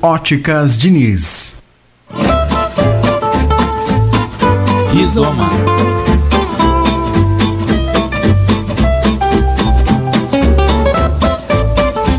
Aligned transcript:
Óticas 0.00 0.78
Diniz. 0.78 1.62
Rizoma. 4.92 5.50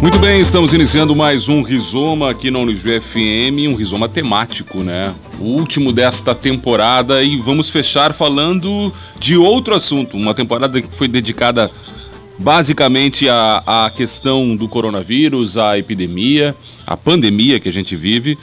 Muito 0.02 0.20
bem, 0.20 0.42
estamos 0.42 0.74
iniciando 0.74 1.16
mais 1.16 1.48
um 1.48 1.62
Rizoma 1.62 2.32
aqui 2.32 2.52
na 2.52 2.60
Unijuí 2.60 3.00
FM, 3.00 3.70
um 3.70 3.76
Rizoma 3.76 4.10
temático, 4.10 4.80
né? 4.80 5.16
O 5.40 5.46
último 5.46 5.94
desta 5.94 6.36
temporada 6.36 7.24
e 7.24 7.38
vamos 7.38 7.70
fechar 7.70 8.14
falando 8.14 8.92
de 9.18 9.38
outro 9.38 9.74
assunto, 9.74 10.18
uma 10.18 10.34
temporada 10.34 10.82
que 10.82 10.94
foi 10.94 11.08
dedicada 11.08 11.72
basicamente 12.38 13.30
à, 13.30 13.64
à 13.66 13.90
questão 13.90 14.56
do 14.56 14.68
coronavírus, 14.68 15.58
à 15.58 15.78
epidemia, 15.78 16.56
à 16.86 16.96
pandemia 16.98 17.60
que 17.60 17.70
a 17.70 17.74
gente 17.74 17.96
vive. 17.96 18.38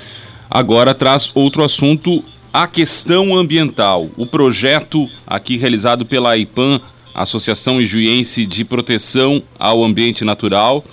Agora 0.50 0.94
traz 0.94 1.30
outro 1.34 1.62
assunto, 1.62 2.24
a 2.52 2.66
questão 2.66 3.36
ambiental. 3.36 4.10
O 4.16 4.26
projeto 4.26 5.08
aqui 5.26 5.56
realizado 5.56 6.04
pela 6.04 6.36
IPAM, 6.36 6.80
Associação 7.14 7.80
Ijuiense 7.80 8.46
de 8.46 8.64
Proteção 8.64 9.42
ao 9.58 9.84
Ambiente 9.84 10.24
Natural, 10.24 10.84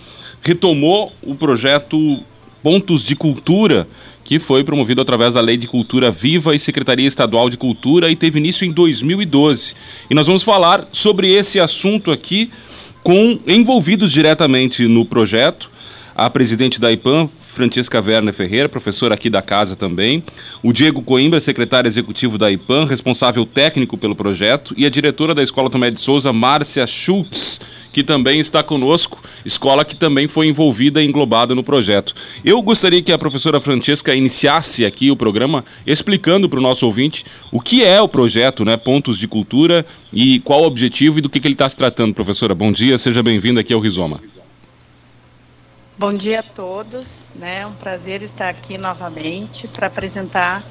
retomou 0.42 1.12
o 1.22 1.36
projeto 1.36 2.20
Pontos 2.62 3.04
de 3.04 3.16
Cultura, 3.16 3.88
que 4.24 4.40
foi 4.40 4.64
promovido 4.64 5.02
através 5.02 5.36
da 5.36 5.42
Lei 5.42 5.56
de 5.56 5.68
Cultura 5.68 6.12
Viva 6.12 6.54
e 6.54 6.60
Secretaria 6.60 7.08
Estadual 7.08 7.50
de 7.50 7.58
Cultura 7.58 8.12
e 8.12 8.16
teve 8.16 8.40
início 8.40 8.66
em 8.66 8.72
2012. 8.72 9.74
E 10.10 10.14
nós 10.14 10.28
vamos 10.28 10.44
falar 10.44 10.86
sobre 10.92 11.32
esse 11.32 11.60
assunto 11.60 12.12
aqui 12.12 12.52
com 13.04 13.40
envolvidos 13.48 14.12
diretamente 14.12 14.86
no 14.86 15.06
projeto, 15.06 15.72
a 16.18 16.32
presidente 16.32 16.82
da 16.82 16.92
IPAM, 16.92 17.30
Francesca 17.40 18.02
Werner 18.02 18.34
Ferreira, 18.34 18.68
professora 18.68 19.14
aqui 19.14 19.30
da 19.30 19.40
casa 19.40 19.76
também, 19.76 20.24
o 20.64 20.74
Diego 20.74 21.04
Coimbra, 21.04 21.40
secretário 21.40 21.88
executivo 21.88 22.40
da 22.40 22.52
IPAM, 22.52 22.86
responsável 22.86 23.46
técnico 23.46 23.96
pelo 24.00 24.16
projeto, 24.16 24.74
e 24.76 24.84
a 24.84 24.90
diretora 24.90 25.36
da 25.36 25.44
Escola 25.44 25.70
Tomé 25.70 25.92
de 25.92 26.00
Souza, 26.00 26.34
Márcia 26.34 26.88
Schultz, 26.88 27.62
que 27.94 28.04
também 28.04 28.40
está 28.40 28.64
conosco, 28.64 29.22
escola 29.46 29.86
que 29.86 29.96
também 29.96 30.28
foi 30.28 30.48
envolvida 30.48 31.04
e 31.04 31.06
englobada 31.06 31.54
no 31.54 31.64
projeto. 31.64 32.16
Eu 32.44 32.64
gostaria 32.64 33.02
que 33.04 33.12
a 33.12 33.18
professora 33.18 33.60
Francesca 33.60 34.16
iniciasse 34.16 34.88
aqui 34.88 35.12
o 35.12 35.16
programa 35.16 35.64
explicando 35.86 36.50
para 36.50 36.58
o 36.58 36.64
nosso 36.64 36.84
ouvinte 36.84 37.26
o 37.52 37.62
que 37.62 37.84
é 37.84 38.02
o 38.02 38.08
projeto, 38.08 38.66
né, 38.66 38.76
Pontos 38.76 39.20
de 39.20 39.28
Cultura 39.28 39.86
e 40.12 40.40
qual 40.40 40.64
o 40.64 40.66
objetivo 40.66 41.20
e 41.20 41.22
do 41.22 41.30
que, 41.30 41.40
que 41.40 41.48
ele 41.48 41.54
está 41.54 41.70
se 41.70 41.78
tratando. 41.78 42.16
Professora, 42.16 42.56
bom 42.56 42.72
dia, 42.72 42.98
seja 42.98 43.22
bem-vinda 43.22 43.62
aqui 43.62 43.72
ao 43.72 43.80
Rizoma. 43.80 44.20
Bom 46.00 46.14
dia 46.14 46.42
a 46.42 46.44
todos, 46.44 47.32
né? 47.34 47.62
É 47.62 47.66
um 47.66 47.74
prazer 47.74 48.22
estar 48.22 48.50
aqui 48.50 48.78
novamente 48.78 49.68
para 49.68 49.88
apresentar 49.88 50.64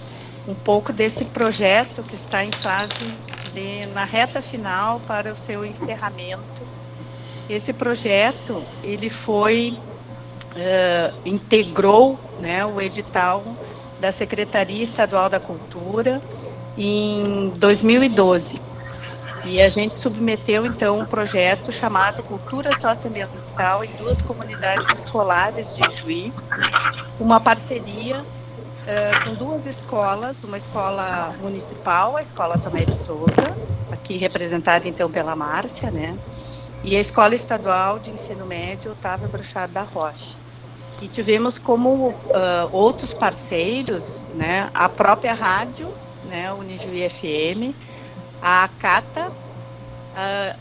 um 0.46 0.54
pouco 0.54 0.92
desse 0.92 1.24
projeto 1.24 2.04
que 2.04 2.14
está 2.14 2.44
em 2.44 2.52
fase 2.52 2.94
de, 3.52 3.86
na 3.86 4.04
reta 4.04 4.40
final 4.40 5.00
para 5.00 5.32
o 5.32 5.36
seu 5.36 5.64
encerramento. 5.64 6.62
Esse 7.50 7.72
projeto 7.72 8.62
ele 8.84 9.10
foi 9.10 9.76
uh, 10.54 11.28
integrou, 11.28 12.16
né, 12.40 12.64
o 12.64 12.80
edital 12.80 13.42
da 14.00 14.12
Secretaria 14.12 14.84
Estadual 14.84 15.28
da 15.28 15.40
Cultura 15.40 16.22
em 16.78 17.48
2012 17.56 18.60
e 19.46 19.62
a 19.62 19.68
gente 19.68 19.96
submeteu 19.96 20.66
então 20.66 20.98
um 20.98 21.04
projeto 21.04 21.70
chamado 21.70 22.22
Cultura 22.22 22.76
Socioambiental 22.78 23.84
em 23.84 23.90
duas 23.92 24.20
comunidades 24.20 24.88
escolares 24.88 25.76
de 25.76 25.96
Juí, 25.96 26.32
uma 27.20 27.40
parceria 27.40 28.20
uh, 28.20 29.24
com 29.24 29.34
duas 29.34 29.66
escolas, 29.66 30.42
uma 30.42 30.56
escola 30.56 31.34
municipal, 31.40 32.16
a 32.16 32.22
Escola 32.22 32.58
Tomé 32.58 32.84
de 32.84 32.94
Souza, 32.94 33.56
aqui 33.90 34.16
representada 34.16 34.88
então 34.88 35.10
pela 35.10 35.36
Márcia, 35.36 35.90
né? 35.90 36.16
E 36.82 36.96
a 36.96 37.00
Escola 37.00 37.34
Estadual 37.34 37.98
de 37.98 38.10
Ensino 38.10 38.46
Médio 38.46 38.92
Otávio 38.92 39.28
Bruxado 39.28 39.72
da 39.72 39.82
Rocha. 39.82 40.36
E 41.00 41.08
tivemos 41.08 41.58
como 41.58 42.08
uh, 42.08 42.14
outros 42.72 43.12
parceiros, 43.12 44.24
né, 44.34 44.70
a 44.74 44.88
própria 44.88 45.34
rádio, 45.34 45.92
né, 46.24 46.52
Unijuí 46.52 47.08
FM, 47.08 47.74
a 48.40 48.64
Acata, 48.64 49.32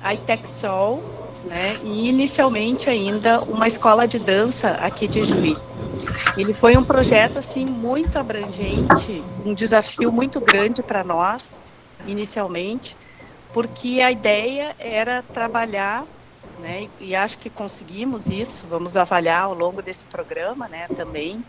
a 0.01 0.13
Itexol, 0.13 1.03
né, 1.45 1.77
e 1.83 2.09
inicialmente 2.09 2.89
ainda 2.89 3.41
uma 3.41 3.67
escola 3.67 4.07
de 4.07 4.17
dança 4.17 4.71
aqui 4.71 5.07
de 5.07 5.23
Juí. 5.23 5.55
Ele 6.35 6.53
foi 6.53 6.75
um 6.75 6.83
projeto 6.83 7.37
assim 7.37 7.65
muito 7.65 8.17
abrangente, 8.17 9.23
um 9.45 9.53
desafio 9.53 10.11
muito 10.11 10.41
grande 10.41 10.81
para 10.81 11.03
nós 11.03 11.61
inicialmente, 12.07 12.97
porque 13.53 14.01
a 14.01 14.11
ideia 14.11 14.75
era 14.79 15.23
trabalhar, 15.33 16.03
né, 16.59 16.87
e 16.99 17.15
acho 17.15 17.37
que 17.37 17.49
conseguimos 17.49 18.27
isso, 18.27 18.65
vamos 18.67 18.97
avaliar 18.97 19.43
ao 19.43 19.53
longo 19.53 19.81
desse 19.81 20.05
programa, 20.05 20.67
né, 20.67 20.87
também, 20.95 21.43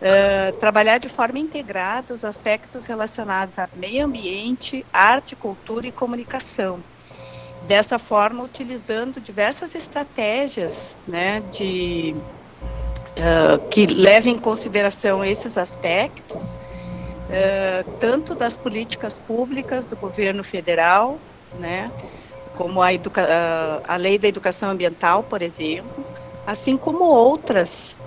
Uh, 0.00 0.56
trabalhar 0.58 0.96
de 0.96 1.10
forma 1.10 1.38
integrada 1.38 2.14
os 2.14 2.24
aspectos 2.24 2.86
relacionados 2.86 3.58
a 3.58 3.68
meio 3.76 4.06
ambiente, 4.06 4.82
arte, 4.90 5.36
cultura 5.36 5.86
e 5.86 5.92
comunicação. 5.92 6.82
Dessa 7.66 7.98
forma, 7.98 8.42
utilizando 8.42 9.20
diversas 9.20 9.74
estratégias 9.74 10.98
né, 11.06 11.40
de, 11.52 12.16
uh, 12.16 13.68
que 13.68 13.86
levem 13.88 14.36
em 14.36 14.38
consideração 14.38 15.22
esses 15.22 15.58
aspectos, 15.58 16.54
uh, 16.54 17.90
tanto 18.00 18.34
das 18.34 18.56
políticas 18.56 19.18
públicas 19.18 19.86
do 19.86 19.96
governo 19.98 20.42
federal, 20.42 21.18
né, 21.58 21.92
como 22.56 22.80
a, 22.82 22.88
a 23.86 23.96
lei 23.96 24.16
da 24.18 24.28
educação 24.28 24.70
ambiental, 24.70 25.24
por 25.24 25.42
exemplo, 25.42 26.06
assim 26.46 26.78
como 26.78 27.04
outras 27.04 28.00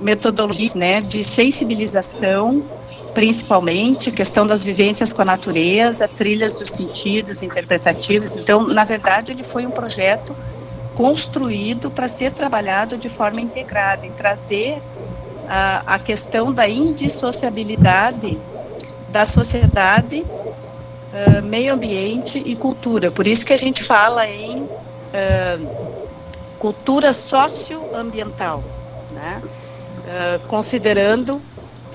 metodologias 0.00 0.74
né, 0.74 1.00
de 1.00 1.24
sensibilização, 1.24 2.62
principalmente, 3.12 4.10
questão 4.10 4.46
das 4.46 4.64
vivências 4.64 5.12
com 5.12 5.22
a 5.22 5.24
natureza, 5.24 6.08
trilhas 6.08 6.58
dos 6.58 6.70
sentidos 6.70 7.42
interpretativos. 7.42 8.36
Então, 8.36 8.66
na 8.66 8.84
verdade, 8.84 9.32
ele 9.32 9.44
foi 9.44 9.66
um 9.66 9.70
projeto 9.70 10.34
construído 10.94 11.90
para 11.90 12.08
ser 12.08 12.32
trabalhado 12.32 12.96
de 12.96 13.08
forma 13.08 13.40
integrada, 13.40 14.06
em 14.06 14.12
trazer 14.12 14.80
a, 15.48 15.94
a 15.94 15.98
questão 15.98 16.52
da 16.52 16.68
indissociabilidade 16.68 18.38
da 19.08 19.24
sociedade, 19.24 20.24
uh, 20.24 21.42
meio 21.44 21.72
ambiente 21.74 22.42
e 22.44 22.56
cultura. 22.56 23.12
Por 23.12 23.26
isso 23.28 23.46
que 23.46 23.52
a 23.52 23.56
gente 23.56 23.84
fala 23.84 24.28
em 24.28 24.62
uh, 24.62 25.93
cultura 26.64 27.12
socioambiental, 27.12 28.64
né? 29.12 29.42
Uh, 29.44 30.46
considerando 30.48 31.38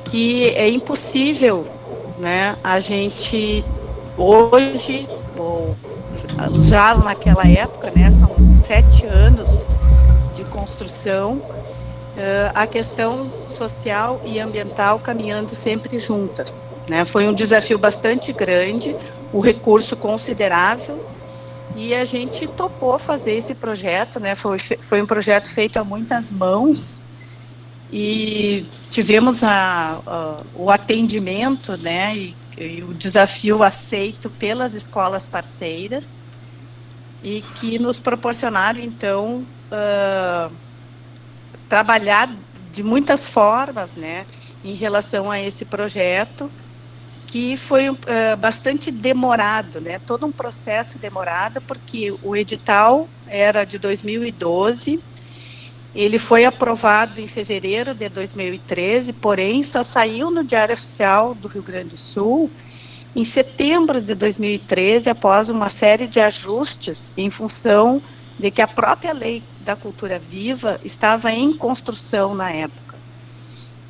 que 0.05 0.49
é 0.49 0.69
impossível 0.69 1.65
né, 2.19 2.55
a 2.63 2.79
gente 2.79 3.65
hoje, 4.15 5.09
ou 5.35 5.75
já 6.61 6.93
naquela 6.93 7.47
época, 7.47 7.91
né, 7.95 8.11
são 8.11 8.29
sete 8.55 9.07
anos 9.07 9.65
de 10.35 10.43
construção, 10.43 11.37
uh, 11.37 12.51
a 12.53 12.67
questão 12.67 13.31
social 13.47 14.21
e 14.23 14.39
ambiental 14.39 14.99
caminhando 14.99 15.55
sempre 15.55 15.97
juntas. 15.97 16.71
Né? 16.87 17.05
Foi 17.05 17.27
um 17.27 17.33
desafio 17.33 17.79
bastante 17.79 18.31
grande, 18.31 18.95
o 19.33 19.39
recurso 19.39 19.95
considerável 19.95 21.03
e 21.75 21.93
a 21.93 22.03
gente 22.03 22.47
topou 22.47 22.97
fazer 22.97 23.33
esse 23.33 23.53
projeto, 23.53 24.19
né? 24.19 24.35
Foi, 24.35 24.57
foi 24.59 25.01
um 25.01 25.05
projeto 25.05 25.49
feito 25.49 25.77
a 25.77 25.83
muitas 25.83 26.31
mãos 26.31 27.03
e 27.91 28.65
tivemos 28.89 29.43
a, 29.43 29.99
a 30.05 30.37
o 30.55 30.69
atendimento, 30.69 31.77
né? 31.77 32.15
E, 32.15 32.35
e, 32.57 32.83
o 32.83 32.93
desafio 32.93 33.63
aceito 33.63 34.29
pelas 34.29 34.73
escolas 34.73 35.27
parceiras 35.27 36.23
e 37.23 37.41
que 37.59 37.77
nos 37.77 37.99
proporcionaram 37.99 38.79
então 38.79 39.45
uh, 39.71 40.53
trabalhar 41.67 42.29
de 42.73 42.83
muitas 42.83 43.27
formas, 43.27 43.93
né? 43.93 44.25
Em 44.63 44.73
relação 44.73 45.31
a 45.31 45.39
esse 45.39 45.65
projeto 45.65 46.51
que 47.29 47.55
foi 47.55 47.89
uh, 47.89 47.97
bastante 48.39 48.89
demorado, 48.89 49.79
né? 49.79 49.99
Todo 49.99 50.25
um 50.25 50.31
processo 50.31 50.97
demorado, 50.97 51.61
porque 51.61 52.11
o 52.23 52.35
edital 52.35 53.07
era 53.27 53.63
de 53.63 53.77
2012, 53.77 54.99
ele 55.93 56.17
foi 56.17 56.43
aprovado 56.43 57.21
em 57.21 57.27
fevereiro 57.27 57.93
de 57.93 58.09
2013, 58.09 59.13
porém 59.13 59.61
só 59.61 59.83
saiu 59.83 60.31
no 60.31 60.43
Diário 60.43 60.73
Oficial 60.73 61.35
do 61.35 61.47
Rio 61.47 61.61
Grande 61.61 61.89
do 61.89 61.97
Sul 61.97 62.51
em 63.15 63.23
setembro 63.23 64.01
de 64.01 64.15
2013, 64.15 65.09
após 65.09 65.49
uma 65.49 65.69
série 65.69 66.07
de 66.07 66.19
ajustes 66.19 67.15
em 67.15 67.29
função 67.29 68.01
de 68.39 68.49
que 68.49 68.61
a 68.61 68.67
própria 68.67 69.13
lei 69.13 69.43
da 69.59 69.75
cultura 69.75 70.17
viva 70.17 70.79
estava 70.83 71.31
em 71.31 71.55
construção 71.55 72.33
na 72.33 72.51
época. 72.51 72.97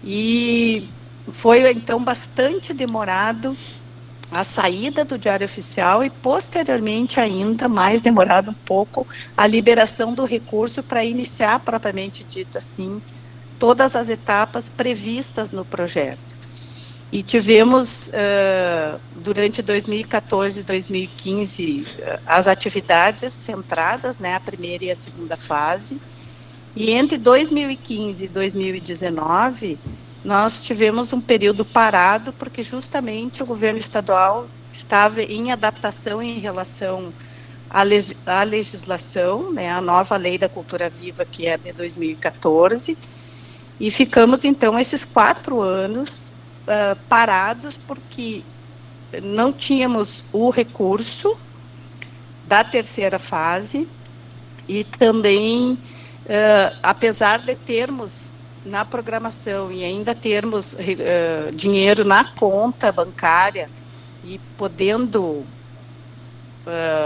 E 0.04 0.90
foi 1.31 1.70
então 1.72 2.04
bastante 2.04 2.74
demorado 2.74 3.56
a 4.31 4.44
saída 4.44 5.04
do 5.04 5.18
Diário 5.18 5.46
Oficial 5.46 6.04
e 6.04 6.10
posteriormente 6.10 7.20
ainda 7.20 7.68
mais 7.68 8.00
demorado 8.00 8.52
um 8.52 8.54
pouco 8.66 9.08
a 9.36 9.48
liberação 9.48 10.14
do 10.14 10.24
recurso 10.24 10.84
para 10.84 11.04
iniciar 11.04 11.60
propriamente 11.60 12.24
dito 12.24 12.58
assim 12.58 13.02
todas 13.58 13.96
as 13.96 14.08
etapas 14.08 14.70
previstas 14.70 15.52
no 15.52 15.66
projeto. 15.66 16.40
E 17.12 17.24
tivemos, 17.24 18.10
uh, 18.10 19.00
durante 19.16 19.64
2014 19.64 20.60
e 20.60 20.64
2015, 20.64 21.81
uh, 21.81 22.20
as 22.26 22.48
atividades 22.48 23.34
centradas, 23.34 24.20
né, 24.20 24.36
a 24.36 24.40
primeira 24.40 24.86
e 24.86 24.92
a 24.92 24.96
segunda 24.96 25.36
fase. 25.36 26.00
E 26.76 26.92
entre 26.92 27.18
2015 27.18 28.26
e 28.26 28.28
2019, 28.28 29.80
nós 30.24 30.63
tivemos 30.63 31.13
um 31.13 31.21
período 31.21 31.63
parado, 31.63 32.33
porque 32.33 32.62
justamente 32.62 33.42
o 33.42 33.45
governo 33.45 33.80
estadual 33.80 34.48
estava 34.71 35.21
em 35.21 35.51
adaptação 35.51 36.21
em 36.21 36.39
relação 36.39 37.13
à, 37.69 37.83
leg 37.83 38.16
à 38.25 38.44
legislação, 38.44 39.51
né, 39.51 39.71
a 39.71 39.81
nova 39.81 40.18
lei 40.18 40.38
da 40.38 40.50
cultura 40.50 40.89
viva, 40.89 41.25
que 41.25 41.48
é 41.48 41.57
de 41.57 41.71
2014, 41.71 42.98
e 43.80 43.89
ficamos 43.89 44.44
então 44.44 44.77
esses 44.77 45.06
quatro 45.06 45.62
anos 45.62 46.33
uh, 46.68 46.98
parados 47.07 47.77
porque 47.77 48.44
não 49.24 49.54
tínhamos 49.54 50.24
o 50.33 50.50
recurso 50.50 51.38
da 52.45 52.63
terceira 52.63 53.18
fase 53.18 53.88
e 54.68 54.83
também, 54.83 55.74
uh, 55.74 56.77
apesar 56.83 57.39
de 57.39 57.56
termos 57.56 58.33
na 58.66 58.84
programação 58.84 59.72
e 59.72 59.84
ainda 59.84 60.14
termos 60.14 60.74
uh, 60.74 61.52
dinheiro 61.54 62.04
na 62.04 62.24
conta 62.24 62.92
bancária 62.92 63.70
e 64.24 64.40
podendo 64.58 65.22
uh, 65.24 65.46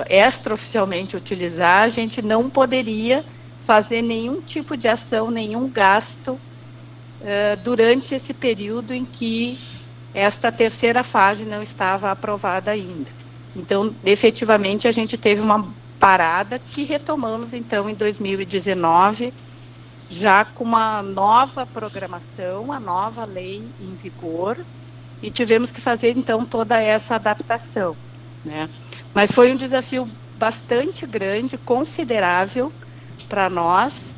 extraoficialmente 0.09 1.15
utilizar, 1.15 1.83
a 1.83 1.89
gente 1.89 2.21
não 2.21 2.49
poderia 2.49 3.23
fazer 3.61 4.01
nenhum 4.01 4.41
tipo 4.41 4.75
de 4.75 4.87
ação, 4.87 5.31
nenhum 5.31 5.69
gasto 5.69 6.31
uh, 6.31 7.57
durante 7.63 8.15
esse 8.15 8.33
período 8.33 8.93
em 8.93 9.05
que 9.05 9.59
esta 10.13 10.51
terceira 10.51 11.03
fase 11.03 11.43
não 11.45 11.61
estava 11.61 12.11
aprovada 12.11 12.71
ainda. 12.71 13.09
Então, 13.55 13.95
efetivamente, 14.03 14.87
a 14.87 14.91
gente 14.91 15.17
teve 15.17 15.41
uma 15.41 15.73
parada 15.99 16.59
que 16.59 16.83
retomamos 16.83 17.53
então 17.53 17.89
em 17.89 17.93
2019, 17.93 19.33
já 20.13 20.45
com 20.45 20.63
uma 20.63 21.01
nova 21.01 21.65
programação, 21.65 22.71
a 22.71 22.79
nova 22.79 23.25
lei 23.25 23.63
em 23.81 23.95
vigor, 23.95 24.63
e 25.21 25.31
tivemos 25.31 25.71
que 25.71 25.81
fazer 25.81 26.15
então 26.15 26.45
toda 26.45 26.79
essa 26.79 27.15
adaptação, 27.15 27.97
né? 28.45 28.69
Mas 29.13 29.31
foi 29.31 29.51
um 29.51 29.55
desafio 29.55 30.07
bastante 30.37 31.07
grande, 31.07 31.57
considerável 31.57 32.71
para 33.27 33.49
nós, 33.49 34.15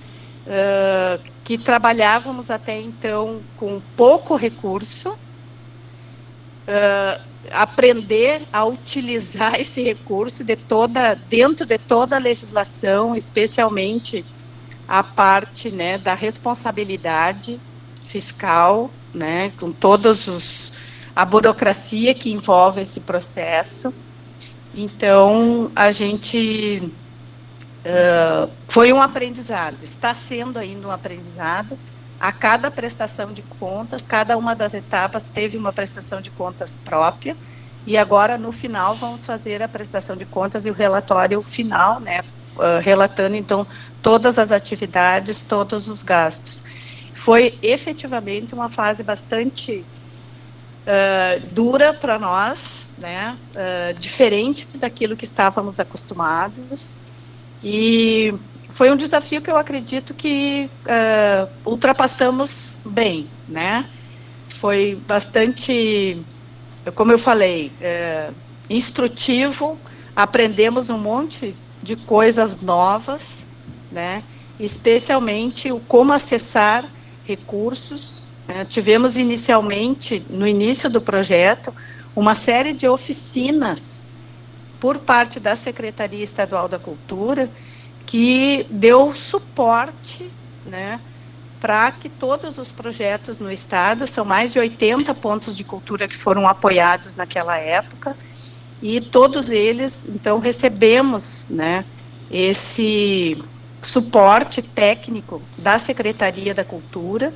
uh, 0.47 1.21
que 1.43 1.57
trabalhávamos 1.57 2.49
até 2.49 2.81
então 2.81 3.39
com 3.55 3.81
pouco 3.95 4.35
recurso, 4.35 5.11
uh, 5.11 7.21
aprender 7.51 8.41
a 8.51 8.65
utilizar 8.65 9.55
esse 9.61 9.81
recurso 9.81 10.43
de 10.43 10.57
toda, 10.57 11.15
dentro 11.29 11.65
de 11.65 11.77
toda 11.77 12.17
a 12.17 12.19
legislação, 12.19 13.15
especialmente 13.15 14.25
a 14.87 15.03
parte 15.03 15.71
né, 15.71 15.97
da 15.97 16.13
responsabilidade 16.13 17.59
fiscal, 18.07 18.89
né, 19.13 19.51
com 19.59 19.71
todos 19.71 20.27
os 20.27 20.71
a 21.15 21.23
burocracia 21.23 22.13
que 22.13 22.31
envolve 22.31 22.81
esse 22.81 22.99
processo. 22.99 23.93
Então 24.75 25.71
a 25.73 25.89
gente 25.89 26.91
uh, 27.85 28.51
foi 28.67 28.91
um 28.91 29.01
aprendizado, 29.01 29.77
está 29.83 30.13
sendo 30.13 30.59
ainda 30.59 30.87
um 30.87 30.91
aprendizado. 30.91 31.77
A 32.19 32.31
cada 32.31 32.69
prestação 32.69 33.31
de 33.31 33.41
contas, 33.41 34.03
cada 34.03 34.37
uma 34.37 34.55
das 34.55 34.73
etapas 34.73 35.23
teve 35.23 35.57
uma 35.57 35.71
prestação 35.71 36.21
de 36.21 36.29
contas 36.31 36.75
própria. 36.75 37.35
E 37.87 37.97
agora, 37.97 38.37
no 38.37 38.51
final, 38.51 38.95
vamos 38.95 39.25
fazer 39.25 39.61
a 39.61 39.67
prestação 39.67 40.15
de 40.15 40.25
contas 40.25 40.65
e 40.65 40.71
o 40.71 40.73
relatório 40.73 41.43
final, 41.43 41.99
né, 41.99 42.21
uh, 42.55 42.81
relatando, 42.81 43.35
então, 43.35 43.67
todas 44.05 44.37
as 44.37 44.51
atividades, 44.51 45.41
todos 45.41 45.87
os 45.87 46.03
gastos. 46.03 46.61
Foi 47.15 47.57
efetivamente 47.63 48.53
uma 48.53 48.69
fase 48.69 49.01
bastante 49.01 49.83
uh, 50.85 51.47
dura 51.51 51.91
para 51.91 52.19
nós, 52.19 52.91
né, 52.99 53.35
uh, 53.55 53.97
diferente 53.97 54.67
daquilo 54.77 55.17
que 55.17 55.25
estávamos 55.25 55.79
acostumados, 55.79 56.95
e 57.63 58.31
foi 58.69 58.91
um 58.91 58.95
desafio 58.95 59.41
que 59.41 59.49
eu 59.49 59.57
acredito 59.57 60.13
que 60.13 60.69
uh, 60.85 61.49
ultrapassamos 61.67 62.81
bem, 62.85 63.27
né? 63.49 63.89
Foi 64.49 65.01
bastante, 65.07 66.21
como 66.93 67.11
eu 67.11 67.17
falei, 67.17 67.71
instrutivo, 68.69 69.79
aprendemos 70.15 70.89
um 70.89 70.97
monte 70.97 71.55
de 71.81 71.95
coisas 71.95 72.61
novas, 72.61 73.47
né? 73.95 74.21
especialmente 74.59 75.71
o 75.71 75.79
como 75.79 76.11
acessar 76.11 76.85
recursos. 77.25 78.25
Né? 78.47 78.65
Tivemos 78.65 79.15
inicialmente, 79.15 80.23
no 80.29 80.45
início 80.45 80.89
do 80.89 80.99
projeto, 80.99 81.73
uma 82.13 82.35
série 82.35 82.73
de 82.73 82.87
oficinas 82.87 84.03
por 84.79 84.97
parte 84.99 85.39
da 85.39 85.55
Secretaria 85.55 86.23
Estadual 86.23 86.67
da 86.67 86.77
Cultura 86.77 87.49
que 88.05 88.67
deu 88.69 89.15
suporte, 89.15 90.29
né, 90.65 90.99
para 91.59 91.91
que 91.91 92.07
todos 92.07 92.59
os 92.59 92.71
projetos 92.71 93.39
no 93.39 93.51
estado, 93.51 94.05
são 94.05 94.23
mais 94.23 94.53
de 94.53 94.59
80 94.59 95.11
pontos 95.15 95.57
de 95.57 95.63
cultura 95.63 96.07
que 96.07 96.15
foram 96.15 96.47
apoiados 96.47 97.15
naquela 97.15 97.57
época, 97.57 98.15
e 98.79 99.01
todos 99.01 99.49
eles, 99.49 100.05
então, 100.07 100.37
recebemos 100.37 101.47
né, 101.49 101.83
esse 102.29 103.43
suporte 103.87 104.61
técnico 104.61 105.41
da 105.57 105.77
Secretaria 105.77 106.53
da 106.53 106.63
Cultura. 106.63 107.33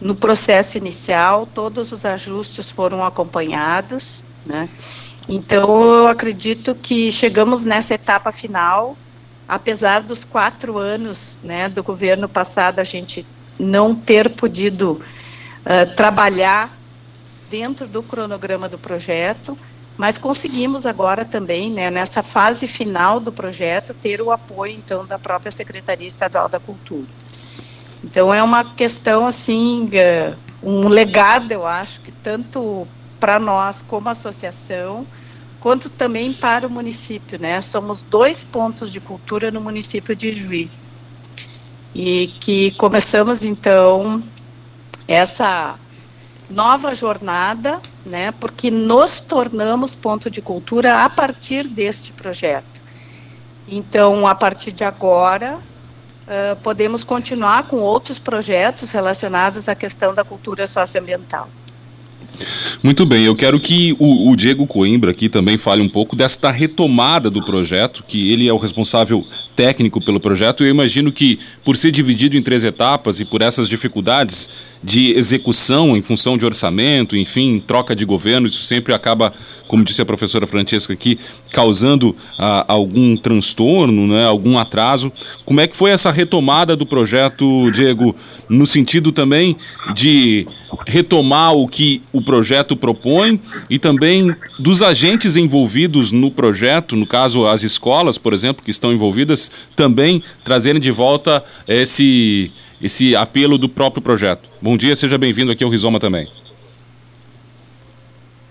No 0.00 0.14
processo 0.14 0.78
inicial, 0.78 1.48
todos 1.52 1.90
os 1.90 2.04
ajustes 2.04 2.70
foram 2.70 3.04
acompanhados. 3.04 4.24
Né? 4.46 4.68
Então, 5.28 5.82
eu 5.82 6.08
acredito 6.08 6.74
que 6.74 7.10
chegamos 7.10 7.64
nessa 7.64 7.94
etapa 7.94 8.30
final, 8.30 8.96
apesar 9.48 10.02
dos 10.02 10.24
quatro 10.24 10.78
anos 10.78 11.38
né, 11.42 11.68
do 11.68 11.82
governo 11.82 12.28
passado, 12.28 12.78
a 12.78 12.84
gente 12.84 13.26
não 13.58 13.94
ter 13.94 14.30
podido 14.30 14.92
uh, 14.92 15.94
trabalhar 15.96 16.78
dentro 17.50 17.88
do 17.88 18.02
cronograma 18.02 18.68
do 18.68 18.78
projeto, 18.78 19.58
mas 19.98 20.16
conseguimos 20.16 20.86
agora 20.86 21.24
também, 21.24 21.72
né, 21.72 21.90
nessa 21.90 22.22
fase 22.22 22.68
final 22.68 23.18
do 23.18 23.32
projeto, 23.32 23.92
ter 23.92 24.22
o 24.22 24.30
apoio, 24.30 24.72
então, 24.72 25.04
da 25.04 25.18
própria 25.18 25.50
Secretaria 25.50 26.06
Estadual 26.06 26.48
da 26.48 26.60
Cultura. 26.60 27.08
Então, 28.04 28.32
é 28.32 28.40
uma 28.40 28.64
questão, 28.76 29.26
assim, 29.26 29.90
é, 29.92 30.34
um 30.62 30.86
legado, 30.86 31.50
eu 31.50 31.66
acho, 31.66 32.00
que 32.00 32.12
tanto 32.12 32.86
para 33.18 33.40
nós 33.40 33.82
como 33.82 34.08
associação, 34.08 35.04
quanto 35.58 35.90
também 35.90 36.32
para 36.32 36.68
o 36.68 36.70
município, 36.70 37.36
né? 37.36 37.60
Somos 37.60 38.00
dois 38.00 38.44
pontos 38.44 38.92
de 38.92 39.00
cultura 39.00 39.50
no 39.50 39.60
município 39.60 40.14
de 40.14 40.30
Juí. 40.30 40.70
E 41.92 42.28
que 42.38 42.70
começamos, 42.72 43.44
então, 43.44 44.22
essa 45.08 45.74
nova 46.48 46.94
jornada, 46.94 47.80
né, 48.08 48.32
porque 48.40 48.70
nos 48.70 49.20
tornamos 49.20 49.94
ponto 49.94 50.30
de 50.30 50.40
cultura 50.40 51.04
a 51.04 51.10
partir 51.10 51.68
deste 51.68 52.12
projeto. 52.12 52.80
Então, 53.68 54.26
a 54.26 54.34
partir 54.34 54.72
de 54.72 54.82
agora, 54.82 55.58
uh, 55.58 56.56
podemos 56.62 57.04
continuar 57.04 57.64
com 57.64 57.76
outros 57.76 58.18
projetos 58.18 58.90
relacionados 58.90 59.68
à 59.68 59.74
questão 59.74 60.14
da 60.14 60.24
cultura 60.24 60.66
socioambiental. 60.66 61.48
Muito 62.82 63.04
bem, 63.04 63.24
eu 63.24 63.34
quero 63.34 63.58
que 63.58 63.96
o, 63.98 64.30
o, 64.30 64.36
Diego 64.36 64.66
Coimbra 64.66 65.10
aqui 65.10 65.28
também 65.28 65.58
fale 65.58 65.82
um 65.82 65.88
pouco 65.88 66.14
desta 66.14 66.50
retomada 66.50 67.28
do 67.28 67.44
projeto, 67.44 68.04
que 68.06 68.32
ele 68.32 68.48
é 68.48 68.52
o 68.52 68.56
responsável 68.56 69.24
técnico 69.58 70.00
pelo 70.00 70.20
projeto. 70.20 70.62
Eu 70.62 70.70
imagino 70.70 71.10
que, 71.10 71.40
por 71.64 71.76
ser 71.76 71.90
dividido 71.90 72.36
em 72.36 72.42
três 72.42 72.62
etapas 72.62 73.18
e 73.18 73.24
por 73.24 73.42
essas 73.42 73.68
dificuldades 73.68 74.48
de 74.84 75.10
execução 75.14 75.96
em 75.96 76.00
função 76.00 76.38
de 76.38 76.46
orçamento, 76.46 77.16
enfim, 77.16 77.60
troca 77.66 77.96
de 77.96 78.04
governo, 78.04 78.46
isso 78.46 78.62
sempre 78.62 78.94
acaba, 78.94 79.32
como 79.66 79.82
disse 79.82 80.00
a 80.00 80.06
professora 80.06 80.46
Francesca 80.46 80.92
aqui, 80.92 81.18
causando 81.50 82.14
ah, 82.38 82.64
algum 82.68 83.16
transtorno, 83.16 84.06
né, 84.06 84.24
algum 84.24 84.56
atraso. 84.56 85.10
Como 85.44 85.60
é 85.60 85.66
que 85.66 85.76
foi 85.76 85.90
essa 85.90 86.12
retomada 86.12 86.76
do 86.76 86.86
projeto, 86.86 87.68
Diego, 87.72 88.14
no 88.48 88.64
sentido 88.64 89.10
também 89.10 89.56
de 89.92 90.46
retomar 90.86 91.54
o 91.54 91.66
que 91.66 92.02
o 92.12 92.22
projeto 92.22 92.76
propõe 92.76 93.40
e 93.68 93.78
também 93.78 94.34
dos 94.58 94.82
agentes 94.82 95.34
envolvidos 95.34 96.12
no 96.12 96.30
projeto, 96.30 96.94
no 96.94 97.06
caso 97.06 97.46
as 97.46 97.62
escolas, 97.62 98.18
por 98.18 98.32
exemplo, 98.32 98.62
que 98.64 98.70
estão 98.70 98.92
envolvidas, 98.92 99.47
também 99.76 100.22
trazerem 100.44 100.80
de 100.80 100.90
volta 100.90 101.44
esse, 101.66 102.50
esse 102.82 103.14
apelo 103.14 103.58
do 103.58 103.68
próprio 103.68 104.02
projeto. 104.02 104.48
Bom 104.60 104.76
dia, 104.76 104.96
seja 104.96 105.18
bem-vindo 105.18 105.52
aqui 105.52 105.64
ao 105.64 105.70
Rizoma 105.70 106.00
também. 106.00 106.28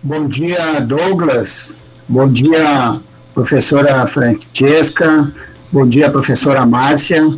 Bom 0.02 0.28
dia, 0.28 0.80
Douglas. 0.80 1.76
Bom 2.08 2.32
dia, 2.32 3.00
professora 3.34 4.06
Francesca. 4.08 5.34
Bom 5.72 5.88
dia, 5.88 6.10
professora 6.10 6.66
Márcia. 6.66 7.38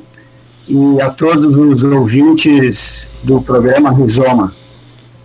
E 0.68 1.02
a 1.02 1.10
todos 1.10 1.56
os 1.56 1.84
ouvintes 1.84 3.10
do 3.24 3.42
programa 3.42 3.92
Rizoma. 3.92 4.54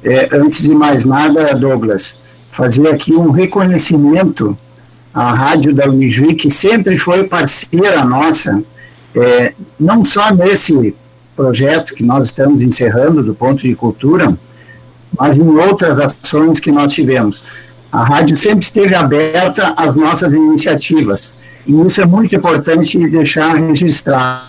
É, 0.03 0.29
antes 0.33 0.63
de 0.63 0.71
mais 0.71 1.05
nada, 1.05 1.55
Douglas, 1.55 2.19
fazer 2.51 2.89
aqui 2.89 3.13
um 3.13 3.31
reconhecimento 3.31 4.57
à 5.15 5.33
rádio 5.33 5.73
da 5.73 5.89
Unijuí, 5.89 6.35
que 6.35 6.51
sempre 6.51 6.99
foi 6.99 7.25
parceira 7.25 8.05
nossa, 8.05 8.63
é, 9.15 9.55
não 9.79 10.05
só 10.05 10.35
nesse 10.35 10.95
projeto 11.37 11.95
que 11.95 12.03
nós 12.03 12.27
estamos 12.27 12.63
encerrando 12.63 13.23
do 13.23 13.35
ponto 13.35 13.63
de 13.63 13.75
cultura, 13.75 14.37
mas 15.17 15.37
em 15.37 15.49
outras 15.57 15.99
ações 16.01 16.59
que 16.59 16.73
nós 16.73 16.93
tivemos. 16.93 17.45
A 17.93 18.03
rádio 18.05 18.37
sempre 18.37 18.65
esteve 18.65 18.95
aberta 18.95 19.73
às 19.77 19.95
nossas 19.95 20.33
iniciativas, 20.33 21.35
e 21.65 21.73
isso 21.83 22.01
é 22.01 22.07
muito 22.07 22.35
importante 22.35 22.99
deixar 23.09 23.55
registrado. 23.55 24.43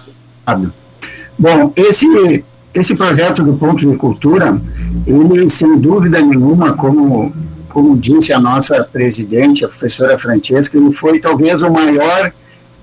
Bom, 1.38 1.72
esse 1.76 2.44
esse 2.76 2.94
projeto 2.94 3.42
do 3.42 3.54
Ponto 3.54 3.90
de 3.90 3.96
Cultura, 3.96 4.62
ele, 5.08 5.50
sem 5.50 5.80
dúvida 5.80 6.20
nenhuma, 6.20 6.74
como, 6.74 7.32
como 7.76 7.98
disse 7.98 8.32
a 8.32 8.40
nossa 8.40 8.86
presidente, 8.86 9.66
a 9.66 9.68
professora 9.68 10.18
Francesca, 10.18 10.78
ele 10.78 10.94
foi 10.94 11.20
talvez 11.20 11.62
o 11.62 11.70
maior 11.70 12.32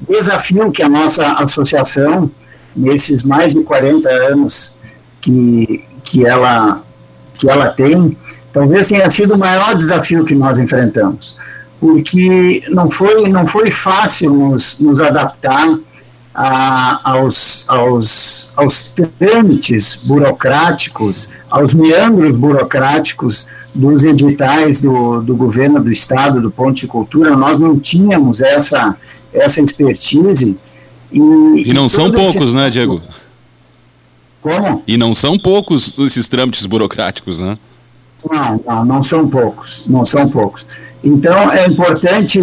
desafio 0.07 0.71
que 0.71 0.83
a 0.83 0.89
nossa 0.89 1.33
associação, 1.33 2.31
nesses 2.77 3.23
mais 3.23 3.55
de 3.55 3.63
40 3.63 4.07
anos 4.07 4.77
que, 5.23 5.83
que, 6.05 6.27
ela, 6.27 6.83
que 7.39 7.49
ela 7.49 7.71
tem, 7.71 8.15
talvez 8.53 8.87
tenha 8.87 9.11
sido 9.11 9.33
o 9.35 9.39
maior 9.39 9.75
desafio 9.77 10.27
que 10.27 10.35
nós 10.35 10.59
enfrentamos. 10.59 11.39
Porque 11.81 12.63
não 12.69 12.91
foi, 12.91 13.31
não 13.31 13.47
foi 13.47 13.71
fácil 13.71 14.31
nos, 14.31 14.79
nos 14.79 15.01
adaptar 15.01 15.75
a, 16.35 17.13
aos, 17.13 17.65
aos, 17.67 18.53
aos 18.55 18.93
trâmites 19.19 19.97
burocráticos, 20.05 21.31
aos 21.51 21.73
meandros 21.73 22.37
burocráticos 22.37 23.47
dos 23.75 24.03
editais 24.03 24.81
do, 24.81 25.21
do 25.23 25.35
governo 25.35 25.83
do 25.83 25.91
estado, 25.91 26.41
do 26.41 26.51
Ponte 26.51 26.87
Cultura, 26.87 27.37
nós 27.37 27.59
não 27.59 27.79
tínhamos 27.79 28.41
essa, 28.41 28.97
essa 29.33 29.61
expertise. 29.61 30.57
E, 31.11 31.19
e 31.19 31.73
não 31.73 31.87
e 31.87 31.91
são 31.91 32.11
poucos, 32.11 32.47
esse... 32.47 32.57
né, 32.57 32.71
Diego? 32.71 33.01
Como? 34.41 34.83
E 34.87 34.97
não 34.97 35.15
são 35.15 35.39
poucos 35.39 35.99
esses 35.99 36.29
trâmites 36.29 36.67
burocráticos, 36.67 37.41
né? 37.41 37.57
Não, 38.31 38.61
não, 38.67 38.85
não 38.85 39.03
são 39.03 39.29
poucos, 39.29 39.85
não 39.87 40.05
são 40.05 40.29
poucos. 40.29 40.67
Então, 41.03 41.51
é 41.51 41.67
importante, 41.67 42.39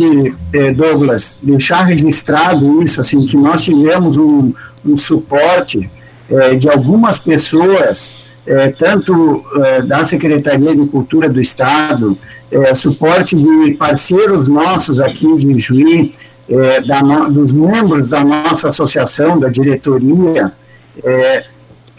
eh, 0.51 0.74
Douglas, 0.74 1.38
deixar 1.41 1.83
registrado 1.83 2.83
isso, 2.83 3.00
assim, 3.00 3.25
que 3.25 3.38
nós 3.38 3.63
tivemos 3.63 4.17
um, 4.17 4.53
um 4.86 4.98
suporte 4.98 5.89
eh, 6.29 6.55
de 6.55 6.69
algumas 6.69 7.17
pessoas, 7.17 8.17
eh, 8.46 8.74
tanto 8.77 9.43
da 9.86 10.05
Secretaria 10.05 10.75
de 10.75 10.86
Cultura 10.88 11.29
do 11.29 11.39
Estado, 11.39 12.17
suporte 12.75 13.36
de 13.36 13.74
parceiros 13.74 14.48
nossos 14.48 15.00
aqui 15.00 15.38
de 15.38 15.60
Juí, 15.60 16.15
da 16.88 17.01
no, 17.03 17.29
dos 17.29 17.51
membros 17.51 18.08
da 18.08 18.24
nossa 18.24 18.69
associação, 18.69 19.39
da 19.39 19.50
diretoria, 19.50 20.51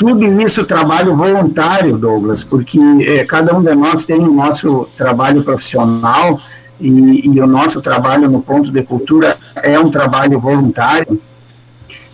tudo 0.01 0.41
isso 0.41 0.65
trabalho 0.65 1.15
voluntário, 1.15 1.99
Douglas, 1.99 2.43
porque 2.43 2.81
é, 3.07 3.23
cada 3.23 3.55
um 3.55 3.63
de 3.63 3.75
nós 3.75 4.07
tem 4.07 4.19
o 4.19 4.33
nosso 4.33 4.89
trabalho 4.97 5.43
profissional 5.43 6.41
e, 6.81 7.29
e, 7.29 7.39
o 7.39 7.47
nosso 7.47 7.83
trabalho 7.83 8.27
no 8.27 8.41
ponto 8.41 8.73
de 8.73 8.83
cultura 8.83 9.37
é 9.57 9.79
um 9.79 9.91
trabalho 9.91 10.41
voluntário. 10.41 11.21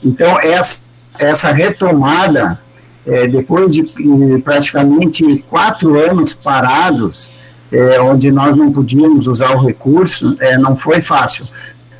Então, 0.04 0.37
essa, 0.40 0.80
essa 1.16 1.52
retomada, 1.52 2.59
é, 3.06 3.28
depois 3.28 3.70
de 3.70 3.84
praticamente 4.42 5.44
quatro 5.48 5.98
anos 5.98 6.34
parados, 6.34 7.30
é, 7.70 8.00
onde 8.00 8.30
nós 8.30 8.56
não 8.56 8.72
podíamos 8.72 9.26
usar 9.26 9.54
o 9.54 9.64
recurso, 9.64 10.36
é, 10.40 10.58
não 10.58 10.76
foi 10.76 11.00
fácil. 11.00 11.46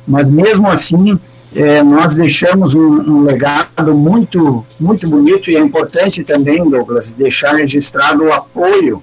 Mas 0.07 0.29
mesmo 0.29 0.67
assim, 0.69 1.19
é, 1.55 1.81
nós 1.81 2.13
deixamos 2.13 2.73
um, 2.73 2.79
um, 2.79 3.23
legado 3.23 3.93
muito, 3.93 4.65
muito 4.79 5.07
bonito 5.07 5.49
e 5.49 5.55
é 5.55 5.59
importante 5.59 6.23
também, 6.23 6.67
Douglas, 6.69 7.11
deixar 7.13 7.55
registrado 7.55 8.23
o 8.23 8.33
apoio 8.33 9.01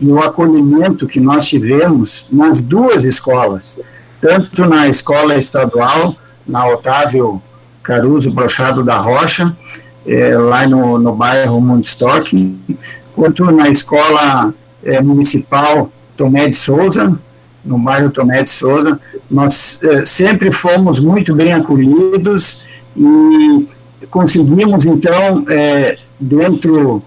e 0.00 0.06
o 0.06 0.18
acolhimento 0.18 1.06
que 1.06 1.20
nós 1.20 1.46
tivemos 1.46 2.26
nas 2.30 2.60
duas 2.62 3.04
escolas, 3.04 3.78
tanto 4.20 4.66
na 4.66 4.88
escola 4.88 5.38
estadual, 5.38 6.16
na 6.46 6.66
Otávio 6.66 7.40
Caruso 7.82 8.30
Brochado 8.30 8.82
da 8.82 8.96
Rocha, 8.96 9.56
é, 10.06 10.36
lá 10.36 10.66
no, 10.66 10.98
no 10.98 11.14
bairro 11.14 11.60
Mundstock, 11.60 12.56
quanto 13.14 13.50
na 13.50 13.68
escola 13.68 14.54
é, 14.82 15.00
municipal 15.00 15.90
Tomé 16.16 16.48
de 16.48 16.56
Souza, 16.56 17.18
no 17.64 17.78
bairro 17.78 18.10
Tomé 18.10 18.42
de 18.42 18.50
Souza, 18.50 18.98
nós 19.30 19.78
eh, 19.82 20.04
sempre 20.04 20.50
fomos 20.52 20.98
muito 20.98 21.34
bem 21.34 21.52
acolhidos 21.52 22.62
e 22.96 23.66
conseguimos, 24.10 24.84
então, 24.84 25.44
eh, 25.48 25.96
dentro, 26.18 27.02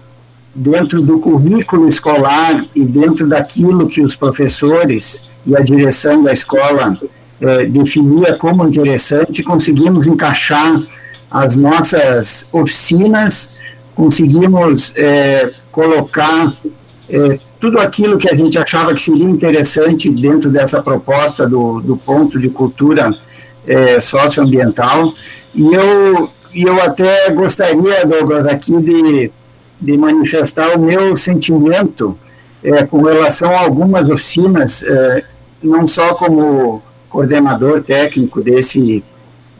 dentro 0.54 1.02
do 1.02 1.18
currículo 1.18 1.88
escolar 1.88 2.64
e 2.74 2.84
dentro 2.84 3.28
daquilo 3.28 3.88
que 3.88 4.00
os 4.00 4.16
professores 4.16 5.30
e 5.46 5.54
a 5.54 5.60
direção 5.60 6.22
da 6.22 6.32
escola 6.32 6.98
eh, 7.40 7.66
definia 7.66 8.34
como 8.34 8.66
interessante, 8.66 9.42
conseguimos 9.42 10.06
encaixar 10.06 10.80
as 11.30 11.56
nossas 11.56 12.46
oficinas, 12.52 13.56
conseguimos 13.94 14.92
eh, 14.96 15.52
colocar 15.72 16.52
eh, 17.08 17.38
tudo 17.58 17.78
aquilo 17.80 18.18
que 18.18 18.28
a 18.28 18.34
gente 18.34 18.58
achava 18.58 18.94
que 18.94 19.02
seria 19.02 19.24
interessante 19.24 20.10
dentro 20.10 20.50
dessa 20.50 20.82
proposta 20.82 21.48
do, 21.48 21.80
do 21.80 21.96
ponto 21.96 22.38
de 22.38 22.48
cultura 22.50 23.14
é, 23.66 23.98
socioambiental. 23.98 25.12
E 25.54 25.74
eu, 25.74 26.30
eu 26.54 26.82
até 26.82 27.30
gostaria, 27.30 28.06
Douglas, 28.06 28.46
aqui 28.46 28.76
de, 28.78 29.30
de 29.80 29.96
manifestar 29.96 30.76
o 30.76 30.80
meu 30.80 31.16
sentimento 31.16 32.16
é, 32.62 32.84
com 32.84 33.02
relação 33.02 33.50
a 33.50 33.60
algumas 33.60 34.08
oficinas, 34.08 34.82
é, 34.82 35.24
não 35.62 35.88
só 35.88 36.14
como 36.14 36.82
coordenador 37.08 37.82
técnico 37.82 38.42
desse, 38.42 39.02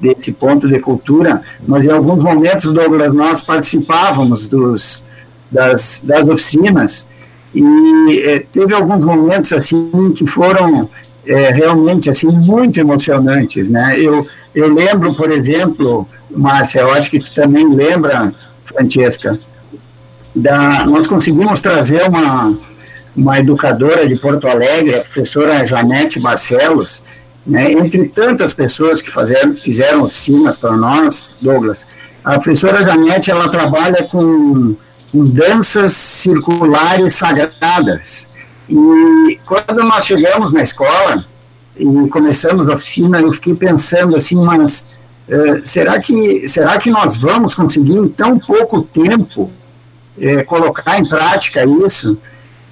desse 0.00 0.32
ponto 0.32 0.68
de 0.68 0.78
cultura, 0.78 1.42
mas 1.66 1.84
em 1.84 1.90
alguns 1.90 2.22
momentos, 2.22 2.72
Douglas, 2.72 3.12
nós 3.14 3.40
participávamos 3.40 4.46
dos, 4.46 5.02
das, 5.50 6.02
das 6.04 6.28
oficinas 6.28 7.06
e 7.54 8.22
é, 8.24 8.40
teve 8.40 8.74
alguns 8.74 9.02
momentos 9.04 9.52
assim 9.52 10.12
que 10.14 10.26
foram 10.26 10.90
é, 11.26 11.50
realmente 11.50 12.10
assim 12.10 12.26
muito 12.26 12.78
emocionantes, 12.78 13.70
né? 13.70 13.98
Eu 13.98 14.26
eu 14.54 14.72
lembro, 14.72 15.14
por 15.14 15.30
exemplo, 15.30 16.08
Márcia, 16.30 16.80
eu 16.80 16.90
acho 16.90 17.10
que 17.10 17.18
tu 17.18 17.34
também 17.34 17.74
lembra, 17.74 18.32
Francesca, 18.64 19.38
da 20.34 20.86
nós 20.86 21.06
conseguimos 21.06 21.60
trazer 21.60 22.08
uma 22.08 22.56
uma 23.16 23.38
educadora 23.38 24.06
de 24.06 24.16
Porto 24.16 24.46
Alegre, 24.46 24.96
a 24.96 25.00
professora 25.00 25.66
Janete 25.66 26.20
Barcelos, 26.20 27.02
né, 27.46 27.70
entre 27.70 28.08
tantas 28.08 28.52
pessoas 28.52 29.00
que 29.00 29.10
fizeram, 29.10 29.54
fizeram 29.54 30.02
oficinas 30.02 30.56
para 30.56 30.72
nós, 30.72 31.30
Douglas, 31.40 31.86
a 32.24 32.32
professora 32.32 32.84
Janete, 32.84 33.30
ela 33.30 33.48
trabalha 33.48 34.02
com 34.10 34.74
danças 35.14 35.92
circulares 35.92 37.14
sagradas. 37.14 38.26
E 38.68 39.38
quando 39.46 39.84
nós 39.84 40.04
chegamos 40.04 40.52
na 40.52 40.62
escola 40.62 41.24
e 41.76 41.84
começamos 42.08 42.68
a 42.68 42.74
oficina, 42.74 43.20
eu 43.20 43.32
fiquei 43.32 43.54
pensando 43.54 44.16
assim, 44.16 44.34
mas 44.36 44.98
uh, 45.28 45.64
será, 45.64 46.00
que, 46.00 46.48
será 46.48 46.78
que 46.78 46.90
nós 46.90 47.16
vamos 47.16 47.54
conseguir 47.54 47.96
em 47.96 48.08
tão 48.08 48.40
pouco 48.40 48.82
tempo 48.82 49.52
uh, 50.18 50.44
colocar 50.46 50.98
em 50.98 51.08
prática 51.08 51.64
isso? 51.64 52.18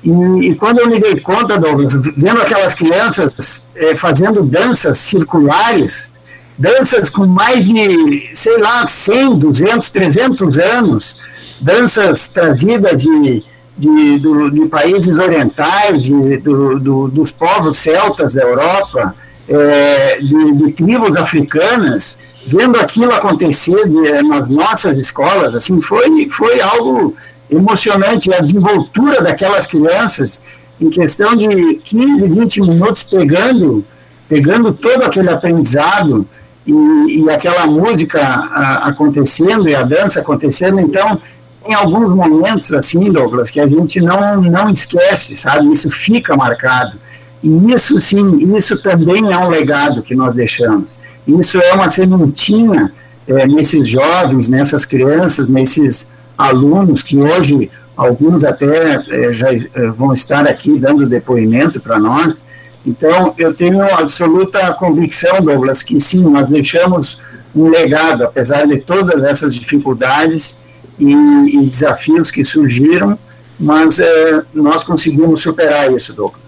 E, 0.05 0.49
e, 0.49 0.55
quando 0.55 0.81
eu 0.81 0.89
me 0.89 1.01
dei 1.01 1.19
conta, 1.19 1.59
Douglas, 1.59 1.95
vendo 1.95 2.41
aquelas 2.43 2.75
crianças 2.75 3.63
uh, 3.75 3.97
fazendo 3.97 4.43
danças 4.43 4.99
circulares, 4.99 6.11
danças 6.59 7.09
com 7.09 7.27
mais 7.27 7.67
de, 7.67 8.31
sei 8.35 8.59
lá, 8.59 8.87
100, 8.87 9.39
200, 9.39 9.89
300 9.89 10.59
anos, 10.59 11.17
danças 11.59 12.29
trazidas 12.29 13.03
de, 13.03 13.43
de, 13.79 14.19
do, 14.19 14.51
de 14.51 14.67
países 14.67 15.19
orientais, 15.19 16.03
de, 16.03 16.37
do, 16.37 16.79
do, 16.79 17.09
dos 17.09 17.31
povos 17.31 17.79
celtas 17.79 18.35
da 18.35 18.43
Europa, 18.43 19.15
é, 19.49 20.19
de, 20.21 20.53
de, 20.53 20.73
tribos 20.73 21.17
africanas, 21.17 22.17
vendo 22.47 22.79
aquilo 22.79 23.13
acontecer 23.13 23.89
de, 23.89 24.23
nas 24.23 24.49
nossas 24.49 24.99
escolas, 24.99 25.55
assim, 25.55 25.81
foi, 25.81 26.29
foi 26.31 26.61
algo 26.61 27.17
emocionante, 27.57 28.33
a 28.33 28.41
desenvoltura 28.41 29.23
daquelas 29.23 29.67
crianças, 29.67 30.43
em 30.81 30.91
questão 30.91 31.35
de 31.35 31.77
15, 31.85 32.27
20 32.27 32.61
minutos, 32.63 33.03
pegando, 33.03 33.85
pegando 34.29 34.73
todo 34.73 35.03
aquele 35.03 35.31
aprendizado, 35.31 36.27
e, 36.67 37.21
e 37.21 37.31
aquela 37.31 37.67
música 37.67 38.21
a, 38.23 38.89
acontecendo 38.89 39.69
e 39.69 39.75
a 39.75 39.83
dança 39.83 40.21
acontecendo, 40.21 40.81
então 40.81 41.21
tem 41.65 41.75
alguns 41.75 42.15
momentos 42.15 42.73
assim, 42.73 43.11
Douglas, 43.11 43.51
que 43.51 43.61
a 43.61 43.67
gente 43.67 44.01
não, 44.01 44.41
não 44.41 44.71
esquece, 44.71 45.37
sabe? 45.37 45.73
Isso 45.73 45.91
fica 45.91 46.37
marcado. 46.37 46.99
E 47.43 47.73
isso 47.73 48.01
sim, 48.01 48.55
isso 48.57 48.83
também 48.83 49.33
é 49.33 49.39
um 49.39 49.49
legado 49.49 50.03
que 50.03 50.15
nós 50.15 50.35
deixamos. 50.35 50.99
Isso 51.27 51.59
é 51.59 51.73
uma 51.73 51.89
sementinha 51.89 52.93
é, 53.27 53.47
nesses 53.47 53.89
jovens, 53.89 54.49
nessas 54.49 54.85
crianças, 54.85 55.49
nesses 55.49 56.13
alunos 56.37 57.03
que 57.03 57.17
hoje 57.19 57.71
alguns 57.97 58.43
até 58.45 59.03
é, 59.09 59.33
já 59.33 59.53
é, 59.53 59.87
vão 59.97 60.13
estar 60.13 60.47
aqui 60.47 60.79
dando 60.79 61.07
depoimento 61.07 61.81
para 61.81 61.99
nós, 61.99 62.43
então, 62.87 63.35
eu 63.39 63.55
tenho 63.55 63.83
absoluta 63.83 64.73
convicção, 64.75 65.41
Douglas, 65.41 65.83
que 65.83 65.99
sim, 66.01 66.23
nós 66.23 66.49
deixamos 66.49 67.21
um 67.57 67.69
legado, 67.69 68.25
apesar 68.25 68.67
de 68.67 68.79
todas 68.79 69.23
essas 69.23 69.55
dificuldades 69.55 70.63
e, 70.99 71.13
e 71.13 71.67
desafios 71.67 72.31
que 72.31 72.45
surgiram, 72.45 73.19
mas 73.59 73.99
é, 73.99 74.43
nós 74.53 74.85
conseguimos 74.85 75.41
superar 75.41 75.91
isso, 75.93 76.13
Douglas. 76.13 76.44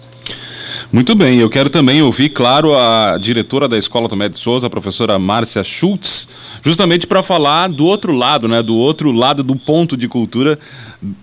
Muito 0.92 1.16
bem, 1.16 1.38
eu 1.38 1.50
quero 1.50 1.68
também 1.68 2.00
ouvir, 2.00 2.28
claro, 2.28 2.72
a 2.74 3.18
diretora 3.20 3.66
da 3.66 3.76
Escola 3.76 4.08
Tomé 4.08 4.28
de 4.28 4.38
Souza, 4.38 4.68
a 4.68 4.70
professora 4.70 5.18
Márcia 5.18 5.64
Schultz, 5.64 6.28
justamente 6.62 7.08
para 7.08 7.24
falar 7.24 7.68
do 7.68 7.84
outro 7.84 8.12
lado, 8.12 8.46
né, 8.46 8.62
do 8.62 8.76
outro 8.76 9.10
lado 9.10 9.42
do 9.42 9.56
ponto 9.56 9.96
de 9.96 10.06
cultura, 10.06 10.56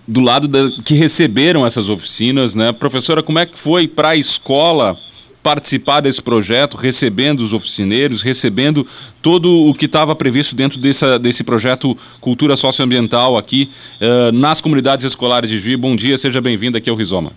do 0.05 0.19
lado 0.19 0.49
da, 0.49 0.69
que 0.83 0.93
receberam 0.95 1.65
essas 1.65 1.87
oficinas, 1.89 2.55
né? 2.55 2.73
Professora, 2.73 3.23
como 3.23 3.39
é 3.39 3.45
que 3.45 3.57
foi 3.57 3.87
para 3.87 4.09
a 4.09 4.15
escola 4.17 4.97
participar 5.41 6.01
desse 6.01 6.21
projeto, 6.21 6.77
recebendo 6.77 7.41
os 7.41 7.53
oficineiros, 7.53 8.21
recebendo 8.21 8.85
todo 9.21 9.49
o 9.49 9.73
que 9.73 9.85
estava 9.85 10.15
previsto 10.15 10.55
dentro 10.55 10.79
desse, 10.79 11.19
desse 11.19 11.43
projeto 11.43 11.97
Cultura 12.21 12.55
Socioambiental 12.55 13.37
aqui 13.37 13.69
uh, 13.99 14.31
nas 14.31 14.61
comunidades 14.61 15.05
escolares 15.05 15.49
de 15.49 15.57
Juí. 15.57 15.75
Bom 15.75 15.95
dia, 15.95 16.17
seja 16.17 16.39
bem-vindo 16.39 16.77
aqui 16.77 16.89
ao 16.89 16.95
Rizoma. 16.95 17.33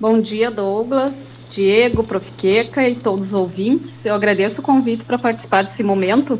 Bom 0.00 0.20
dia, 0.20 0.48
Douglas, 0.48 1.36
Diego, 1.50 2.04
Prof. 2.04 2.30
Queca 2.36 2.88
e 2.88 2.94
todos 2.94 3.28
os 3.28 3.34
ouvintes. 3.34 4.06
Eu 4.06 4.14
agradeço 4.14 4.60
o 4.60 4.64
convite 4.64 5.04
para 5.04 5.18
participar 5.18 5.64
desse 5.64 5.82
momento. 5.82 6.38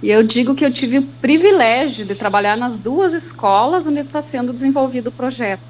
E 0.00 0.08
eu 0.08 0.22
digo 0.22 0.54
que 0.54 0.64
eu 0.64 0.72
tive 0.72 0.98
o 0.98 1.02
privilégio 1.20 2.06
de 2.06 2.14
trabalhar 2.14 2.56
nas 2.56 2.78
duas 2.78 3.12
escolas 3.12 3.84
onde 3.84 3.98
está 3.98 4.22
sendo 4.22 4.52
desenvolvido 4.52 5.08
o 5.08 5.12
projeto. 5.12 5.60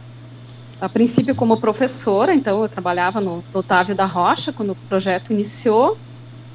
A 0.78 0.86
princípio 0.86 1.34
como 1.34 1.58
professora, 1.58 2.34
então 2.34 2.60
eu 2.62 2.68
trabalhava 2.68 3.22
no 3.22 3.42
Otávio 3.54 3.94
da 3.94 4.04
Rocha 4.04 4.52
quando 4.52 4.72
o 4.72 4.76
projeto 4.76 5.32
iniciou, 5.32 5.96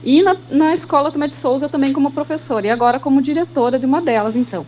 e 0.03 0.21
na, 0.21 0.37
na 0.51 0.71
escola 0.75 1.11
Tomé 1.11 1.27
de 1.27 1.35
Souza 1.35 1.67
também 1.67 1.93
como 1.93 2.11
professora, 2.11 2.67
e 2.67 2.69
agora 2.69 2.99
como 2.99 3.23
diretora 3.23 3.79
de 3.79 3.87
uma 3.87 4.03
delas, 4.03 4.35
então. 4.35 4.61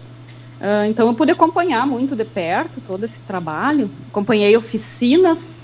Uh, 0.59 0.89
então 0.89 1.07
eu 1.07 1.13
pude 1.13 1.31
acompanhar 1.31 1.85
muito 1.85 2.15
de 2.15 2.25
perto 2.25 2.81
todo 2.81 3.03
esse 3.03 3.19
trabalho, 3.19 3.91
acompanhei 4.09 4.57
oficinas 4.57 5.56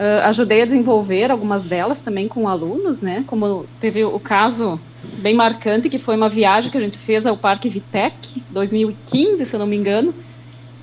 Uh, 0.00 0.24
ajudei 0.24 0.62
a 0.62 0.64
desenvolver 0.64 1.30
algumas 1.30 1.62
delas 1.62 2.00
também 2.00 2.26
com 2.26 2.48
alunos, 2.48 3.02
né? 3.02 3.22
Como 3.26 3.66
teve 3.78 4.02
o 4.02 4.18
caso 4.18 4.80
bem 5.18 5.34
marcante 5.34 5.90
que 5.90 5.98
foi 5.98 6.16
uma 6.16 6.30
viagem 6.30 6.70
que 6.70 6.78
a 6.78 6.80
gente 6.80 6.96
fez 6.96 7.26
ao 7.26 7.36
Parque 7.36 7.68
Vitec, 7.68 8.42
2015, 8.48 9.44
se 9.44 9.58
não 9.58 9.66
me 9.66 9.76
engano, 9.76 10.14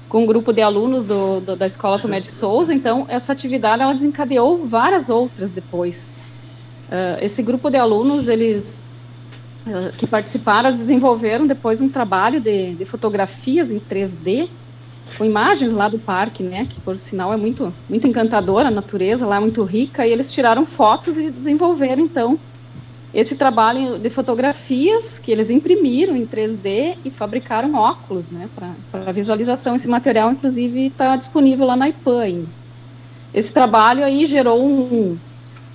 com 0.07 0.21
um 0.21 0.25
grupo 0.27 0.53
de 0.53 0.61
alunos 0.61 1.07
do, 1.07 1.39
do, 1.39 1.55
da 1.55 1.65
Escola 1.65 1.97
Tomé 1.97 2.19
de 2.19 2.27
Souza. 2.27 2.71
Então, 2.71 3.07
essa 3.09 3.31
atividade 3.31 3.81
ela 3.81 3.93
desencadeou 3.93 4.67
várias 4.67 5.09
outras 5.09 5.49
depois. 5.49 6.11
Uh, 6.87 7.17
esse 7.19 7.41
grupo 7.41 7.71
de 7.71 7.77
alunos, 7.77 8.27
eles 8.27 8.85
uh, 9.65 9.91
que 9.97 10.05
participaram, 10.05 10.71
desenvolveram 10.71 11.47
depois 11.47 11.81
um 11.81 11.89
trabalho 11.89 12.39
de, 12.39 12.75
de 12.75 12.85
fotografias 12.85 13.71
em 13.71 13.79
3D 13.79 14.47
com 15.17 15.25
imagens 15.25 15.73
lá 15.73 15.87
do 15.87 15.99
parque, 15.99 16.43
né? 16.43 16.67
Que 16.69 16.79
por 16.81 16.97
sinal 16.97 17.33
é 17.33 17.37
muito, 17.37 17.73
muito 17.89 18.07
encantadora, 18.07 18.69
a 18.69 18.71
natureza 18.71 19.25
lá 19.25 19.37
é 19.37 19.39
muito 19.39 19.63
rica, 19.63 20.05
e 20.05 20.11
eles 20.11 20.31
tiraram 20.31 20.65
fotos 20.65 21.17
e 21.17 21.29
desenvolveram 21.29 22.01
então 22.03 22.39
esse 23.13 23.35
trabalho 23.35 23.97
de 23.97 24.09
fotografias 24.09 25.17
que 25.17 25.31
eles 25.31 25.49
imprimiram 25.49 26.15
em 26.15 26.25
3D 26.25 26.97
e 27.05 27.09
fabricaram 27.09 27.73
óculos, 27.73 28.29
né? 28.29 28.49
Para 28.91 29.11
visualização. 29.11 29.75
Esse 29.75 29.87
material, 29.87 30.31
inclusive, 30.31 30.87
está 30.87 31.15
disponível 31.15 31.65
lá 31.65 31.75
na 31.75 31.89
IPAN. 31.89 32.43
Esse 33.33 33.51
trabalho 33.51 34.03
aí 34.03 34.25
gerou 34.25 34.63
um, 34.63 35.17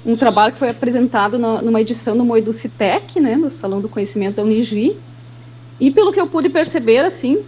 um 0.05 0.14
trabalho 0.14 0.53
que 0.53 0.59
foi 0.59 0.71
apresentado 0.71 1.38
na, 1.38 1.62
numa 1.62 1.81
edição 1.81 2.16
do 2.16 2.25
Moeducitec, 2.25 3.18
né? 3.18 3.35
No 3.35 3.51
Salão 3.51 3.81
do 3.81 3.88
Conhecimento 3.88 4.37
da 4.37 4.42
Unijuí. 4.42 4.97
E 5.81 5.90
pelo 5.90 6.12
que 6.12 6.21
eu 6.21 6.29
pude 6.29 6.49
perceber, 6.49 6.99
assim, 6.99 7.42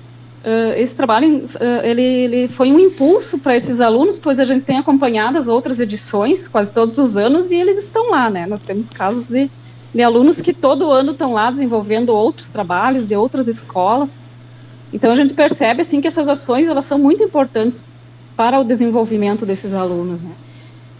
Uh, 0.44 0.76
esse 0.76 0.94
trabalho 0.94 1.46
uh, 1.46 1.48
ele, 1.82 2.02
ele, 2.02 2.48
foi 2.48 2.70
um 2.70 2.78
impulso 2.78 3.38
para 3.38 3.56
esses 3.56 3.80
alunos, 3.80 4.18
pois 4.18 4.38
a 4.38 4.44
gente 4.44 4.62
tem 4.62 4.76
acompanhado 4.76 5.38
as 5.38 5.48
outras 5.48 5.80
edições 5.80 6.46
quase 6.46 6.70
todos 6.70 6.98
os 6.98 7.16
anos 7.16 7.50
e 7.50 7.54
eles 7.54 7.78
estão 7.78 8.10
lá, 8.10 8.28
né? 8.28 8.46
Nós 8.46 8.62
temos 8.62 8.90
casos 8.90 9.26
de, 9.26 9.50
de 9.94 10.02
alunos 10.02 10.42
que 10.42 10.52
todo 10.52 10.90
ano 10.90 11.12
estão 11.12 11.32
lá 11.32 11.50
desenvolvendo 11.50 12.10
outros 12.10 12.50
trabalhos 12.50 13.06
de 13.06 13.16
outras 13.16 13.48
escolas. 13.48 14.22
Então 14.92 15.12
a 15.12 15.16
gente 15.16 15.32
percebe 15.32 15.80
assim 15.80 16.02
que 16.02 16.08
essas 16.08 16.28
ações 16.28 16.68
elas 16.68 16.84
são 16.84 16.98
muito 16.98 17.22
importantes 17.22 17.82
para 18.36 18.60
o 18.60 18.64
desenvolvimento 18.64 19.46
desses 19.46 19.72
alunos, 19.72 20.20
né? 20.20 20.32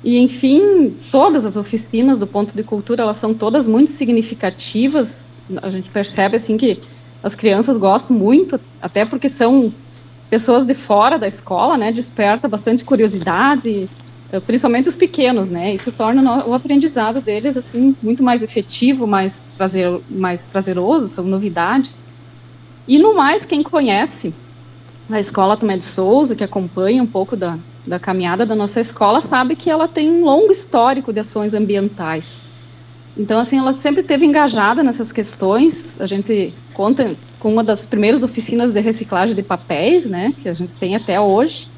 E 0.03 0.17
enfim, 0.17 0.97
todas 1.13 1.45
as 1.45 1.55
oficinas 1.55 2.19
do 2.19 2.27
ponto 2.27 2.57
de 2.57 2.63
cultura 2.63 3.03
elas 3.03 3.19
são 3.19 3.35
todas 3.35 3.67
muito 3.67 3.91
significativas. 3.91 5.29
A 5.61 5.69
gente 5.69 5.91
percebe 5.91 6.37
assim 6.37 6.57
que 6.57 6.81
as 7.25 7.35
crianças 7.35 7.79
gostam 7.79 8.15
muito, 8.15 8.61
até 8.83 9.07
porque 9.07 9.31
são 9.31 9.73
pessoas 10.29 10.67
de 10.67 10.75
fora 10.75 11.19
da 11.19 11.27
escola, 11.27 11.79
né? 11.79 11.91
Desperta 11.91 12.47
bastante 12.47 12.85
curiosidade, 12.85 13.89
eh, 14.31 14.41
principalmente 14.41 14.91
os 14.91 14.95
pequenos, 14.95 15.49
né? 15.49 15.73
Isso 15.73 15.91
torna 15.91 16.47
o 16.47 16.53
aprendizado 16.53 17.23
deles 17.23 17.57
assim 17.57 17.97
muito 18.03 18.23
mais 18.23 18.43
efetivo, 18.43 19.07
mais, 19.07 19.43
prazer, 19.57 20.03
mais 20.11 20.45
prazeroso, 20.45 21.09
são 21.09 21.25
novidades. 21.25 22.03
E 22.87 22.99
no 22.99 23.15
mais, 23.15 23.47
quem 23.47 23.63
conhece 23.63 24.35
a 25.09 25.19
escola 25.19 25.57
Tomé 25.57 25.79
de 25.79 25.85
Souza, 25.85 26.37
que 26.37 26.45
acompanha 26.45 27.03
um 27.03 27.07
pouco 27.07 27.35
da, 27.35 27.59
da 27.87 27.99
caminhada 27.99 28.45
da 28.45 28.55
nossa 28.55 28.83
escola, 28.83 29.23
sabe 29.23 29.57
que 29.57 29.71
ela 29.71 29.89
tem 29.89 30.11
um 30.11 30.27
longo 30.27 30.53
histórico 30.53 31.11
de 31.11 31.21
ações 31.21 31.55
ambientais. 31.55 32.44
Então, 33.17 33.39
assim, 33.39 33.59
ela 33.59 33.73
sempre 33.73 34.03
teve 34.03 34.27
engajada 34.27 34.83
nessas 34.83 35.13
questões. 35.13 36.01
A 36.01 36.07
gente 36.07 36.53
conta 36.73 37.15
com 37.39 37.53
uma 37.53 37.63
das 37.63 37.87
primeiras 37.87 38.23
oficinas 38.23 38.73
de 38.73 38.81
reciclagem 38.81 39.35
de 39.35 39.43
papéis, 39.43 40.05
né, 40.05 40.33
que 40.43 40.49
a 40.49 40.55
gente 40.55 40.73
tem 40.73 40.97
até 40.97 41.21
hoje, 41.21 41.69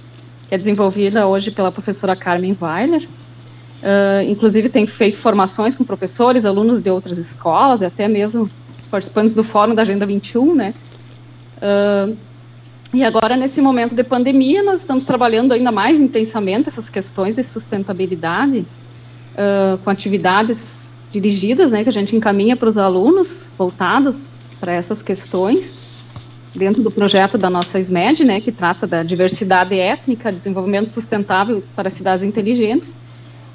que 0.49 0.55
é 0.55 0.59
desenvolvida 0.59 1.27
hoje 1.27 1.51
pela 1.51 1.71
professora 1.71 2.17
Carmen 2.17 2.57
Weiler. 2.59 3.03
Uh, 3.03 4.31
inclusive, 4.31 4.69
tem 4.69 4.87
feito 4.87 5.19
formações 5.19 5.75
com 5.75 5.85
professores, 5.85 6.47
alunos 6.47 6.81
de 6.81 6.89
outras 6.89 7.19
escolas, 7.19 7.83
e 7.83 7.85
até 7.85 8.09
mesmo 8.09 8.49
os 8.81 8.87
participantes 8.87 9.35
do 9.35 9.45
Fórum 9.45 9.75
da 9.75 9.83
Agenda 9.83 10.07
21, 10.07 10.55
né. 10.55 10.75
Uh, 11.59 12.17
e 12.95 13.05
agora, 13.05 13.37
nesse 13.37 13.61
momento 13.61 13.95
de 13.95 14.03
pandemia, 14.03 14.63
nós 14.63 14.81
estamos 14.81 15.05
trabalhando 15.05 15.53
ainda 15.53 15.71
mais 15.71 16.01
intensamente 16.01 16.69
essas 16.69 16.89
questões 16.89 17.37
de 17.37 17.43
sustentabilidade, 17.43 18.65
uh, 19.35 19.77
com 19.79 19.91
atividades 19.91 20.76
dirigidas, 21.11 21.71
né, 21.71 21.83
que 21.83 21.89
a 21.89 21.93
gente 21.93 22.15
encaminha 22.15 22.57
para 22.57 22.69
os 22.69 22.77
alunos, 22.79 23.49
voltadas 23.57 24.29
para 24.61 24.73
essas 24.73 25.03
questões. 25.03 25.87
dentro 26.55 26.83
do 26.83 26.91
projeto 26.91 27.37
da 27.37 27.51
nossa 27.51 27.79
SMED, 27.79 28.25
né, 28.25 28.41
que 28.41 28.51
trata 28.51 28.87
da 28.87 29.03
diversidade 29.03 29.79
étnica, 29.79 30.33
desenvolvimento 30.33 30.89
sustentável 30.89 31.63
para 31.75 31.91
cidades 31.91 32.25
inteligentes. 32.25 32.99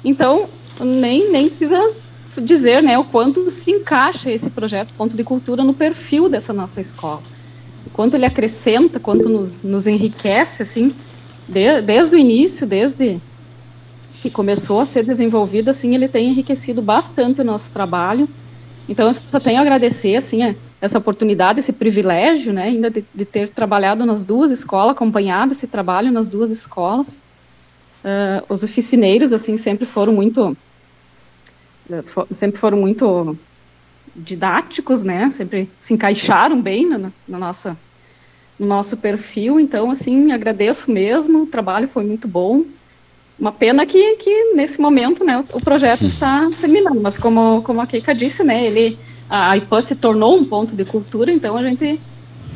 Então, 0.04 0.46
nem, 0.80 1.28
nem 1.28 1.48
precisa 1.48 1.92
dizer 2.40 2.80
né, 2.80 2.96
o 2.96 3.04
quanto 3.04 3.50
se 3.50 3.70
encaixa 3.72 4.30
esse 4.30 4.48
projeto 4.50 4.94
Ponto 4.96 5.16
de 5.16 5.24
Cultura 5.24 5.64
no 5.64 5.74
perfil 5.74 6.28
dessa 6.28 6.52
nossa 6.52 6.80
escola. 6.80 7.22
Quanto 7.92 8.14
ele 8.14 8.24
acrescenta, 8.24 9.00
quanto 9.00 9.28
nos, 9.28 9.62
nos 9.62 9.88
enriquece, 9.88 10.62
assim, 10.62 10.92
de, 11.48 11.82
desde 11.82 12.14
o 12.14 12.18
início, 12.18 12.66
desde 12.66 13.20
que 14.22 14.30
começou 14.30 14.80
a 14.80 14.86
ser 14.86 15.04
desenvolvido, 15.04 15.68
assim, 15.68 15.96
ele 15.96 16.06
tem 16.06 16.28
enriquecido 16.28 16.80
bastante 16.80 17.40
o 17.40 17.44
nosso 17.44 17.72
trabalho. 17.72 18.28
Então, 18.88 19.08
eu 19.08 19.12
só 19.12 19.40
tenho 19.40 19.58
a 19.58 19.62
agradecer, 19.62 20.14
assim, 20.14 20.54
essa 20.80 20.96
oportunidade, 20.96 21.58
esse 21.58 21.72
privilégio, 21.72 22.52
né, 22.52 22.64
ainda 22.64 22.88
de, 22.88 23.04
de 23.12 23.24
ter 23.24 23.48
trabalhado 23.48 24.06
nas 24.06 24.24
duas 24.24 24.52
escolas, 24.52 24.92
acompanhado 24.92 25.52
esse 25.52 25.66
trabalho 25.66 26.12
nas 26.12 26.28
duas 26.28 26.52
escolas. 26.52 27.20
Uh, 28.04 28.44
os 28.48 28.62
oficineiros, 28.62 29.32
assim, 29.32 29.56
sempre 29.56 29.86
foram 29.86 30.12
muito 30.12 30.56
sempre 32.30 32.58
foram 32.58 32.78
muito 32.78 33.36
didáticos, 34.14 35.02
né? 35.02 35.28
Sempre 35.28 35.68
se 35.76 35.92
encaixaram 35.92 36.60
bem 36.60 36.88
na, 36.88 37.10
na 37.26 37.38
nossa, 37.38 37.76
no 38.58 38.66
nosso 38.66 38.96
perfil. 38.96 39.58
Então, 39.58 39.90
assim, 39.90 40.32
agradeço 40.32 40.90
mesmo. 40.90 41.42
O 41.42 41.46
trabalho 41.46 41.88
foi 41.88 42.04
muito 42.04 42.26
bom. 42.28 42.64
Uma 43.42 43.50
pena 43.50 43.84
que, 43.84 44.14
que 44.18 44.54
nesse 44.54 44.80
momento, 44.80 45.24
né, 45.24 45.44
o 45.52 45.60
projeto 45.60 46.06
está 46.06 46.48
terminando. 46.60 47.00
Mas 47.00 47.18
como, 47.18 47.60
como 47.62 47.80
a 47.80 47.86
Keika 47.88 48.14
disse, 48.14 48.44
né, 48.44 48.64
ele, 48.64 48.96
a 49.28 49.56
IPAN 49.56 49.82
se 49.82 49.96
tornou 49.96 50.38
um 50.38 50.44
ponto 50.44 50.76
de 50.76 50.84
cultura. 50.84 51.32
Então, 51.32 51.56
a 51.56 51.62
gente 51.64 51.98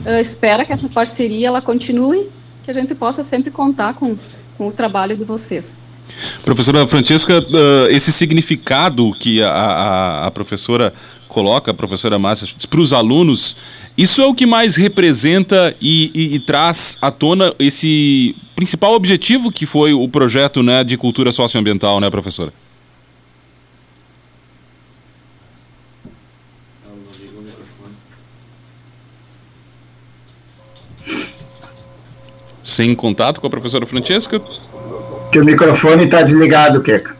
uh, 0.07 0.21
espera 0.21 0.65
que 0.65 0.73
essa 0.73 0.89
parceria 0.89 1.49
ela 1.49 1.61
continue, 1.61 2.29
que 2.65 2.71
a 2.71 2.75
gente 2.75 2.95
possa 2.95 3.25
sempre 3.25 3.51
contar 3.51 3.95
com, 3.95 4.17
com 4.57 4.69
o 4.69 4.71
trabalho 4.71 5.17
de 5.17 5.25
vocês. 5.25 5.77
Professora 6.45 6.87
Francesca, 6.87 7.41
uh, 7.41 7.91
esse 7.91 8.13
significado 8.13 9.13
que 9.19 9.43
a, 9.43 9.51
a, 9.51 10.27
a, 10.29 10.31
professora 10.31 10.95
coloca, 11.27 11.73
a 11.73 11.75
professora 11.75 12.17
Márcia, 12.17 12.47
para 12.71 12.81
os 12.81 12.93
alunos, 12.93 13.57
isso 13.97 14.21
é 14.21 14.27
o 14.27 14.35
que 14.35 14.47
mais 14.47 14.77
representa 14.77 15.75
e, 15.81 16.11
e, 16.15 16.35
e, 16.35 16.41
traz 16.41 16.99
à 17.01 17.11
tona 17.11 17.55
esse 17.59 18.35
principal 18.55 18.95
objetivo 18.95 19.51
que 19.51 19.67
foi 19.67 19.93
o 19.93 20.09
projeto 20.09 20.63
né, 20.63 20.85
de 20.85 20.97
cultura 20.97 21.33
socioambiental, 21.33 22.01
né, 22.01 22.11
professora? 22.11 22.53
Sem 32.63 32.95
contato 32.95 33.41
com 33.41 33.47
a 33.47 33.51
professora 33.51 33.87
Francesca? 33.87 34.43
que 35.31 35.41
o 35.41 35.45
microfone 35.45 36.05
está 36.05 36.23
desligado, 36.23 36.83
Keka. 36.83 37.15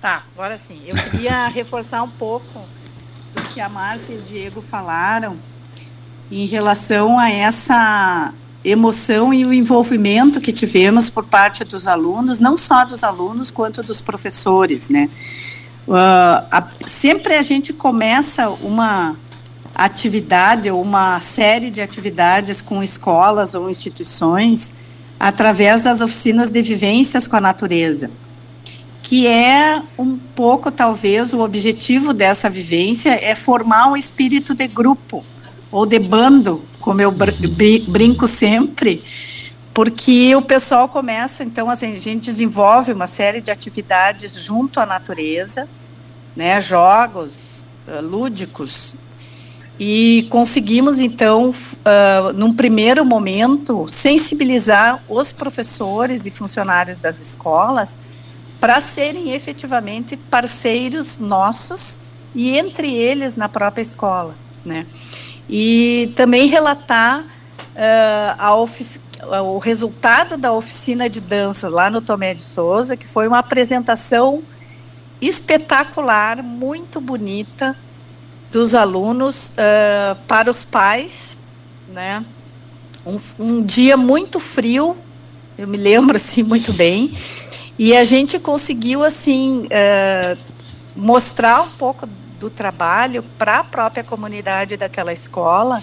Tá, 0.00 0.24
agora 0.34 0.58
sim. 0.58 0.80
Eu 0.84 0.96
queria 0.96 1.46
reforçar 1.54 2.02
um 2.02 2.10
pouco 2.10 2.66
do 3.34 3.42
que 3.42 3.60
a 3.60 3.68
Márcia 3.68 4.14
e 4.14 4.18
o 4.18 4.22
Diego 4.22 4.60
falaram 4.60 5.36
em 6.30 6.46
relação 6.46 7.18
a 7.18 7.30
essa 7.30 8.32
emoção 8.64 9.32
e 9.32 9.44
o 9.44 9.52
envolvimento 9.52 10.40
que 10.40 10.52
tivemos 10.52 11.08
por 11.08 11.24
parte 11.24 11.64
dos 11.64 11.88
alunos, 11.88 12.38
não 12.38 12.58
só 12.58 12.84
dos 12.84 13.02
alunos, 13.02 13.50
quanto 13.50 13.82
dos 13.82 14.00
professores, 14.00 14.88
né? 14.88 15.08
Uh, 15.88 16.46
a, 16.50 16.68
sempre 16.86 17.34
a 17.34 17.42
gente 17.42 17.72
começa 17.72 18.48
uma 18.50 19.16
atividade 19.74 20.70
ou 20.70 20.80
uma 20.80 21.18
série 21.20 21.70
de 21.70 21.80
atividades 21.80 22.60
com 22.60 22.82
escolas 22.82 23.54
ou 23.54 23.70
instituições 23.70 24.72
através 25.18 25.82
das 25.82 26.00
oficinas 26.00 26.50
de 26.50 26.62
vivências 26.62 27.26
com 27.26 27.36
a 27.36 27.40
natureza, 27.40 28.10
que 29.10 29.26
é 29.26 29.82
um 29.98 30.16
pouco, 30.16 30.70
talvez, 30.70 31.32
o 31.32 31.40
objetivo 31.40 32.14
dessa 32.14 32.48
vivência 32.48 33.18
é 33.20 33.34
formar 33.34 33.88
um 33.88 33.96
espírito 33.96 34.54
de 34.54 34.68
grupo 34.68 35.24
ou 35.68 35.84
de 35.84 35.98
bando, 35.98 36.64
como 36.80 37.02
eu 37.02 37.10
br 37.10 37.32
brinco 37.88 38.28
sempre, 38.28 39.02
porque 39.74 40.32
o 40.36 40.42
pessoal 40.42 40.88
começa, 40.88 41.42
então, 41.42 41.68
assim, 41.68 41.92
a 41.92 41.98
gente 41.98 42.26
desenvolve 42.26 42.92
uma 42.92 43.08
série 43.08 43.40
de 43.40 43.50
atividades 43.50 44.34
junto 44.34 44.78
à 44.78 44.86
natureza, 44.86 45.68
né, 46.36 46.60
jogos 46.60 47.64
uh, 47.88 48.00
lúdicos 48.00 48.94
e 49.76 50.28
conseguimos, 50.30 51.00
então, 51.00 51.50
uh, 51.50 52.32
num 52.32 52.54
primeiro 52.54 53.04
momento, 53.04 53.88
sensibilizar 53.88 55.02
os 55.08 55.32
professores 55.32 56.26
e 56.26 56.30
funcionários 56.30 57.00
das 57.00 57.18
escolas 57.18 57.98
para 58.60 58.80
serem 58.80 59.32
efetivamente 59.32 60.16
parceiros 60.16 61.18
nossos 61.18 61.98
e 62.34 62.56
entre 62.56 62.92
eles 62.92 63.34
na 63.34 63.48
própria 63.48 63.82
escola, 63.82 64.34
né? 64.64 64.86
E 65.48 66.12
também 66.14 66.46
relatar 66.46 67.24
uh, 67.74 69.42
o 69.42 69.58
resultado 69.58 70.36
da 70.36 70.52
oficina 70.52 71.08
de 71.08 71.20
dança 71.20 71.68
lá 71.68 71.90
no 71.90 72.00
Tomé 72.00 72.34
de 72.34 72.42
Souza, 72.42 72.96
que 72.96 73.08
foi 73.08 73.26
uma 73.26 73.38
apresentação 73.38 74.42
espetacular, 75.20 76.42
muito 76.42 77.00
bonita, 77.00 77.76
dos 78.50 78.74
alunos 78.74 79.50
uh, 79.50 80.16
para 80.26 80.50
os 80.50 80.64
pais, 80.64 81.38
né? 81.88 82.24
Um, 83.06 83.18
um, 83.38 83.62
dia 83.62 83.96
muito 83.96 84.38
frio, 84.38 84.96
eu 85.56 85.66
me 85.66 85.78
lembro 85.78 86.16
assim 86.16 86.42
muito 86.42 86.72
bem, 86.72 87.16
e 87.80 87.96
a 87.96 88.04
gente 88.04 88.38
conseguiu 88.38 89.02
assim 89.02 89.66
uh, 89.66 90.38
mostrar 90.94 91.62
um 91.62 91.70
pouco 91.70 92.06
do 92.38 92.50
trabalho 92.50 93.24
para 93.38 93.60
a 93.60 93.64
própria 93.64 94.04
comunidade 94.04 94.76
daquela 94.76 95.14
escola 95.14 95.82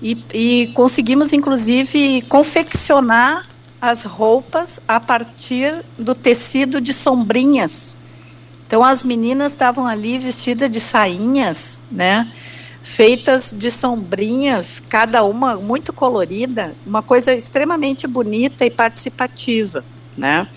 e, 0.00 0.16
e 0.32 0.72
conseguimos 0.74 1.34
inclusive 1.34 2.22
confeccionar 2.22 3.46
as 3.78 4.04
roupas 4.04 4.80
a 4.88 4.98
partir 4.98 5.84
do 5.98 6.14
tecido 6.14 6.80
de 6.80 6.94
sombrinhas 6.94 7.96
então 8.66 8.82
as 8.82 9.04
meninas 9.04 9.52
estavam 9.52 9.86
ali 9.86 10.18
vestidas 10.18 10.70
de 10.70 10.80
sainhas, 10.80 11.78
né? 11.90 12.32
Feitas 12.82 13.52
de 13.54 13.70
sombrinhas, 13.70 14.80
cada 14.88 15.24
uma 15.24 15.56
muito 15.56 15.92
colorida, 15.92 16.74
uma 16.86 17.02
coisa 17.02 17.34
extremamente 17.34 18.06
bonita 18.06 18.64
e 18.64 18.70
participativa, 18.70 19.84
né? 20.16 20.48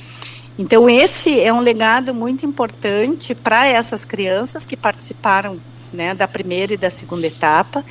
Então 0.59 0.89
esse 0.89 1.39
é 1.39 1.53
um 1.53 1.61
legado 1.61 2.13
muito 2.13 2.45
importante 2.45 3.33
para 3.33 3.65
essas 3.65 4.03
crianças 4.03 4.65
que 4.65 4.75
participaram, 4.75 5.57
né, 5.91 6.13
da 6.13 6.27
primeira 6.27 6.73
e 6.73 6.77
da 6.77 6.89
segunda 6.89 7.25
etapa. 7.25 7.83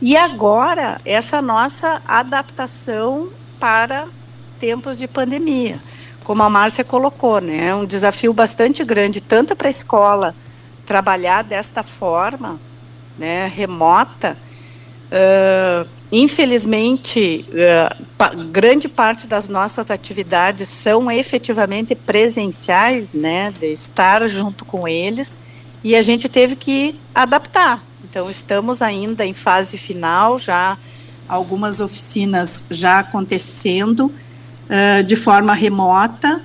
E 0.00 0.16
agora 0.16 1.00
essa 1.04 1.42
nossa 1.42 2.00
adaptação 2.06 3.30
para 3.58 4.06
tempos 4.60 4.96
de 4.96 5.08
pandemia 5.08 5.80
como 6.24 6.42
a 6.42 6.48
Márcia 6.48 6.82
colocou, 6.82 7.40
né, 7.40 7.68
é 7.68 7.74
um 7.74 7.84
desafio 7.84 8.32
bastante 8.32 8.82
grande, 8.82 9.20
tanto 9.20 9.54
para 9.54 9.68
a 9.68 9.70
escola 9.70 10.34
trabalhar 10.86 11.44
desta 11.44 11.82
forma, 11.82 12.58
né, 13.18 13.46
remota. 13.46 14.36
Uh, 15.12 15.86
infelizmente, 16.16 17.44
pa 18.16 18.28
grande 18.28 18.88
parte 18.88 19.26
das 19.26 19.48
nossas 19.48 19.90
atividades 19.90 20.68
são 20.68 21.10
efetivamente 21.10 21.94
presenciais, 21.96 23.08
né, 23.12 23.52
de 23.58 23.72
estar 23.72 24.24
junto 24.28 24.64
com 24.64 24.86
eles, 24.86 25.38
e 25.82 25.96
a 25.96 26.02
gente 26.02 26.28
teve 26.28 26.54
que 26.54 26.94
adaptar. 27.12 27.82
Então, 28.04 28.30
estamos 28.30 28.80
ainda 28.80 29.26
em 29.26 29.34
fase 29.34 29.76
final, 29.76 30.38
já 30.38 30.78
algumas 31.28 31.80
oficinas 31.80 32.66
já 32.70 33.00
acontecendo, 33.00 34.06
uh, 34.06 35.02
de 35.02 35.16
forma 35.16 35.52
remota, 35.52 36.44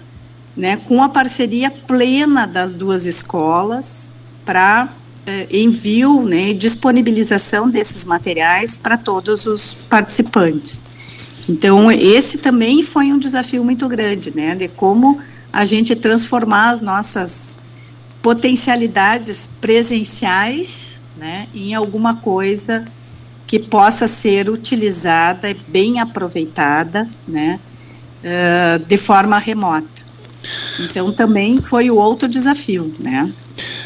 né, 0.57 0.77
com 0.77 1.03
a 1.03 1.09
parceria 1.09 1.69
plena 1.69 2.47
das 2.47 2.73
duas 2.73 3.05
escolas 3.05 4.11
para 4.43 4.89
envio 5.51 6.23
né, 6.23 6.53
disponibilização 6.53 7.69
desses 7.69 8.05
materiais 8.05 8.77
para 8.77 8.97
todos 8.97 9.45
os 9.45 9.73
participantes. 9.73 10.81
Então, 11.47 11.91
esse 11.91 12.37
também 12.37 12.83
foi 12.83 13.11
um 13.11 13.17
desafio 13.17 13.63
muito 13.63 13.87
grande, 13.87 14.31
né, 14.35 14.55
de 14.55 14.67
como 14.67 15.19
a 15.51 15.65
gente 15.65 15.95
transformar 15.95 16.69
as 16.69 16.81
nossas 16.81 17.57
potencialidades 18.21 19.49
presenciais 19.59 21.01
né, 21.17 21.47
em 21.53 21.73
alguma 21.73 22.17
coisa 22.17 22.85
que 23.47 23.59
possa 23.59 24.07
ser 24.07 24.49
utilizada 24.49 25.49
e 25.49 25.53
bem 25.53 25.99
aproveitada, 25.99 27.07
né, 27.27 27.59
uh, 28.23 28.85
de 28.85 28.97
forma 28.97 29.37
remota. 29.39 29.98
Então 30.79 31.11
também 31.11 31.61
foi 31.61 31.89
o 31.89 31.95
outro 31.95 32.27
desafio, 32.27 32.93
né? 32.99 33.31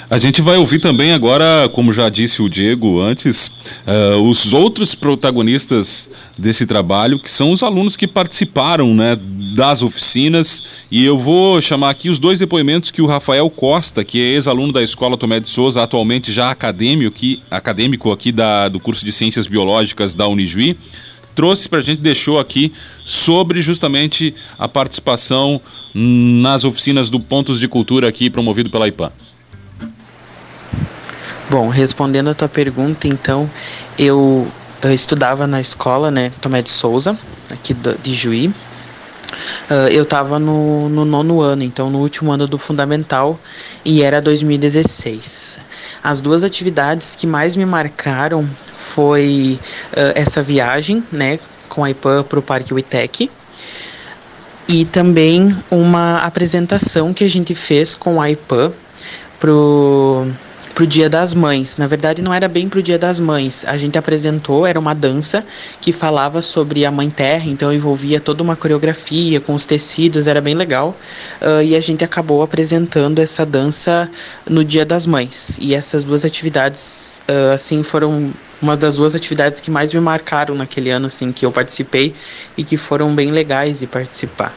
A 0.10 0.18
gente 0.18 0.42
vai 0.42 0.58
ouvir 0.58 0.80
também 0.80 1.12
agora, 1.12 1.68
como 1.74 1.92
já 1.92 2.08
disse 2.10 2.42
o 2.42 2.50
Diego 2.50 3.00
antes, 3.00 3.48
uh, 3.48 4.22
os 4.30 4.54
outros 4.54 4.94
protagonistas 4.94 6.10
desse 6.38 6.66
trabalho, 6.66 7.18
que 7.18 7.32
são 7.32 7.52
os 7.52 7.64
alunos 7.64 7.98
que 7.98 8.08
participaram 8.08 8.94
né, 8.94 9.18
das 9.56 9.82
oficinas. 9.82 10.64
E 10.92 11.04
eu 11.04 11.18
vou 11.18 11.62
chamar 11.62 11.90
aqui 11.90 12.10
os 12.10 12.20
dois 12.20 12.38
depoimentos 12.38 12.92
que 12.92 13.02
o 13.02 13.08
Rafael 13.08 13.50
Costa, 13.50 14.04
que 14.04 14.20
é 14.20 14.36
ex-aluno 14.36 14.72
da 14.72 14.84
Escola 14.84 15.18
Tomé 15.18 15.40
de 15.40 15.48
Souza, 15.48 15.82
atualmente 15.82 16.32
já 16.32 16.52
acadêmico 16.52 17.16
aqui, 17.16 17.42
acadêmico 17.50 18.12
aqui 18.12 18.32
da, 18.32 18.70
do 18.70 18.80
curso 18.80 19.04
de 19.04 19.12
Ciências 19.12 19.48
Biológicas 19.48 20.14
da 20.14 20.28
Unijuí, 20.28 20.78
trouxe 21.36 21.68
para 21.68 21.80
a 21.80 21.82
gente, 21.82 22.02
deixou 22.02 22.40
aqui 22.40 22.74
sobre 23.06 23.62
justamente 23.62 24.34
a 24.58 24.68
participação 24.68 25.62
nas 25.94 26.64
oficinas 26.64 27.10
do 27.10 27.20
Pontos 27.20 27.60
de 27.60 27.68
Cultura 27.68 28.08
aqui 28.08 28.30
promovido 28.30 28.70
pela 28.70 28.88
IPAM. 28.88 29.12
Bom, 31.50 31.70
respondendo 31.70 32.30
a 32.30 32.34
tua 32.34 32.48
pergunta, 32.48 33.08
então, 33.08 33.50
eu, 33.98 34.48
eu 34.82 34.94
estudava 34.94 35.46
na 35.46 35.62
escola, 35.62 36.10
né, 36.10 36.32
Tomé 36.42 36.62
de 36.62 36.70
Souza, 36.70 37.18
aqui 37.52 37.74
de 37.74 38.14
Juí. 38.14 38.48
Uh, 38.48 39.88
eu 39.92 40.04
estava 40.04 40.40
no, 40.40 40.90
no 40.90 41.06
nono 41.06 41.42
ano, 41.42 41.64
então 41.64 41.90
no 41.90 42.00
último 42.00 42.32
ano 42.32 42.48
do 42.48 42.58
fundamental, 42.58 43.40
e 43.84 44.02
era 44.02 44.22
2016. 44.22 45.60
As 46.04 46.22
duas 46.22 46.44
atividades 46.44 47.16
que 47.16 47.28
mais 47.28 47.56
me 47.56 47.66
marcaram 47.66 48.50
foi 48.94 49.60
uh, 49.92 50.14
essa 50.16 50.42
viagem, 50.42 51.04
né, 51.12 51.40
com 51.68 51.84
a 51.84 51.90
IPAM 51.90 52.24
para 52.24 52.40
o 52.40 52.42
Parque 52.42 52.74
Uitec, 52.74 53.30
e 54.70 54.86
também 54.86 55.56
uma 55.70 56.20
apresentação 56.20 57.14
que 57.14 57.24
a 57.24 57.30
gente 57.30 57.54
fez 57.56 57.96
com 57.96 58.22
a 58.22 58.30
IPAM 58.30 58.72
pro 59.40 60.28
pro 60.74 60.88
Dia 60.88 61.10
das 61.10 61.34
Mães. 61.34 61.78
Na 61.78 61.88
verdade, 61.88 62.22
não 62.22 62.34
era 62.34 62.48
bem 62.48 62.68
pro 62.68 62.82
Dia 62.82 62.98
das 62.98 63.20
Mães. 63.20 63.64
A 63.66 63.78
gente 63.78 63.98
apresentou, 63.98 64.66
era 64.66 64.80
uma 64.80 64.94
dança 64.94 65.46
que 65.80 65.92
falava 65.92 66.42
sobre 66.42 66.86
a 66.86 66.92
Mãe 66.92 67.10
Terra, 67.10 67.46
então 67.48 67.72
envolvia 67.72 68.20
toda 68.20 68.42
uma 68.42 68.56
coreografia 68.56 69.40
com 69.40 69.54
os 69.54 69.66
tecidos, 69.66 70.28
era 70.28 70.42
bem 70.42 70.56
legal. 70.56 70.96
Uh, 71.42 71.62
e 71.64 71.76
a 71.76 71.82
gente 71.82 72.04
acabou 72.04 72.42
apresentando 72.42 73.20
essa 73.20 73.46
dança 73.46 74.10
no 74.50 74.64
Dia 74.64 74.86
das 74.86 75.06
Mães. 75.06 75.58
E 75.62 75.76
essas 75.76 76.04
duas 76.04 76.26
atividades, 76.26 77.22
uh, 77.30 77.54
assim, 77.54 77.84
foram 77.84 78.32
uma 78.64 78.78
das 78.78 78.96
duas 78.96 79.14
atividades 79.14 79.60
que 79.60 79.70
mais 79.70 79.94
me 79.94 80.00
marcaram 80.00 80.56
naquele 80.56 80.90
ano, 80.90 81.08
assim, 81.08 81.34
que 81.34 81.46
eu 81.46 81.52
participei 81.52 82.16
e 82.58 82.64
que 82.64 82.78
foram 82.78 83.14
bem 83.14 83.30
legais 83.30 83.80
de 83.80 83.88
participar. 83.88 84.54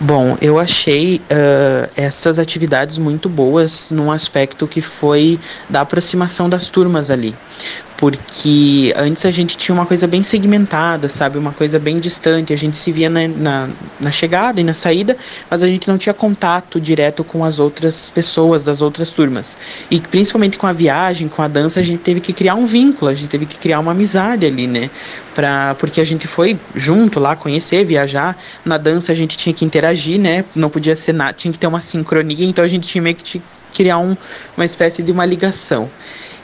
Bom, 0.00 0.36
eu 0.42 0.58
achei 0.58 1.20
uh, 1.30 1.88
essas 1.96 2.38
atividades 2.38 2.98
muito 2.98 3.28
boas 3.28 3.90
num 3.90 4.10
aspecto 4.10 4.66
que 4.66 4.82
foi 4.82 5.38
da 5.70 5.80
aproximação 5.80 6.50
das 6.50 6.68
turmas 6.68 7.10
ali 7.10 7.34
porque 7.96 8.92
antes 8.96 9.24
a 9.24 9.30
gente 9.30 9.56
tinha 9.56 9.74
uma 9.74 9.86
coisa 9.86 10.06
bem 10.06 10.22
segmentada, 10.22 11.08
sabe? 11.08 11.38
Uma 11.38 11.52
coisa 11.52 11.78
bem 11.78 11.96
distante. 11.96 12.52
A 12.52 12.56
gente 12.56 12.76
se 12.76 12.92
via 12.92 13.08
na, 13.08 13.26
na, 13.26 13.68
na, 13.98 14.10
chegada 14.10 14.60
e 14.60 14.64
na 14.64 14.74
saída, 14.74 15.16
mas 15.50 15.62
a 15.62 15.66
gente 15.66 15.88
não 15.88 15.96
tinha 15.96 16.12
contato 16.12 16.78
direto 16.78 17.24
com 17.24 17.42
as 17.42 17.58
outras 17.58 18.10
pessoas 18.10 18.62
das 18.62 18.82
outras 18.82 19.10
turmas. 19.10 19.56
E 19.90 19.98
principalmente 19.98 20.58
com 20.58 20.66
a 20.66 20.72
viagem, 20.72 21.26
com 21.26 21.40
a 21.40 21.48
dança, 21.48 21.80
a 21.80 21.82
gente 21.82 22.00
teve 22.00 22.20
que 22.20 22.34
criar 22.34 22.54
um 22.54 22.66
vínculo, 22.66 23.10
a 23.10 23.14
gente 23.14 23.28
teve 23.28 23.46
que 23.46 23.56
criar 23.56 23.80
uma 23.80 23.92
amizade 23.92 24.44
ali, 24.44 24.66
né? 24.66 24.90
Pra, 25.34 25.74
porque 25.78 26.00
a 26.00 26.04
gente 26.04 26.26
foi 26.26 26.58
junto 26.74 27.18
lá 27.18 27.34
conhecer, 27.34 27.84
viajar. 27.84 28.36
Na 28.64 28.76
dança 28.76 29.12
a 29.12 29.14
gente 29.14 29.38
tinha 29.38 29.54
que 29.54 29.64
interagir, 29.64 30.20
né? 30.20 30.44
Não 30.54 30.68
podia 30.68 30.94
ser 30.94 31.14
nada, 31.14 31.32
tinha 31.32 31.50
que 31.50 31.58
ter 31.58 31.66
uma 31.66 31.80
sincronia, 31.80 32.46
então 32.46 32.62
a 32.62 32.68
gente 32.68 32.86
tinha 32.86 33.00
meio 33.00 33.16
que 33.16 33.40
criar 33.72 33.98
um, 33.98 34.16
uma 34.54 34.66
espécie 34.66 35.02
de 35.02 35.10
uma 35.12 35.24
ligação. 35.24 35.90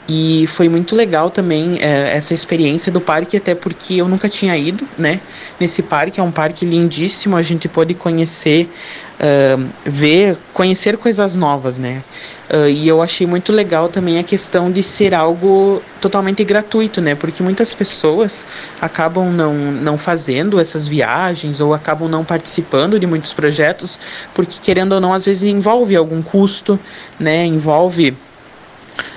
E 0.07 0.45
foi 0.47 0.67
muito 0.67 0.95
legal 0.95 1.29
também 1.29 1.77
é, 1.79 2.15
essa 2.15 2.33
experiência 2.33 2.91
do 2.91 2.99
parque, 2.99 3.37
até 3.37 3.55
porque 3.55 3.95
eu 3.95 4.07
nunca 4.07 4.27
tinha 4.27 4.57
ido, 4.57 4.85
né? 4.97 5.21
Nesse 5.57 5.81
parque, 5.81 6.19
é 6.19 6.23
um 6.23 6.31
parque 6.31 6.65
lindíssimo, 6.65 7.37
a 7.37 7.41
gente 7.41 7.69
pode 7.69 7.93
conhecer, 7.93 8.69
uh, 9.15 9.65
ver, 9.85 10.37
conhecer 10.51 10.97
coisas 10.97 11.37
novas, 11.37 11.77
né? 11.77 12.03
Uh, 12.51 12.67
e 12.67 12.85
eu 12.85 13.01
achei 13.01 13.25
muito 13.25 13.53
legal 13.53 13.87
também 13.87 14.19
a 14.19 14.23
questão 14.23 14.69
de 14.69 14.83
ser 14.83 15.13
algo 15.13 15.81
totalmente 16.01 16.43
gratuito, 16.43 16.99
né? 16.99 17.15
Porque 17.15 17.41
muitas 17.41 17.73
pessoas 17.73 18.45
acabam 18.81 19.31
não, 19.31 19.53
não 19.53 19.97
fazendo 19.97 20.59
essas 20.59 20.85
viagens 20.85 21.61
ou 21.61 21.73
acabam 21.73 22.09
não 22.09 22.25
participando 22.25 22.99
de 22.99 23.07
muitos 23.07 23.31
projetos, 23.31 23.97
porque 24.35 24.57
querendo 24.61 24.91
ou 24.91 24.99
não, 24.99 25.13
às 25.13 25.23
vezes 25.23 25.43
envolve 25.43 25.95
algum 25.95 26.21
custo, 26.21 26.77
né? 27.17 27.45
Envolve 27.45 28.13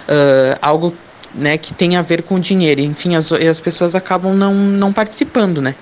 uh, 0.09 0.59
algo 0.61 0.95
né, 1.35 1.59
que 1.59 1.75
tem 1.75 1.97
a 1.97 2.03
ver 2.03 2.23
com 2.23 2.41
dinheiro. 2.41 2.81
Enfim, 2.81 3.15
as, 3.15 3.33
as 3.33 3.61
pessoas 3.61 3.95
acabam 3.95 4.35
não, 4.35 4.55
não 4.55 4.93
participando, 4.93 5.61
né? 5.61 5.75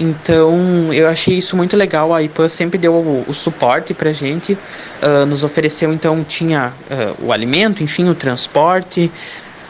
Então, 0.00 0.92
eu 0.92 1.08
achei 1.08 1.38
isso 1.38 1.56
muito 1.56 1.76
legal. 1.76 2.14
A 2.14 2.22
IPAN 2.22 2.48
sempre 2.48 2.78
deu 2.78 2.94
o, 2.94 3.24
o 3.26 3.34
suporte 3.34 3.92
pra 3.92 4.12
gente, 4.12 4.52
uh, 4.52 5.26
nos 5.26 5.42
ofereceu, 5.42 5.92
então, 5.92 6.22
tinha 6.22 6.72
uh, 6.90 7.26
o 7.26 7.32
alimento, 7.32 7.82
enfim, 7.82 8.08
o 8.08 8.14
transporte, 8.14 9.10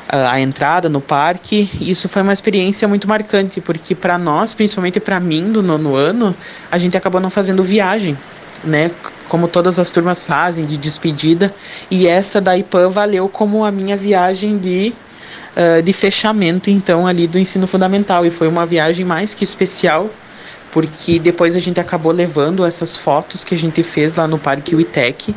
a 0.08 0.40
entrada 0.40 0.88
no 0.88 1.00
parque. 1.00 1.70
Isso 1.80 2.08
foi 2.08 2.22
uma 2.22 2.32
experiência 2.32 2.88
muito 2.88 3.06
marcante, 3.06 3.60
porque 3.60 3.94
para 3.94 4.16
nós, 4.16 4.54
principalmente 4.54 4.98
para 4.98 5.20
mim, 5.20 5.52
do 5.52 5.62
nono 5.62 5.94
ano, 5.94 6.34
a 6.70 6.78
gente 6.78 6.96
acabou 6.96 7.20
não 7.20 7.30
fazendo 7.30 7.62
viagem, 7.62 8.16
né? 8.64 8.90
como 9.28 9.46
todas 9.46 9.78
as 9.78 9.90
turmas 9.90 10.24
fazem, 10.24 10.64
de 10.64 10.76
despedida. 10.76 11.54
E 11.90 12.08
essa 12.08 12.40
da 12.40 12.56
IPAN 12.56 12.88
valeu 12.88 13.28
como 13.28 13.64
a 13.64 13.70
minha 13.70 13.96
viagem 13.96 14.58
de, 14.58 14.92
uh, 15.56 15.82
de 15.82 15.92
fechamento, 15.92 16.70
então, 16.70 17.06
ali 17.06 17.26
do 17.26 17.38
ensino 17.38 17.66
fundamental. 17.66 18.26
E 18.26 18.30
foi 18.30 18.48
uma 18.48 18.66
viagem 18.66 19.04
mais 19.04 19.34
que 19.34 19.44
especial, 19.44 20.10
porque 20.72 21.18
depois 21.18 21.54
a 21.54 21.60
gente 21.60 21.78
acabou 21.78 22.10
levando 22.10 22.64
essas 22.64 22.96
fotos 22.96 23.44
que 23.44 23.54
a 23.54 23.58
gente 23.58 23.82
fez 23.82 24.16
lá 24.16 24.26
no 24.26 24.38
Parque 24.38 24.74
Uitec 24.74 25.34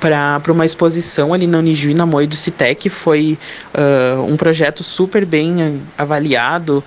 para 0.00 0.40
uma 0.48 0.64
exposição 0.64 1.34
ali 1.34 1.46
na 1.46 1.58
Unijuí, 1.58 1.92
na 1.92 2.06
Moe 2.06 2.26
do 2.26 2.36
Citec. 2.36 2.88
Foi 2.88 3.38
uh, 3.74 4.22
um 4.22 4.36
projeto 4.36 4.82
super 4.82 5.24
bem 5.24 5.82
avaliado. 5.96 6.82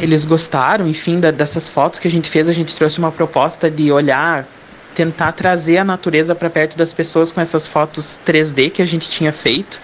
Eles 0.00 0.24
gostaram, 0.24 0.86
enfim, 0.88 1.20
da, 1.20 1.30
dessas 1.30 1.68
fotos 1.68 1.98
que 1.98 2.08
a 2.08 2.10
gente 2.10 2.28
fez. 2.30 2.48
A 2.48 2.52
gente 2.52 2.74
trouxe 2.74 2.98
uma 2.98 3.12
proposta 3.12 3.70
de 3.70 3.92
olhar 3.92 4.46
tentar 4.94 5.30
trazer 5.30 5.78
a 5.78 5.84
natureza 5.84 6.34
para 6.34 6.50
perto 6.50 6.76
das 6.76 6.92
pessoas 6.92 7.30
com 7.30 7.40
essas 7.40 7.68
fotos 7.68 8.20
3D 8.26 8.70
que 8.70 8.82
a 8.82 8.86
gente 8.86 9.08
tinha 9.08 9.32
feito. 9.32 9.80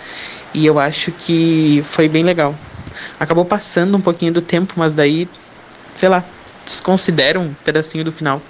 E 0.53 0.67
eu 0.67 0.79
acho 0.79 1.13
que 1.13 1.83
foi 1.85 2.09
bem 2.09 2.25
legal. 2.25 2.55
Acabou 3.19 3.45
passando 3.45 3.97
um 3.97 4.01
pouquinho 4.01 4.33
do 4.33 4.41
tempo, 4.41 4.75
mas 4.77 4.93
daí, 4.93 5.29
sei 5.95 6.09
lá, 6.09 6.25
desconsidera 6.65 7.39
um 7.39 7.53
pedacinho 7.65 8.05
do 8.05 8.11
final. 8.11 8.43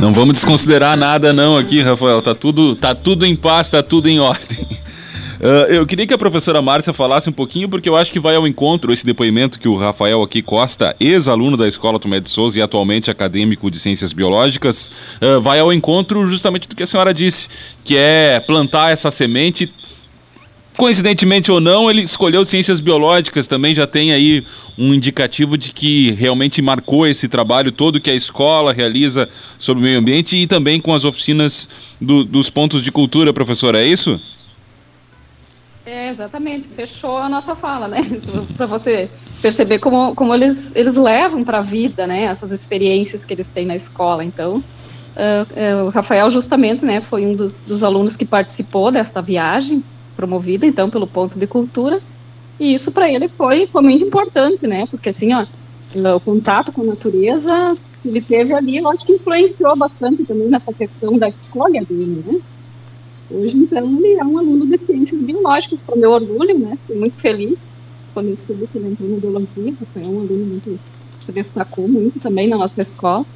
Não 0.00 0.12
vamos 0.12 0.34
desconsiderar 0.34 0.96
nada 0.96 1.32
não 1.32 1.56
aqui, 1.56 1.80
Rafael. 1.80 2.20
Tá 2.20 2.34
tudo, 2.34 2.76
tá 2.76 2.94
tudo 2.94 3.24
em 3.24 3.34
paz, 3.34 3.68
tá 3.70 3.82
tudo 3.82 4.08
em 4.08 4.20
ordem. 4.20 4.73
Uh, 5.44 5.70
eu 5.70 5.84
queria 5.84 6.06
que 6.06 6.14
a 6.14 6.16
professora 6.16 6.62
Márcia 6.62 6.90
falasse 6.94 7.28
um 7.28 7.32
pouquinho, 7.32 7.68
porque 7.68 7.86
eu 7.86 7.94
acho 7.94 8.10
que 8.10 8.18
vai 8.18 8.34
ao 8.34 8.48
encontro 8.48 8.90
esse 8.90 9.04
depoimento 9.04 9.58
que 9.58 9.68
o 9.68 9.76
Rafael 9.76 10.22
aqui 10.22 10.40
Costa, 10.40 10.96
ex-aluno 10.98 11.54
da 11.54 11.68
Escola 11.68 12.00
Tomé 12.00 12.18
de 12.18 12.30
Souza 12.30 12.58
e 12.58 12.62
atualmente 12.62 13.10
acadêmico 13.10 13.70
de 13.70 13.78
Ciências 13.78 14.14
Biológicas, 14.14 14.90
uh, 15.20 15.42
vai 15.42 15.60
ao 15.60 15.70
encontro 15.70 16.26
justamente 16.26 16.66
do 16.66 16.74
que 16.74 16.82
a 16.82 16.86
senhora 16.86 17.12
disse, 17.12 17.50
que 17.84 17.94
é 17.94 18.40
plantar 18.40 18.90
essa 18.90 19.10
semente. 19.10 19.70
Coincidentemente 20.78 21.52
ou 21.52 21.60
não, 21.60 21.90
ele 21.90 22.00
escolheu 22.00 22.42
ciências 22.46 22.80
biológicas, 22.80 23.46
também 23.46 23.74
já 23.74 23.86
tem 23.86 24.12
aí 24.12 24.46
um 24.78 24.94
indicativo 24.94 25.58
de 25.58 25.72
que 25.72 26.12
realmente 26.12 26.62
marcou 26.62 27.06
esse 27.06 27.28
trabalho 27.28 27.70
todo 27.70 28.00
que 28.00 28.10
a 28.10 28.14
escola 28.14 28.72
realiza 28.72 29.28
sobre 29.58 29.82
o 29.82 29.84
meio 29.84 29.98
ambiente 29.98 30.38
e 30.38 30.46
também 30.46 30.80
com 30.80 30.94
as 30.94 31.04
oficinas 31.04 31.68
do, 32.00 32.24
dos 32.24 32.48
pontos 32.48 32.82
de 32.82 32.90
cultura, 32.90 33.30
professora, 33.30 33.78
é 33.78 33.86
isso? 33.86 34.18
É, 35.86 36.08
exatamente, 36.08 36.66
fechou 36.68 37.18
a 37.18 37.28
nossa 37.28 37.54
fala, 37.54 37.86
né? 37.86 38.00
para 38.56 38.64
você 38.64 39.10
perceber 39.42 39.78
como, 39.78 40.14
como 40.14 40.34
eles, 40.34 40.72
eles 40.74 40.94
levam 40.96 41.44
para 41.44 41.58
a 41.58 41.62
vida, 41.62 42.06
né? 42.06 42.22
Essas 42.22 42.50
experiências 42.52 43.24
que 43.24 43.34
eles 43.34 43.48
têm 43.50 43.66
na 43.66 43.76
escola. 43.76 44.24
Então, 44.24 44.56
uh, 44.56 45.82
uh, 45.82 45.86
o 45.86 45.88
Rafael, 45.90 46.30
justamente, 46.30 46.84
né, 46.86 47.02
foi 47.02 47.26
um 47.26 47.34
dos, 47.34 47.60
dos 47.60 47.84
alunos 47.84 48.16
que 48.16 48.24
participou 48.24 48.90
desta 48.90 49.20
viagem, 49.20 49.84
promovida, 50.16 50.64
então, 50.64 50.88
pelo 50.88 51.06
Ponto 51.06 51.38
de 51.38 51.46
Cultura. 51.46 52.00
E 52.58 52.72
isso 52.72 52.90
para 52.90 53.10
ele 53.10 53.28
foi, 53.28 53.66
foi 53.66 53.82
muito 53.82 54.04
importante, 54.04 54.66
né? 54.66 54.86
Porque, 54.90 55.10
assim, 55.10 55.34
ó, 55.34 55.44
o 56.16 56.20
contato 56.20 56.72
com 56.72 56.80
a 56.80 56.86
natureza, 56.86 57.76
ele 58.02 58.22
teve 58.22 58.54
ali, 58.54 58.78
eu 58.78 58.88
acho 58.88 59.04
que 59.04 59.12
influenciou 59.12 59.76
bastante 59.76 60.24
também 60.24 60.48
nessa 60.48 60.72
questão 60.72 61.18
da 61.18 61.28
escolha 61.28 61.84
dele, 61.84 62.24
né? 62.26 62.40
Hoje, 63.34 63.56
então, 63.56 63.98
ele 63.98 64.18
é 64.18 64.24
um 64.24 64.38
aluno 64.38 64.66
de 64.66 64.78
ciências 64.78 65.20
biológicas, 65.20 65.82
para 65.82 65.96
meu 65.96 66.12
orgulho, 66.12 66.58
né? 66.58 66.78
Fiquei 66.82 66.96
muito 66.96 67.20
feliz 67.20 67.58
quando 68.14 68.28
ele 68.28 68.40
soube 68.40 68.68
que 68.68 68.78
ele 68.78 68.88
entrou 68.88 69.10
na 69.10 69.16
biologia, 69.16 69.74
foi 69.92 70.02
um 70.02 70.20
aluno 70.20 70.46
muito 70.46 70.78
que 71.26 71.32
destacou 71.32 71.88
muito 71.88 72.20
também 72.20 72.48
na 72.48 72.56
nossa 72.56 72.80
escola. 72.80 73.26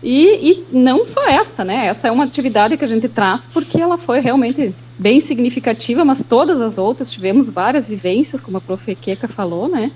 E, 0.00 0.50
e 0.50 0.66
não 0.70 1.04
só 1.04 1.28
esta, 1.28 1.64
né? 1.64 1.86
Essa 1.86 2.06
é 2.06 2.12
uma 2.12 2.24
atividade 2.24 2.76
que 2.76 2.84
a 2.84 2.88
gente 2.88 3.08
traz 3.08 3.46
porque 3.48 3.80
ela 3.80 3.98
foi 3.98 4.20
realmente 4.20 4.72
bem 4.96 5.20
significativa, 5.20 6.04
mas 6.04 6.22
todas 6.22 6.60
as 6.60 6.78
outras 6.78 7.10
tivemos 7.10 7.50
várias 7.50 7.86
vivências, 7.88 8.40
como 8.40 8.58
a 8.58 8.60
prof. 8.60 8.94
Keka 8.94 9.26
falou, 9.26 9.68
né? 9.68 9.90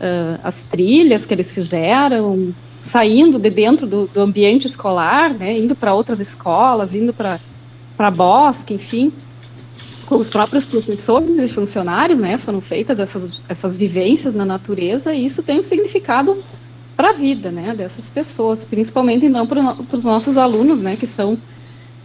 Uh, 0.00 0.40
as 0.42 0.62
trilhas 0.62 1.24
que 1.24 1.34
eles 1.34 1.52
fizeram, 1.52 2.52
saindo 2.78 3.38
de 3.38 3.50
dentro 3.50 3.86
do, 3.86 4.08
do 4.08 4.20
ambiente 4.20 4.66
escolar, 4.66 5.32
né? 5.32 5.56
Indo 5.56 5.76
para 5.76 5.94
outras 5.94 6.18
escolas, 6.18 6.94
indo 6.94 7.12
para 7.98 8.10
bosque, 8.10 8.72
enfim 8.72 9.12
com 10.08 10.16
os 10.16 10.30
próprios 10.30 10.64
professores 10.64 11.28
e 11.38 11.48
funcionários, 11.48 12.18
né, 12.18 12.38
foram 12.38 12.62
feitas 12.62 12.98
essas, 12.98 13.42
essas 13.46 13.76
vivências 13.76 14.34
na 14.34 14.44
natureza 14.44 15.12
e 15.12 15.26
isso 15.26 15.42
tem 15.42 15.58
um 15.58 15.62
significado 15.62 16.42
para 16.96 17.10
a 17.10 17.12
vida, 17.12 17.50
né, 17.50 17.74
dessas 17.76 18.08
pessoas, 18.08 18.64
principalmente 18.64 19.26
então 19.26 19.46
para 19.46 19.76
os 19.92 20.04
nossos 20.04 20.38
alunos, 20.38 20.80
né, 20.80 20.96
que 20.96 21.06
são 21.06 21.36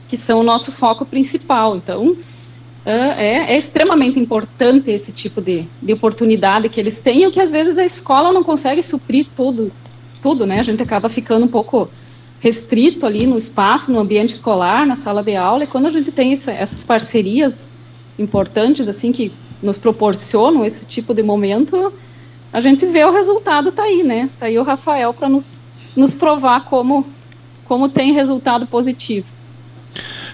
que 0.09 0.17
são 0.17 0.41
o 0.41 0.43
nosso 0.43 0.71
foco 0.71 1.05
principal. 1.05 1.75
Então, 1.75 2.15
é, 2.85 3.53
é, 3.53 3.57
extremamente 3.57 4.19
importante 4.19 4.91
esse 4.91 5.11
tipo 5.11 5.41
de, 5.41 5.65
de 5.81 5.93
oportunidade 5.93 6.69
que 6.69 6.79
eles 6.79 6.99
tenham, 6.99 7.31
que 7.31 7.39
às 7.39 7.49
vezes 7.49 7.79
a 7.79 7.85
escola 7.85 8.31
não 8.31 8.43
consegue 8.43 8.83
suprir 8.83 9.25
tudo, 9.35 9.71
tudo, 10.21 10.45
né? 10.45 10.59
A 10.59 10.63
gente 10.63 10.83
acaba 10.83 11.09
ficando 11.09 11.45
um 11.45 11.47
pouco 11.47 11.89
restrito 12.43 13.05
ali 13.05 13.25
no 13.25 13.37
espaço, 13.37 13.89
no 13.89 13.97
ambiente 13.97 14.31
escolar, 14.31 14.85
na 14.85 14.97
sala 14.97 15.23
de 15.23 15.33
aula, 15.33 15.63
e 15.63 15.67
quando 15.67 15.85
a 15.85 15.89
gente 15.89 16.11
tem 16.11 16.33
essa, 16.33 16.51
essas 16.51 16.83
parcerias 16.83 17.69
importantes 18.19 18.89
assim 18.89 19.13
que 19.13 19.31
nos 19.61 19.77
proporcionam 19.77 20.65
esse 20.65 20.85
tipo 20.85 21.13
de 21.13 21.23
momento, 21.23 21.93
a 22.51 22.59
gente 22.59 22.85
vê 22.85 23.05
o 23.05 23.13
resultado 23.13 23.71
tá 23.71 23.83
aí, 23.83 24.03
né? 24.03 24.29
Tá 24.37 24.47
aí 24.47 24.59
o 24.59 24.63
Rafael 24.63 25.13
para 25.13 25.29
nos, 25.29 25.69
nos 25.95 26.13
provar 26.13 26.65
como 26.65 27.05
como 27.63 27.87
tem 27.87 28.11
resultado 28.11 28.67
positivo. 28.67 29.25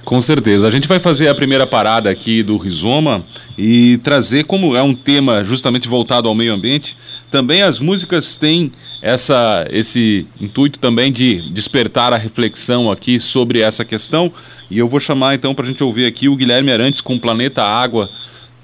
Com 0.03 0.19
certeza. 0.19 0.67
A 0.67 0.71
gente 0.71 0.87
vai 0.87 0.99
fazer 0.99 1.27
a 1.27 1.35
primeira 1.35 1.67
parada 1.67 2.09
aqui 2.09 2.41
do 2.41 2.57
Rizoma 2.57 3.23
e 3.55 3.99
trazer, 3.99 4.45
como 4.45 4.75
é 4.75 4.81
um 4.81 4.95
tema 4.95 5.43
justamente 5.43 5.87
voltado 5.87 6.27
ao 6.27 6.33
meio 6.33 6.53
ambiente, 6.53 6.97
também 7.29 7.61
as 7.61 7.79
músicas 7.79 8.35
têm 8.35 8.71
essa, 9.01 9.65
esse 9.71 10.27
intuito 10.39 10.79
também 10.79 11.11
de 11.11 11.49
despertar 11.51 12.13
a 12.13 12.17
reflexão 12.17 12.91
aqui 12.91 13.19
sobre 13.19 13.61
essa 13.61 13.85
questão. 13.85 14.31
E 14.69 14.77
eu 14.77 14.87
vou 14.87 14.99
chamar 14.99 15.35
então 15.35 15.53
para 15.53 15.65
a 15.65 15.67
gente 15.67 15.83
ouvir 15.83 16.05
aqui 16.05 16.27
o 16.27 16.35
Guilherme 16.35 16.71
Arantes 16.71 17.01
com 17.01 17.17
Planeta 17.17 17.63
Água, 17.63 18.09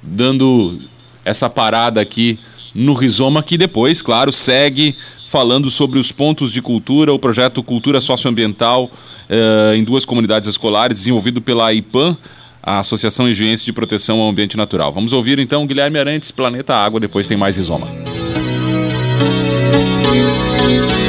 dando 0.02 0.78
essa 1.24 1.50
parada 1.50 2.02
aqui 2.02 2.38
no 2.74 2.94
Rizoma, 2.94 3.42
que 3.42 3.58
depois, 3.58 4.02
claro, 4.02 4.32
segue 4.32 4.96
falando 5.30 5.72
sobre 5.72 5.98
os 5.98 6.12
pontos 6.12 6.52
de 6.52 6.62
cultura, 6.62 7.14
o 7.14 7.20
projeto 7.20 7.64
Cultura 7.64 8.00
Socioambiental 8.00 8.92
eh, 9.30 9.74
em 9.76 9.84
duas 9.84 10.06
comunidades 10.06 10.48
escolares, 10.48 11.00
desenvolvido 11.00 11.42
pela 11.42 11.74
IPAM, 11.74 12.18
a 12.62 12.80
Associação 12.80 13.28
Engenhense 13.28 13.66
de 13.66 13.74
Proteção 13.74 14.20
ao 14.20 14.30
Ambiente 14.30 14.58
Natural. 14.58 14.92
Vamos 14.92 15.14
ouvir 15.14 15.40
então 15.40 15.66
Guilherme 15.66 16.00
Arantes, 16.00 16.32
Planeta 16.32 16.76
Água, 16.76 17.00
depois 17.00 17.28
tem 17.28 17.38
mais 17.38 17.58
Rizoma. 17.58 17.88
Rizoma 20.16 21.05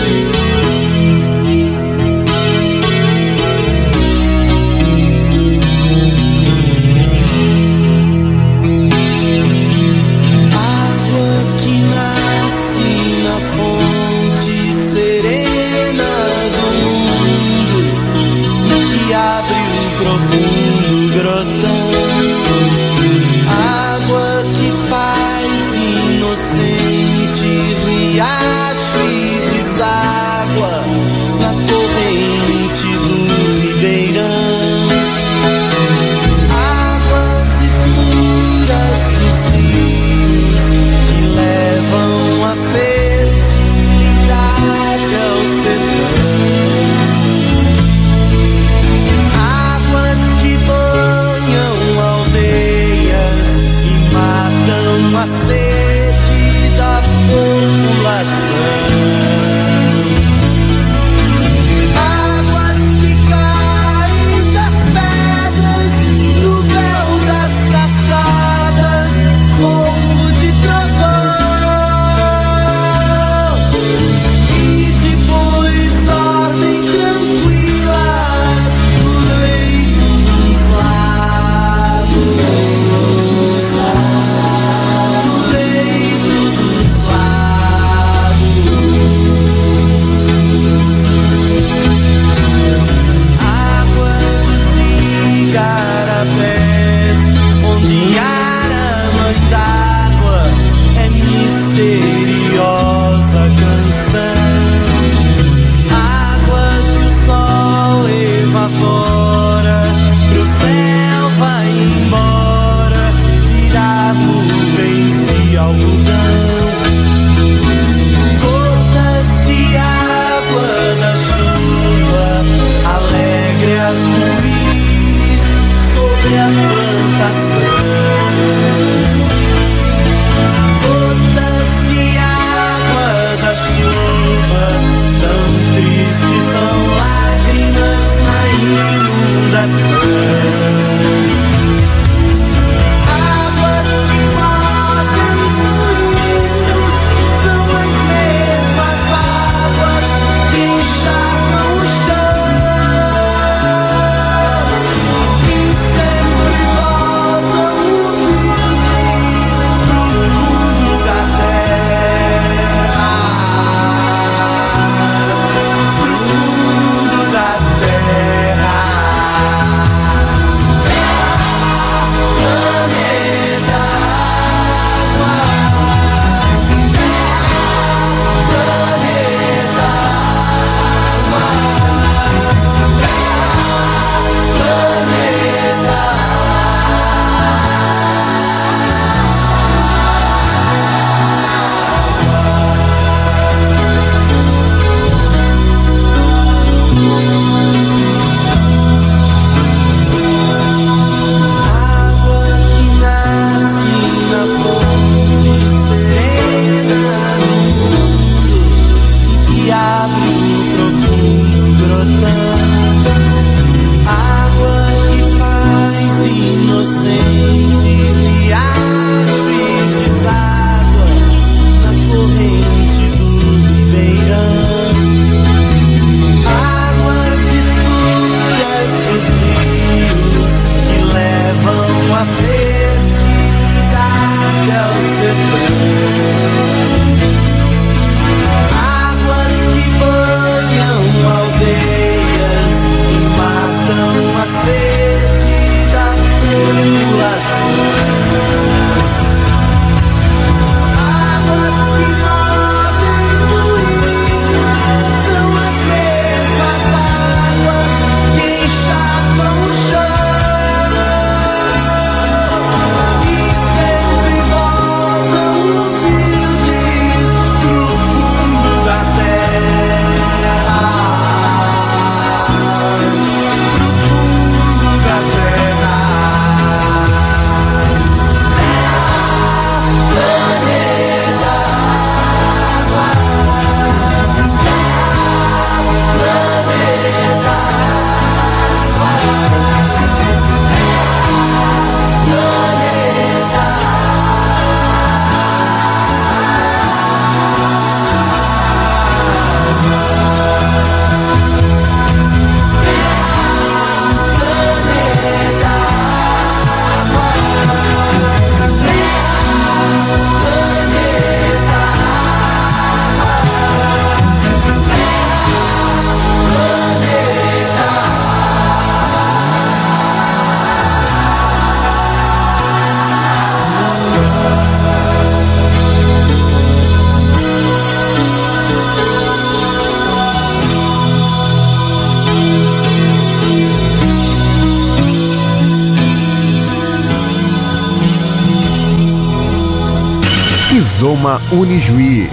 Unijuí. 341.76 342.26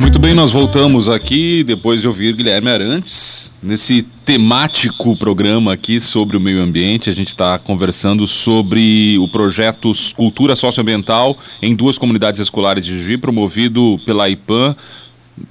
Muito 0.00 0.18
bem, 0.18 0.34
nós 0.34 0.50
voltamos 0.50 1.08
aqui 1.08 1.62
depois 1.62 2.00
de 2.00 2.08
ouvir 2.08 2.34
Guilherme 2.34 2.68
Arantes 2.68 3.52
nesse 3.62 4.02
temático 4.24 5.16
programa 5.16 5.72
aqui 5.74 6.00
sobre 6.00 6.36
o 6.36 6.40
meio 6.40 6.60
ambiente. 6.60 7.10
A 7.10 7.12
gente 7.12 7.28
está 7.28 7.56
conversando 7.58 8.26
sobre 8.26 9.18
o 9.18 9.28
projeto 9.28 9.92
Cultura 10.16 10.56
Socioambiental 10.56 11.38
em 11.62 11.76
duas 11.76 11.96
comunidades 11.96 12.40
escolares 12.40 12.84
de 12.84 13.00
Juiz, 13.00 13.20
promovido 13.20 14.00
pela 14.04 14.28
IPAM 14.28 14.74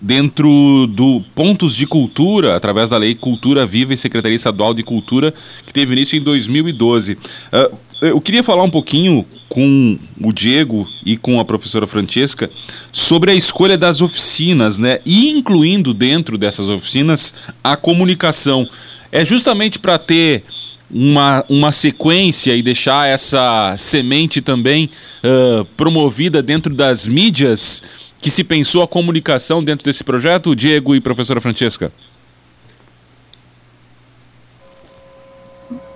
dentro 0.10 0.88
do 0.88 1.22
Pontos 1.36 1.76
de 1.76 1.86
Cultura, 1.86 2.56
através 2.56 2.90
da 2.90 2.98
Lei 2.98 3.14
Cultura 3.14 3.64
Viva 3.64 3.94
e 3.94 3.98
Secretaria 3.98 4.36
Estadual 4.36 4.74
de 4.74 4.82
Cultura, 4.82 5.32
que 5.68 5.72
teve 5.72 5.94
início 5.94 6.18
em 6.18 6.22
2012. 6.22 7.14
Uh, 7.14 7.78
eu 8.02 8.20
queria 8.20 8.42
falar 8.42 8.64
um 8.64 8.72
pouquinho 8.72 9.24
com 9.48 10.00
o 10.20 10.34
Diego 10.34 10.88
e 11.06 11.16
com 11.16 11.40
a 11.40 11.46
professora 11.46 11.86
Francesca 11.86 12.50
sobre 12.92 13.30
a 13.30 13.36
escolha 13.36 13.78
das 13.78 14.02
oficinas, 14.02 14.80
né? 14.80 15.00
Incluindo 15.06 15.94
dentro 15.94 16.40
dessas 16.40 16.70
oficinas 16.70 17.36
a 17.64 17.76
comunicação. 17.78 18.68
É 19.12 19.24
justamente 19.24 19.78
para 19.78 20.00
ter 20.00 20.44
uma, 20.90 21.46
uma 21.48 21.72
sequência 21.72 22.56
e 22.56 22.64
deixar 22.64 23.08
essa 23.08 23.76
semente 23.78 24.42
também 24.42 24.90
uh, 25.24 25.64
promovida 25.78 26.42
dentro 26.42 26.74
das 26.74 27.06
mídias 27.06 27.84
que 28.22 28.30
se 28.30 28.44
pensou 28.44 28.84
a 28.84 28.88
comunicação 28.88 29.64
dentro 29.64 29.86
desse 29.86 30.04
projeto, 30.04 30.56
Diego 30.56 30.96
e 30.96 31.02
professora 31.02 31.40
Francesca? 31.40 31.92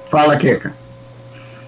Fala, 0.09 0.37
Keka. 0.37 0.75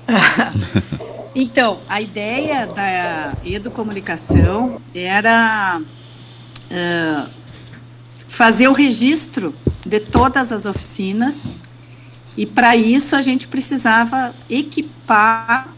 então, 1.35 1.79
a 1.89 1.99
ideia 1.99 2.67
da 2.67 3.33
educomunicação 3.43 4.79
era 4.93 5.81
uh, 5.81 7.29
fazer 8.29 8.67
o 8.67 8.73
registro 8.73 9.53
de 9.85 9.99
todas 9.99 10.51
as 10.51 10.65
oficinas 10.65 11.53
e 12.37 12.45
para 12.45 12.75
isso 12.75 13.15
a 13.15 13.21
gente 13.21 13.47
precisava 13.47 14.33
equipar 14.49 15.69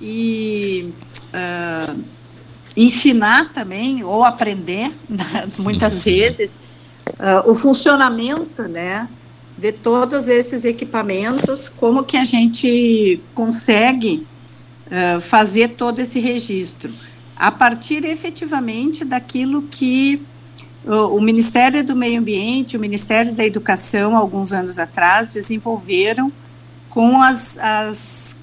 e 0.00 0.92
uh, 1.32 2.04
ensinar 2.76 3.52
também 3.52 4.02
ou 4.02 4.24
aprender 4.24 4.92
né, 5.08 5.48
muitas 5.58 6.02
vezes 6.02 6.50
uh, 7.18 7.50
o 7.50 7.54
funcionamento 7.54 8.62
né 8.62 9.08
de 9.56 9.70
todos 9.70 10.28
esses 10.28 10.64
equipamentos 10.64 11.68
como 11.68 12.02
que 12.02 12.16
a 12.16 12.24
gente 12.24 13.20
consegue 13.34 14.26
uh, 14.86 15.20
fazer 15.20 15.70
todo 15.70 16.00
esse 16.00 16.18
registro? 16.18 16.92
A 17.36 17.52
partir 17.52 18.04
efetivamente 18.04 19.04
daquilo 19.04 19.62
que 19.62 20.20
o, 20.84 21.16
o 21.16 21.20
Ministério 21.20 21.84
do 21.84 21.94
Meio 21.94 22.20
Ambiente 22.20 22.76
o 22.76 22.80
Ministério 22.80 23.32
da 23.32 23.44
Educação 23.44 24.16
alguns 24.16 24.52
anos 24.52 24.78
atrás 24.78 25.32
desenvolveram 25.32 26.32
com 26.90 27.22
as, 27.22 27.56
as 27.58 28.36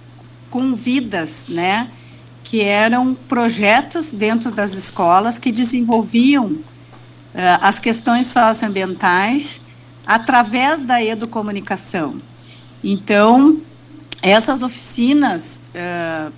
convidas 0.49 1.45
né 1.49 1.89
que 2.51 2.61
eram 2.61 3.13
projetos 3.13 4.11
dentro 4.11 4.51
das 4.51 4.73
escolas 4.73 5.39
que 5.39 5.53
desenvolviam 5.53 6.47
uh, 6.47 6.61
as 7.61 7.79
questões 7.79 8.27
socioambientais 8.27 9.61
através 10.05 10.83
da 10.83 11.01
educomunicação. 11.01 12.21
Então, 12.83 13.61
essas 14.21 14.63
oficinas 14.63 15.61
uh, 15.73 16.33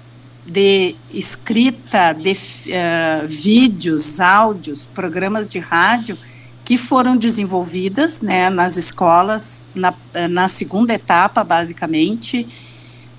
de 0.46 0.96
escrita, 1.12 2.14
de 2.14 2.34
uh, 2.34 3.28
vídeos, 3.28 4.20
áudios, 4.20 4.86
programas 4.86 5.50
de 5.50 5.58
rádio 5.58 6.16
que 6.64 6.78
foram 6.78 7.18
desenvolvidas 7.18 8.22
né, 8.22 8.52
nas 8.52 8.78
escolas, 8.78 9.66
na, 9.74 9.92
na 10.30 10.48
segunda 10.48 10.94
etapa, 10.94 11.44
basicamente, 11.44 12.48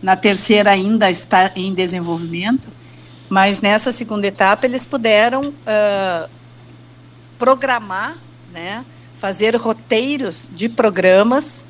na 0.00 0.14
terceira 0.14 0.70
ainda 0.70 1.10
está 1.10 1.50
em 1.56 1.74
desenvolvimento, 1.74 2.68
mas 3.28 3.60
nessa 3.60 3.92
segunda 3.92 4.26
etapa 4.26 4.66
eles 4.66 4.84
puderam 4.84 5.48
uh, 5.48 6.28
programar, 7.38 8.16
né, 8.52 8.84
fazer 9.18 9.56
roteiros 9.56 10.48
de 10.52 10.68
programas 10.68 11.66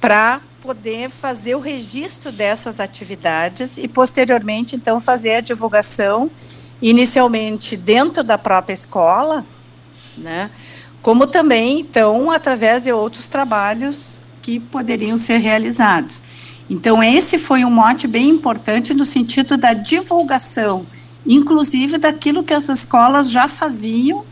para 0.00 0.40
poder 0.60 1.10
fazer 1.10 1.54
o 1.54 1.60
registro 1.60 2.30
dessas 2.30 2.78
atividades 2.78 3.78
e 3.78 3.88
posteriormente 3.88 4.76
então 4.76 5.00
fazer 5.00 5.36
a 5.36 5.40
divulgação 5.40 6.30
inicialmente 6.80 7.76
dentro 7.76 8.22
da 8.22 8.38
própria 8.38 8.74
escola, 8.74 9.44
né, 10.16 10.50
como 11.00 11.26
também 11.26 11.80
então 11.80 12.30
através 12.30 12.84
de 12.84 12.92
outros 12.92 13.26
trabalhos 13.26 14.20
que 14.40 14.60
poderiam 14.60 15.16
ser 15.16 15.38
realizados. 15.38 16.22
Então, 16.68 17.02
esse 17.02 17.38
foi 17.38 17.64
um 17.64 17.70
mote 17.70 18.06
bem 18.06 18.28
importante 18.28 18.94
no 18.94 19.04
sentido 19.04 19.56
da 19.56 19.72
divulgação, 19.72 20.86
inclusive 21.26 21.98
daquilo 21.98 22.42
que 22.42 22.54
as 22.54 22.68
escolas 22.68 23.30
já 23.30 23.48
faziam 23.48 24.24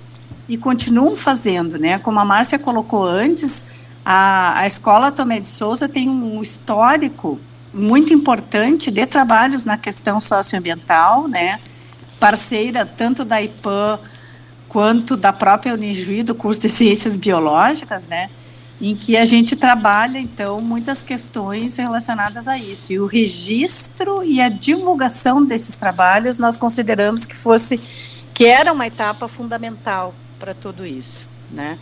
e 0.48 0.56
continuam 0.56 1.14
fazendo, 1.14 1.78
né? 1.78 1.98
Como 1.98 2.18
a 2.18 2.24
Márcia 2.24 2.58
colocou 2.58 3.04
antes, 3.04 3.64
a, 4.04 4.60
a 4.60 4.66
escola 4.66 5.12
Tomé 5.12 5.38
de 5.38 5.48
Souza 5.48 5.88
tem 5.88 6.08
um 6.08 6.40
histórico 6.42 7.38
muito 7.72 8.12
importante 8.12 8.90
de 8.90 9.06
trabalhos 9.06 9.64
na 9.64 9.76
questão 9.76 10.20
socioambiental, 10.20 11.28
né? 11.28 11.60
Parceira 12.18 12.84
tanto 12.84 13.24
da 13.24 13.40
IPAM 13.40 13.98
quanto 14.68 15.16
da 15.16 15.32
própria 15.32 15.74
Unijuí, 15.74 16.22
do 16.22 16.34
curso 16.34 16.60
de 16.60 16.68
Ciências 16.68 17.16
Biológicas, 17.16 18.06
né? 18.06 18.30
Em 18.80 18.96
que 18.96 19.16
a 19.16 19.24
gente 19.26 19.54
trabalha, 19.54 20.18
então, 20.18 20.60
muitas 20.60 21.02
questões 21.02 21.76
relacionadas 21.76 22.48
a 22.48 22.56
isso. 22.56 22.92
E 22.92 22.98
o 22.98 23.06
registro 23.06 24.24
e 24.24 24.40
a 24.40 24.48
divulgação 24.48 25.44
desses 25.44 25.76
trabalhos, 25.76 26.38
nós 26.38 26.56
consideramos 26.56 27.26
que 27.26 27.36
fosse, 27.36 27.78
que 28.32 28.46
era 28.46 28.72
uma 28.72 28.86
etapa 28.86 29.28
fundamental 29.28 30.14
para 30.38 30.54
tudo 30.54 30.86
isso, 30.86 31.28
né? 31.50 31.78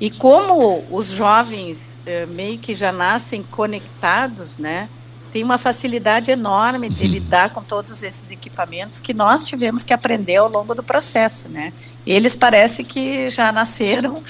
E 0.00 0.10
como 0.10 0.82
os 0.90 1.10
jovens 1.10 1.96
eh, 2.04 2.26
meio 2.26 2.58
que 2.58 2.74
já 2.74 2.90
nascem 2.90 3.42
conectados, 3.42 4.58
né? 4.58 4.88
Tem 5.30 5.44
uma 5.44 5.58
facilidade 5.58 6.32
enorme 6.32 6.88
de 6.88 7.04
uhum. 7.04 7.10
lidar 7.10 7.50
com 7.50 7.62
todos 7.62 8.02
esses 8.02 8.32
equipamentos 8.32 8.98
que 8.98 9.14
nós 9.14 9.44
tivemos 9.44 9.84
que 9.84 9.92
aprender 9.92 10.36
ao 10.36 10.48
longo 10.48 10.74
do 10.74 10.82
processo, 10.82 11.48
né? 11.48 11.72
Eles 12.04 12.34
parece 12.34 12.82
que 12.82 13.30
já 13.30 13.52
nasceram 13.52 14.22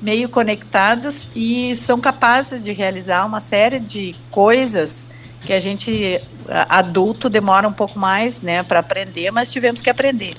meio 0.00 0.28
conectados 0.28 1.28
e 1.34 1.74
são 1.76 1.98
capazes 2.00 2.62
de 2.62 2.72
realizar 2.72 3.24
uma 3.24 3.40
série 3.40 3.78
de 3.78 4.14
coisas 4.30 5.08
que 5.44 5.52
a 5.52 5.60
gente 5.60 6.20
adulto 6.48 7.28
demora 7.28 7.66
um 7.66 7.72
pouco 7.72 7.98
mais, 7.98 8.40
né, 8.40 8.62
para 8.62 8.80
aprender, 8.80 9.30
mas 9.30 9.50
tivemos 9.50 9.80
que 9.80 9.90
aprender. 9.90 10.34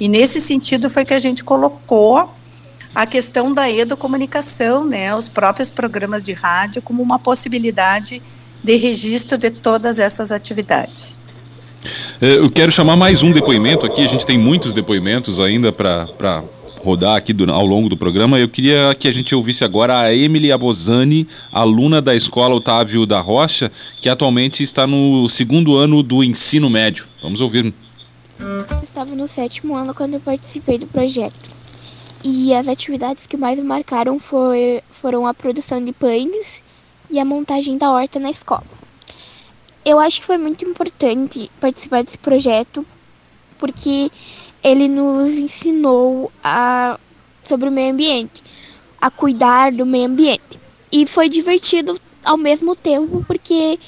E 0.00 0.08
nesse 0.08 0.40
sentido 0.40 0.88
foi 0.88 1.04
que 1.04 1.14
a 1.14 1.18
gente 1.18 1.44
colocou 1.44 2.28
a 2.94 3.06
questão 3.06 3.52
da 3.52 3.70
educomunicação, 3.70 4.84
né, 4.84 5.14
os 5.14 5.28
próprios 5.28 5.70
programas 5.70 6.24
de 6.24 6.32
rádio 6.32 6.82
como 6.82 7.02
uma 7.02 7.18
possibilidade 7.18 8.22
de 8.62 8.76
registro 8.76 9.38
de 9.38 9.50
todas 9.50 9.98
essas 9.98 10.30
atividades. 10.30 11.20
É, 12.20 12.36
eu 12.36 12.50
quero 12.50 12.70
chamar 12.70 12.96
mais 12.96 13.22
um 13.22 13.32
depoimento 13.32 13.84
aqui, 13.84 14.04
a 14.04 14.08
gente 14.08 14.24
tem 14.24 14.38
muitos 14.38 14.72
depoimentos 14.72 15.40
ainda 15.40 15.72
para 15.72 16.44
rodar 16.82 17.16
aqui 17.16 17.32
do, 17.32 17.50
ao 17.50 17.64
longo 17.64 17.88
do 17.88 17.96
programa, 17.96 18.38
eu 18.38 18.48
queria 18.48 18.94
que 18.98 19.06
a 19.06 19.12
gente 19.12 19.34
ouvisse 19.34 19.64
agora 19.64 20.00
a 20.00 20.14
Emily 20.14 20.50
Abosani, 20.50 21.28
aluna 21.52 22.02
da 22.02 22.14
Escola 22.14 22.54
Otávio 22.54 23.06
da 23.06 23.20
Rocha, 23.20 23.70
que 24.00 24.08
atualmente 24.08 24.62
está 24.62 24.86
no 24.86 25.28
segundo 25.28 25.76
ano 25.76 26.02
do 26.02 26.24
ensino 26.24 26.68
médio. 26.68 27.06
Vamos 27.22 27.40
ouvir. 27.40 27.72
Eu 28.40 28.82
estava 28.82 29.14
no 29.14 29.28
sétimo 29.28 29.76
ano 29.76 29.94
quando 29.94 30.14
eu 30.14 30.20
participei 30.20 30.76
do 30.76 30.86
projeto. 30.86 31.52
E 32.24 32.52
as 32.54 32.66
atividades 32.66 33.26
que 33.26 33.36
mais 33.36 33.58
me 33.58 33.64
marcaram 33.64 34.18
foi, 34.18 34.82
foram 34.90 35.26
a 35.26 35.32
produção 35.32 35.84
de 35.84 35.92
pães 35.92 36.62
e 37.10 37.18
a 37.18 37.24
montagem 37.24 37.78
da 37.78 37.90
horta 37.90 38.18
na 38.18 38.30
escola. 38.30 38.64
Eu 39.84 39.98
acho 39.98 40.20
que 40.20 40.26
foi 40.26 40.38
muito 40.38 40.64
importante 40.64 41.50
participar 41.60 42.02
desse 42.04 42.18
projeto, 42.18 42.86
porque 43.58 44.10
ele 44.62 44.88
nos 44.88 45.38
ensinou 45.38 46.30
a, 46.42 46.98
sobre 47.42 47.68
o 47.68 47.72
meio 47.72 47.92
ambiente, 47.92 48.42
a 49.00 49.10
cuidar 49.10 49.72
do 49.72 49.84
meio 49.84 50.06
ambiente. 50.06 50.60
E 50.90 51.06
foi 51.06 51.28
divertido 51.28 51.98
ao 52.24 52.36
mesmo 52.36 52.76
tempo, 52.76 53.24
porque 53.26 53.78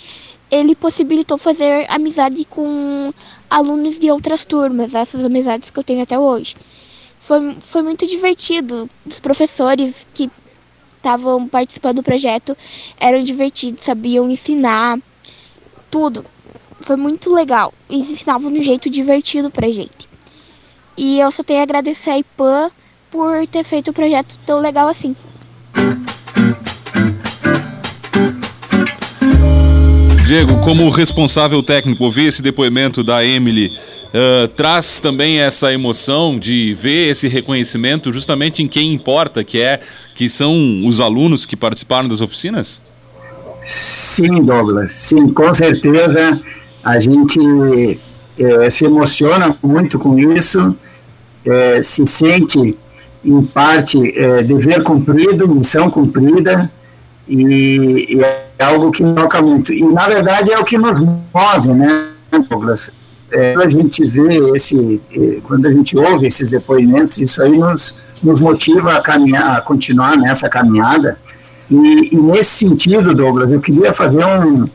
ele 0.51 0.75
possibilitou 0.75 1.39
fazer 1.39 1.87
amizade 1.89 2.45
com 2.45 3.13
alunos 3.49 3.99
de 3.99 4.11
outras 4.11 4.45
turmas, 4.45 4.95
essas 4.95 5.25
amizades 5.25 5.71
que 5.71 5.79
eu 5.79 5.85
tenho 5.85 6.03
até 6.03 6.19
hoje. 6.19 6.57
Foi, 7.21 7.57
foi 7.61 7.83
muito 7.83 8.07
divertido. 8.07 8.89
Os 9.07 9.21
professores 9.21 10.07
que 10.13 10.31
estavam 10.97 11.47
participando 11.47 11.97
do 11.97 12.03
projeto 12.03 12.57
eram 12.99 13.21
divertidos, 13.21 13.85
sabiam 13.85 14.31
ensinar 14.31 14.99
tudo. 15.91 16.25
Foi 16.81 16.97
muito 16.97 17.33
legal. 17.33 17.73
Eles 17.89 18.11
ensinavam 18.11 18.53
de 18.53 18.59
um 18.59 18.63
jeito 18.63 18.91
divertido 18.91 19.51
pra 19.51 19.71
gente. 19.71 20.14
E 20.97 21.19
eu 21.19 21.31
só 21.31 21.43
tenho 21.43 21.61
a 21.61 21.63
agradecer 21.63 22.11
a 22.11 22.19
IPAN 22.19 22.71
por 23.11 23.47
ter 23.47 23.65
feito 23.65 23.89
o 23.89 23.91
um 23.91 23.95
projeto 23.95 24.39
tão 24.47 24.61
legal 24.61 24.89
assim. 24.89 25.15
Diego, 30.27 30.59
como 30.65 30.89
responsável 30.89 31.63
técnico, 31.63 32.03
ouvir 32.05 32.29
esse 32.29 32.41
depoimento 32.41 33.05
da 33.05 33.25
Emily 33.25 33.71
uh, 34.15 34.49
traz 34.49 35.01
também 35.01 35.41
essa 35.41 35.73
emoção 35.73 36.39
de 36.39 36.75
ver 36.75 37.11
esse 37.11 37.29
reconhecimento 37.29 38.13
justamente 38.13 38.63
em 38.63 38.69
quem 38.69 38.95
importa, 38.95 39.45
que 39.45 39.61
é 39.61 39.81
que 40.15 40.29
são 40.29 40.87
os 40.87 41.01
alunos 41.01 41.45
que 41.45 41.57
participaram 41.57 42.09
das 42.09 42.21
oficinas? 42.21 42.81
Sim, 43.67 44.43
Douglas, 44.43 44.93
sim, 44.93 45.29
com 45.29 45.53
certeza 45.53 46.41
a 46.83 47.01
gente 47.01 47.99
é, 48.39 48.71
se 48.71 48.85
emociona 48.85 49.57
muito 49.63 49.99
com 49.99 50.19
isso, 50.19 50.75
é, 51.45 51.83
se 51.83 52.07
sente 52.07 52.77
em 53.25 53.43
parte 53.43 54.19
é, 54.19 54.43
dever 54.43 54.83
cumprido, 54.83 55.49
missão 55.49 55.91
cumprida, 55.91 56.71
e, 57.27 58.17
e, 58.17 58.21
é 58.21 58.65
algo 58.65 58.91
que 58.91 59.03
toca 59.15 59.41
muito. 59.41 59.73
E, 59.73 59.83
na 59.83 60.07
verdade, 60.07 60.53
é 60.53 60.59
o 60.59 60.65
que 60.65 60.77
nos 60.77 61.01
move, 61.01 61.69
né, 61.69 62.09
Douglas? 62.49 62.91
É, 63.31 63.55
quando 63.55 63.67
a 63.67 63.71
gente 63.71 64.05
vê 64.05 64.57
esse, 64.57 65.01
é, 65.13 65.39
quando 65.43 65.67
a 65.67 65.73
gente 65.73 65.97
ouve 65.97 66.27
esses 66.27 66.51
depoimentos, 66.51 67.19
isso 67.19 67.43
aí 67.43 67.57
nos, 67.57 68.03
nos 68.23 68.41
motiva 68.41 68.95
a, 68.95 69.01
caminhar, 69.01 69.57
a 69.57 69.61
continuar 69.61 70.17
nessa 70.17 70.49
caminhada. 70.49 71.19
E, 71.71 72.15
e, 72.15 72.17
nesse 72.17 72.67
sentido, 72.67 73.15
Douglas, 73.15 73.51
eu 73.51 73.61
queria 73.61 73.95
fazer 73.95 74.25
um, 74.25 74.69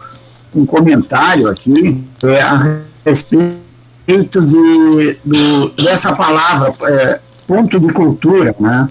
um 0.55 0.65
comentário 0.65 1.47
aqui 1.47 2.03
é, 2.23 2.41
a 2.41 2.79
respeito 3.05 3.68
de, 4.17 5.17
do, 5.23 5.69
dessa 5.69 6.15
palavra, 6.15 6.73
é, 6.83 7.19
ponto 7.47 7.79
de 7.79 7.91
cultura, 7.93 8.55
né? 8.59 8.89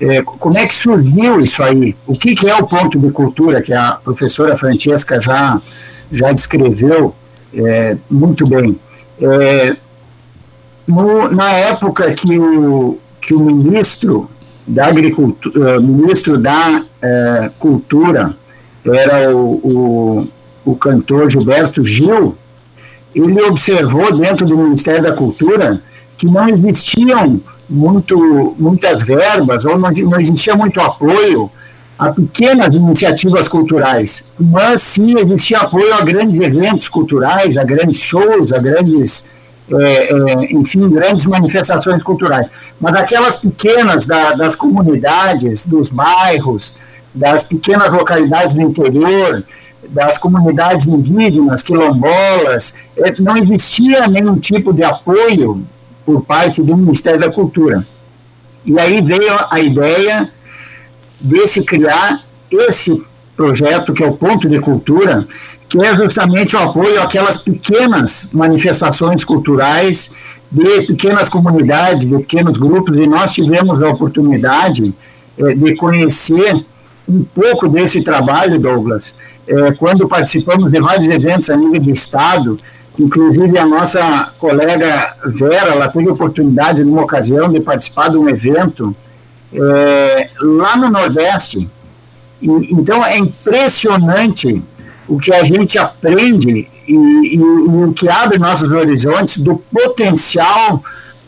É, 0.00 0.20
como 0.22 0.58
é 0.58 0.66
que 0.66 0.74
surgiu 0.74 1.40
isso 1.40 1.62
aí? 1.62 1.94
O 2.06 2.16
que, 2.16 2.34
que, 2.34 2.48
é 2.48 2.56
o 2.56 2.66
ponto 2.66 2.98
de 2.98 3.10
cultura 3.12 3.62
que 3.62 3.72
a 3.72 3.92
professora 3.92 4.56
Francesca 4.56 5.20
já, 5.20 5.60
já 6.10 6.32
descreveu 6.32 7.14
é, 7.54 7.96
muito 8.10 8.46
bem? 8.46 8.78
É, 9.20 9.76
no, 10.86 11.30
na 11.30 11.52
época 11.52 12.10
que 12.12 12.36
o, 12.36 12.98
que 13.20 13.32
o 13.32 13.40
ministro 13.40 14.28
da 14.66 14.86
agricultura, 14.86 15.80
ministro 15.80 16.36
da 16.36 16.84
é, 17.00 17.50
cultura 17.58 18.34
era 18.84 19.34
o, 19.34 19.52
o, 19.62 20.28
o 20.64 20.76
cantor 20.76 21.30
Gilberto 21.30 21.84
Gil, 21.84 22.36
ele 23.14 23.42
observou 23.42 24.16
dentro 24.16 24.46
do 24.46 24.56
Ministério 24.56 25.02
da 25.02 25.12
Cultura 25.12 25.82
que 26.16 26.26
não 26.26 26.48
existiam 26.48 27.40
muito, 27.68 28.54
muitas 28.58 29.02
verbas, 29.02 29.64
ou 29.64 29.78
não, 29.78 29.90
não 29.90 30.20
existia 30.20 30.54
muito 30.54 30.80
apoio 30.80 31.50
a 31.98 32.10
pequenas 32.10 32.74
iniciativas 32.74 33.48
culturais, 33.48 34.30
mas 34.38 34.82
sim 34.82 35.14
existia 35.18 35.58
apoio 35.58 35.94
a 35.94 36.00
grandes 36.00 36.40
eventos 36.40 36.88
culturais, 36.88 37.56
a 37.56 37.64
grandes 37.64 37.98
shows, 37.98 38.52
a 38.52 38.58
grandes, 38.58 39.32
é, 39.70 40.12
é, 40.12 40.52
enfim, 40.52 40.88
grandes 40.88 41.24
manifestações 41.26 42.02
culturais. 42.02 42.50
Mas 42.80 42.96
aquelas 42.96 43.36
pequenas 43.36 44.04
da, 44.04 44.32
das 44.32 44.56
comunidades, 44.56 45.64
dos 45.64 45.90
bairros, 45.90 46.76
das 47.14 47.44
pequenas 47.44 47.92
localidades 47.92 48.54
do 48.54 48.62
interior, 48.62 49.44
das 49.88 50.18
comunidades 50.18 50.86
indígenas, 50.86 51.62
quilombolas, 51.62 52.74
é, 52.96 53.14
não 53.20 53.36
existia 53.36 54.06
nenhum 54.06 54.38
tipo 54.38 54.72
de 54.72 54.82
apoio 54.82 55.64
por 56.04 56.24
parte 56.24 56.62
do 56.62 56.76
Ministério 56.76 57.20
da 57.20 57.30
Cultura. 57.30 57.86
E 58.64 58.78
aí 58.78 59.00
veio 59.00 59.32
a 59.50 59.60
ideia 59.60 60.30
de 61.20 61.48
se 61.48 61.62
criar 61.62 62.24
esse 62.50 63.02
projeto, 63.36 63.92
que 63.92 64.02
é 64.02 64.06
o 64.06 64.12
Ponto 64.12 64.48
de 64.48 64.60
Cultura, 64.60 65.26
que 65.68 65.80
é 65.80 65.96
justamente 65.96 66.54
o 66.54 66.58
apoio 66.58 67.00
àquelas 67.00 67.38
pequenas 67.38 68.28
manifestações 68.32 69.24
culturais 69.24 70.12
de 70.50 70.82
pequenas 70.82 71.28
comunidades, 71.28 72.08
de 72.08 72.18
pequenos 72.18 72.58
grupos, 72.58 72.96
e 72.96 73.06
nós 73.06 73.32
tivemos 73.32 73.82
a 73.82 73.88
oportunidade 73.88 74.92
é, 75.38 75.54
de 75.54 75.74
conhecer 75.76 76.64
um 77.08 77.24
pouco 77.24 77.68
desse 77.68 78.02
trabalho, 78.02 78.60
Douglas, 78.60 79.14
é, 79.46 79.72
quando 79.72 80.08
participamos 80.08 80.70
de 80.70 80.80
vários 80.80 81.08
eventos 81.08 81.50
a 81.50 81.56
nível 81.56 81.80
de 81.80 81.90
Estado, 81.90 82.58
Inclusive, 82.98 83.58
a 83.58 83.64
nossa 83.64 84.32
colega 84.38 85.16
Vera, 85.24 85.70
ela 85.70 85.88
teve 85.88 86.10
oportunidade, 86.10 86.84
numa 86.84 87.02
ocasião, 87.02 87.48
de 87.48 87.58
participar 87.60 88.10
de 88.10 88.18
um 88.18 88.28
evento 88.28 88.94
é, 89.52 90.28
lá 90.38 90.76
no 90.76 90.90
Nordeste. 90.90 91.68
E, 92.40 92.46
então, 92.46 93.04
é 93.04 93.16
impressionante 93.16 94.62
o 95.08 95.18
que 95.18 95.32
a 95.32 95.42
gente 95.44 95.78
aprende 95.78 96.68
e, 96.86 96.92
e, 96.92 97.34
e, 97.36 97.40
o 97.40 97.92
que 97.94 98.08
abre 98.10 98.38
nossos 98.38 98.70
horizontes 98.70 99.38
do 99.38 99.56
potencial 99.56 100.82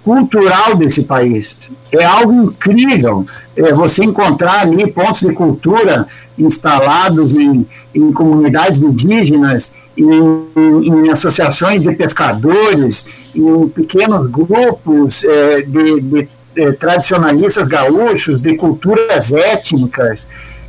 cultural 0.05 0.77
desse 0.77 1.03
país. 1.03 1.57
É 1.91 2.05
algo 2.05 2.33
incrível 2.33 3.27
é, 3.57 3.73
você 3.73 4.05
encontrar 4.05 4.61
ali 4.61 4.91
pontos 4.93 5.21
de 5.21 5.33
cultura 5.33 6.07
instalados 6.39 7.33
em, 7.33 7.67
em 7.95 8.13
comunidades 8.13 8.79
indígenas 8.79 9.73
em, 9.97 10.49
em 10.57 11.11
associações 11.11 11.81
de 11.81 11.93
pescadores, 11.93 13.07
em 13.35 13.69
pequenos 13.69 14.31
grupos 14.31 15.25
é, 15.25 15.63
de, 15.63 16.01
de, 16.01 16.23
de, 16.23 16.29
é, 16.57 16.73
tradicionalistas 16.73 17.67
gaúchos, 17.67 18.41
de 18.41 18.57
culturas 18.57 19.33
étnicas. 19.33 20.27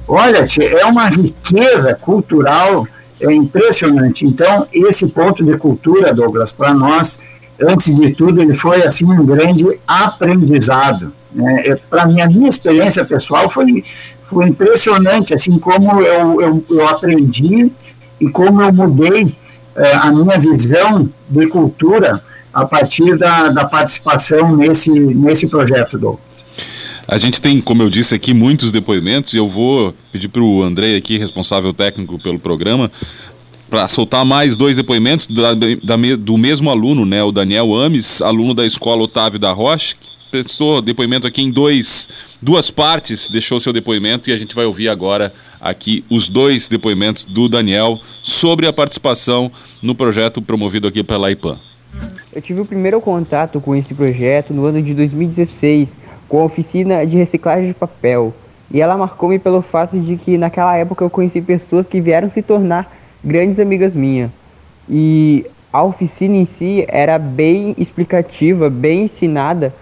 Olha, 0.07 0.47
é 0.59 0.85
uma 0.85 1.09
riqueza 1.09 1.93
cultural 1.95 2.87
é 3.19 3.33
impressionante. 3.33 4.25
Então, 4.25 4.67
esse 4.73 5.07
ponto 5.07 5.43
de 5.43 5.57
cultura, 5.57 6.13
Douglas, 6.13 6.51
para 6.51 6.73
nós, 6.73 7.17
antes 7.61 7.95
de 7.95 8.13
tudo, 8.13 8.41
ele 8.41 8.55
foi 8.55 8.83
assim 8.83 9.05
um 9.05 9.25
grande 9.25 9.65
aprendizado. 9.87 11.13
Né? 11.31 11.67
É, 11.67 11.75
para 11.75 12.05
mim, 12.05 12.21
a 12.21 12.27
minha 12.27 12.49
experiência 12.49 13.03
pessoal 13.05 13.49
foi, 13.49 13.83
foi 14.25 14.47
impressionante, 14.47 15.33
assim 15.33 15.57
como 15.59 16.01
eu, 16.01 16.41
eu, 16.41 16.65
eu 16.69 16.87
aprendi 16.87 17.71
e 18.19 18.29
como 18.29 18.61
eu 18.61 18.73
mudei 18.73 19.35
é, 19.75 19.93
a 19.93 20.11
minha 20.11 20.39
visão 20.39 21.09
de 21.29 21.47
cultura 21.47 22.23
a 22.53 22.65
partir 22.65 23.17
da, 23.17 23.49
da 23.49 23.65
participação 23.65 24.55
nesse, 24.55 24.89
nesse 24.89 25.47
projeto, 25.47 25.97
Douglas. 25.97 26.25
A 27.07 27.17
gente 27.19 27.39
tem, 27.39 27.61
como 27.61 27.83
eu 27.83 27.89
disse 27.89 28.15
aqui, 28.15 28.33
muitos 28.33 28.71
depoimentos 28.71 29.33
e 29.33 29.37
eu 29.37 29.47
vou 29.47 29.93
pedir 30.11 30.27
para 30.27 30.41
o 30.41 30.63
André 30.63 30.95
aqui, 30.95 31.19
responsável 31.19 31.71
técnico 31.71 32.17
pelo 32.17 32.39
programa, 32.39 32.91
para 33.69 33.87
soltar 33.87 34.23
mais 34.23 34.55
dois 34.55 34.75
depoimentos 34.77 35.27
da, 35.27 35.53
da, 35.53 35.95
do 36.17 36.37
mesmo 36.37 36.69
aluno, 36.69 37.05
né, 37.05 37.23
o 37.23 37.31
Daniel 37.31 37.73
Ames, 37.73 38.21
aluno 38.21 38.53
da 38.53 38.65
Escola 38.65 39.03
Otávio 39.03 39.39
da 39.39 39.51
Rocha, 39.51 39.95
que 39.99 40.09
prestou 40.29 40.81
depoimento 40.81 41.25
aqui 41.25 41.41
em 41.41 41.51
dois, 41.51 42.09
duas 42.41 42.69
partes, 42.69 43.29
deixou 43.29 43.59
seu 43.59 43.73
depoimento 43.73 44.29
e 44.29 44.33
a 44.33 44.37
gente 44.37 44.55
vai 44.55 44.65
ouvir 44.65 44.89
agora 44.89 45.33
aqui 45.59 46.03
os 46.09 46.27
dois 46.27 46.67
depoimentos 46.67 47.25
do 47.25 47.49
Daniel 47.49 47.99
sobre 48.21 48.67
a 48.67 48.73
participação 48.73 49.51
no 49.81 49.95
projeto 49.95 50.41
promovido 50.41 50.87
aqui 50.87 51.03
pela 51.03 51.31
IPAN. 51.31 51.57
Eu 52.33 52.41
tive 52.41 52.59
o 52.59 52.65
primeiro 52.65 52.99
contato 52.99 53.61
com 53.61 53.75
esse 53.75 53.93
projeto 53.93 54.53
no 54.53 54.65
ano 54.65 54.81
de 54.81 54.93
2016, 54.93 55.89
com 56.27 56.41
a 56.41 56.45
oficina 56.45 57.05
de 57.05 57.15
reciclagem 57.15 57.67
de 57.67 57.73
papel. 57.73 58.33
E 58.69 58.81
ela 58.81 58.97
marcou-me 58.97 59.39
pelo 59.39 59.61
fato 59.61 59.97
de 59.97 60.17
que 60.17 60.37
naquela 60.37 60.75
época 60.75 61.03
eu 61.03 61.09
conheci 61.09 61.39
pessoas 61.39 61.87
que 61.87 62.01
vieram 62.01 62.29
se 62.29 62.41
tornar 62.41 62.91
grandes 63.25 63.59
amigas 63.59 63.93
minhas. 63.93 64.29
E 64.87 65.45
a 65.73 65.83
oficina 65.83 66.35
em 66.35 66.45
si 66.45 66.85
era 66.87 67.17
bem 67.17 67.75
explicativa, 67.77 68.69
bem 68.69 69.05
ensinada 69.05 69.73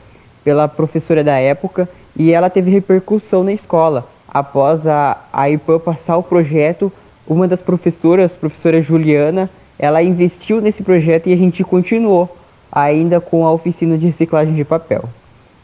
pela 0.44 0.68
professora 0.68 1.24
da 1.24 1.38
época 1.38 1.88
e 2.16 2.32
ela 2.32 2.50
teve 2.50 2.72
repercussão 2.72 3.44
na 3.44 3.52
escola. 3.52 4.08
Após 4.28 4.88
a, 4.88 5.18
a 5.32 5.50
IPAN 5.50 5.80
passar 5.80 6.18
o 6.18 6.24
projeto, 6.24 6.92
uma 7.28 7.48
das 7.48 7.62
professoras, 7.62 8.32
professora 8.32 8.82
Juliana, 8.82 9.50
ela 9.78 10.02
investiu 10.02 10.62
nesse 10.62 10.82
projeto 10.82 11.28
e 11.28 11.34
a 11.34 11.38
gente 11.38 11.64
continuou 11.64 12.36
ainda 12.72 13.22
com 13.22 13.46
a 13.46 13.52
oficina 13.52 13.98
de 13.98 14.08
reciclagem 14.08 14.56
de 14.56 14.64
papel. 14.64 15.04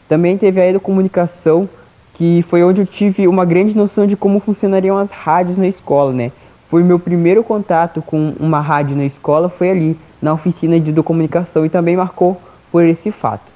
Também 0.08 0.38
teve 0.38 0.60
a 0.60 0.68
educomunicação, 0.68 1.68
que 2.14 2.44
foi 2.48 2.62
onde 2.62 2.82
eu 2.82 2.86
tive 2.86 3.26
uma 3.26 3.44
grande 3.44 3.76
noção 3.76 4.06
de 4.06 4.16
como 4.16 4.38
funcionariam 4.38 4.96
as 4.96 5.10
rádios 5.10 5.58
na 5.58 5.66
escola, 5.66 6.12
né? 6.12 6.30
Foi 6.70 6.84
meu 6.84 7.00
primeiro 7.00 7.42
contato 7.42 8.00
com 8.00 8.32
uma 8.38 8.60
rádio 8.60 8.96
na 8.96 9.04
escola, 9.04 9.48
foi 9.48 9.70
ali, 9.70 9.98
na 10.22 10.32
oficina 10.32 10.78
de 10.78 10.90
educomunicação, 10.90 11.66
e 11.66 11.68
também 11.68 11.96
marcou 11.96 12.40
por 12.70 12.84
esse 12.84 13.10
fato. 13.10 13.50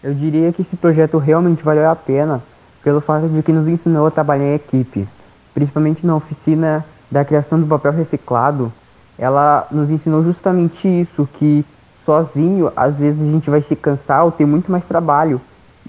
Eu 0.00 0.14
diria 0.14 0.52
que 0.52 0.62
esse 0.62 0.76
projeto 0.76 1.18
realmente 1.18 1.62
valeu 1.62 1.90
a 1.90 1.96
pena, 1.96 2.40
pelo 2.82 3.00
fato 3.00 3.28
de 3.28 3.42
que 3.42 3.52
nos 3.52 3.66
ensinou 3.66 4.06
a 4.06 4.12
trabalhar 4.12 4.44
em 4.44 4.54
equipe, 4.54 5.08
principalmente 5.52 6.06
na 6.06 6.14
oficina 6.14 6.84
da 7.10 7.24
criação 7.24 7.60
do 7.60 7.66
papel 7.66 7.92
reciclado. 7.92 8.72
Ela 9.18 9.66
nos 9.70 9.90
ensinou 9.90 10.22
justamente 10.22 10.86
isso, 10.86 11.28
que 11.38 11.64
sozinho 12.06 12.72
às 12.76 12.94
vezes 12.94 13.20
a 13.20 13.30
gente 13.30 13.50
vai 13.50 13.62
se 13.62 13.74
cansar 13.74 14.24
ou 14.24 14.30
ter 14.30 14.46
muito 14.46 14.70
mais 14.70 14.84
trabalho. 14.84 15.40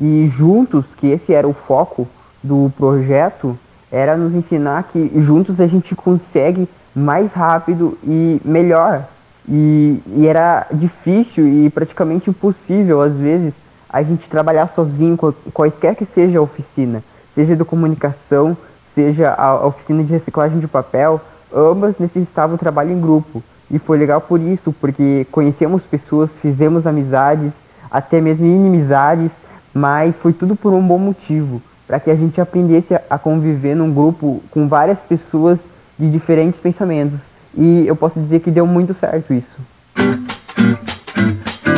E 0.02 0.28
juntos, 0.36 0.86
que 0.98 1.08
esse 1.08 1.34
era 1.34 1.48
o 1.48 1.54
foco 1.54 2.08
do 2.42 2.72
projeto, 2.76 3.58
era 3.94 4.18
nos 4.18 4.34
ensinar 4.34 4.90
que 4.92 5.12
juntos 5.22 5.62
a 5.62 5.68
gente 5.68 5.96
consegue 5.96 6.68
mais 6.96 7.32
rápido 7.32 7.96
e 8.04 8.42
melhor. 8.44 9.06
E, 9.48 10.02
e 10.08 10.26
era 10.26 10.66
difícil 10.74 11.48
e 11.48 11.70
praticamente 11.70 12.28
impossível, 12.28 13.04
às 13.04 13.14
vezes, 13.14 13.54
a 13.88 14.02
gente 14.02 14.28
trabalhar 14.28 14.68
sozinho, 14.74 15.16
quaisquer 15.54 15.96
que 15.96 16.06
seja 16.06 16.40
a 16.40 16.42
oficina, 16.42 17.04
seja 17.36 17.56
de 17.56 17.64
comunicação, 17.64 18.58
seja 18.96 19.32
a 19.32 19.64
oficina 19.64 20.04
de 20.04 20.12
reciclagem 20.12 20.60
de 20.60 20.68
papel, 20.68 21.22
ambas 21.54 21.94
necessitavam 22.00 22.58
trabalho 22.58 22.92
em 22.92 23.00
grupo. 23.00 23.44
E 23.70 23.78
foi 23.78 24.00
legal 24.00 24.22
por 24.22 24.42
isso, 24.42 24.74
porque 24.74 25.28
conhecemos 25.32 25.84
pessoas, 25.84 26.32
fizemos 26.42 26.88
amizades, 26.88 27.52
até 27.92 28.20
mesmo 28.20 28.44
inimizades, 28.44 29.30
mas 29.72 30.16
foi 30.16 30.34
tudo 30.34 30.56
por 30.56 30.74
um 30.74 30.82
bom 30.82 30.98
motivo, 30.98 31.62
para 31.88 32.00
que 32.00 32.10
a 32.10 32.16
gente 32.16 32.40
aprendesse 32.40 32.96
a 33.10 33.18
conviver 33.18 33.76
num 33.76 33.94
grupo 33.94 34.44
com 34.52 34.68
várias 34.68 34.98
pessoas 35.08 35.60
de 35.98 36.10
diferentes 36.10 36.60
pensamentos. 36.60 37.20
E 37.58 37.86
eu 37.86 37.96
posso 37.96 38.20
dizer 38.20 38.40
que 38.40 38.50
deu 38.50 38.66
muito 38.66 38.96
certo 39.00 39.34
isso. 39.34 39.46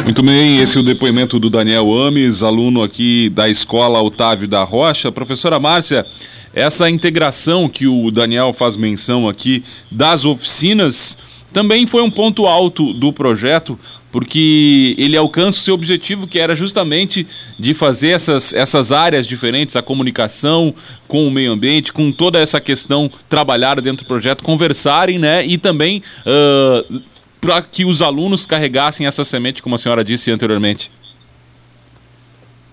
Muito 0.04 0.22
bem, 0.22 0.60
esse 0.62 0.78
é 0.78 0.80
o 0.80 0.84
depoimento 0.84 1.40
do 1.40 1.50
Daniel 1.50 1.92
Ames, 1.92 2.44
aluno 2.44 2.84
aqui 2.84 3.30
da 3.30 3.50
Escola 3.50 4.02
Otávio 4.02 4.48
da 4.48 4.64
Rocha. 4.64 5.12
Professora 5.12 5.60
Márcia, 5.60 6.06
essa 6.54 6.90
integração 6.90 7.68
que 7.68 7.88
o 7.88 8.12
Daniel 8.12 8.54
faz 8.54 8.78
menção 8.78 9.28
aqui 9.28 9.64
das 9.92 10.24
oficinas 10.24 11.18
também 11.52 11.88
foi 11.88 12.02
um 12.02 12.12
ponto 12.12 12.46
alto 12.48 12.94
do 12.94 13.14
projeto, 13.14 13.80
porque 14.16 14.96
ele 14.98 15.18
alcança 15.18 15.60
o 15.60 15.62
seu 15.62 15.74
objetivo, 15.74 16.26
que 16.26 16.40
era 16.40 16.56
justamente 16.56 17.28
de 17.60 17.74
fazer 17.74 18.12
essas, 18.12 18.54
essas 18.54 18.94
áreas 18.94 19.28
diferentes, 19.28 19.76
a 19.76 19.82
comunicação 19.82 20.74
com 21.06 21.28
o 21.28 21.30
meio 21.30 21.52
ambiente, 21.52 21.92
com 21.92 22.14
toda 22.14 22.40
essa 22.40 22.62
questão 22.62 23.12
trabalhada 23.28 23.82
dentro 23.82 24.06
do 24.06 24.08
projeto, 24.08 24.42
conversarem, 24.42 25.20
né? 25.20 25.46
E 25.46 25.58
também. 25.58 26.02
Uh, 26.26 27.02
para 27.42 27.62
que 27.62 27.84
os 27.84 28.02
alunos 28.02 28.46
carregassem 28.46 29.06
essa 29.06 29.26
semente, 29.26 29.62
como 29.62 29.76
a 29.76 29.78
senhora 29.78 30.02
disse 30.02 30.32
anteriormente. 30.32 30.90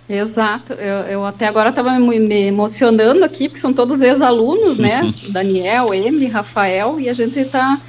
Exato, 0.08 0.74
eu, 0.74 0.98
eu 1.08 1.26
até 1.26 1.48
agora 1.48 1.70
estava 1.70 1.98
me, 1.98 2.20
me, 2.20 2.42
emocionando 2.42 3.24
aqui, 3.24 3.48
porque 3.48 3.60
são 3.60 3.72
todos 3.72 4.00
ex-alunos, 4.00 4.78
né? 4.78 5.12
Daniel, 5.30 5.92
Emily, 5.92 6.28
Rafael, 6.28 7.00
e 7.00 7.08
a 7.08 7.12
gente 7.12 7.36
está. 7.40 7.80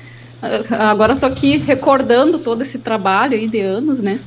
Agora 0.79 1.13
estou 1.13 1.29
aqui 1.29 1.57
recordando 1.57 2.37
todo 2.37 2.61
esse 2.61 2.79
trabalho 2.79 3.35
aí 3.37 3.47
de 3.47 3.59
anos, 3.61 4.01
né? 4.01 4.19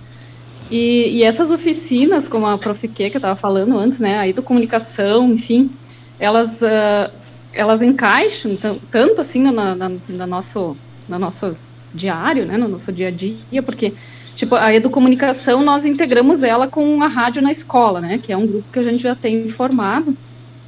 E, 0.71 1.19
e 1.19 1.23
essas 1.23 1.51
oficinas, 1.51 2.27
como 2.27 2.47
a 2.47 2.59
Prof. 2.59 2.89
que 2.89 3.03
eu 3.03 3.07
estava 3.09 3.37
falando 3.37 3.79
antes, 3.79 3.99
né? 3.99 4.19
Aí 4.19 4.33
do 4.33 4.43
comunicação, 4.43 5.33
enfim, 5.33 5.71
elas, 6.19 6.63
uh, 6.63 7.13
elas 7.53 7.83
encaixam 7.83 8.57
tanto 8.91 9.21
assim 9.21 9.43
na, 9.43 9.75
na, 9.75 10.27
nosso, 10.27 10.77
na 11.09 11.19
nosso 11.19 11.57
diário, 11.95 12.45
né, 12.45 12.57
no 12.57 12.69
nosso 12.69 12.93
dia 12.93 13.09
a 13.09 13.11
dia, 13.11 13.63
porque 13.65 13.95
tipo 14.35 14.55
a 14.55 14.75
educomunicação 14.75 15.63
nós 15.63 15.87
integramos 15.87 16.43
ela 16.43 16.69
com 16.69 17.03
a 17.03 17.07
rádio 17.07 17.43
na 17.43 17.51
escola, 17.51 18.01
né, 18.01 18.19
que 18.19 18.33
é 18.33 18.37
um 18.37 18.47
grupo 18.47 18.71
que 18.73 18.79
a 18.79 18.83
gente 18.83 19.03
já 19.03 19.15
tem 19.15 19.49
formado. 19.49 20.17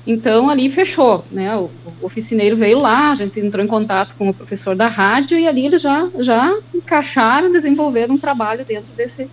Então 0.09 0.48
ali 0.48 0.70
fechou, 0.70 1.22
né? 1.30 1.54
O, 1.54 1.70
o 2.00 2.06
oficineiro 2.06 2.56
veio 2.56 2.78
lá, 2.78 3.11
a 3.11 3.14
gente 3.14 3.38
entrou 3.38 3.62
em 3.62 3.68
contato 3.68 4.14
com 4.16 4.30
o 4.30 4.34
professor 4.34 4.74
da 4.74 4.88
rádio 4.88 5.38
e 5.38 5.46
ali 5.46 5.66
eles 5.66 5.82
já 5.82 6.09
já 6.18 6.56
encaixaram, 6.74 7.52
desenvolveram 7.52 8.14
um 8.14 8.18
trabalho 8.18 8.64
dentro 8.64 8.90
desse 8.96 9.28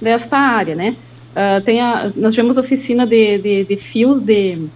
desta 0.00 0.38
área, 0.38 0.74
né? 0.74 0.96
Uh, 1.32 1.60
tem 1.62 1.82
a, 1.82 2.10
nós 2.16 2.32
tivemos 2.32 2.56
oficina 2.56 3.06
de, 3.06 3.36
de, 3.36 3.64
de 3.64 3.76
fios 3.76 4.22
de 4.22 4.66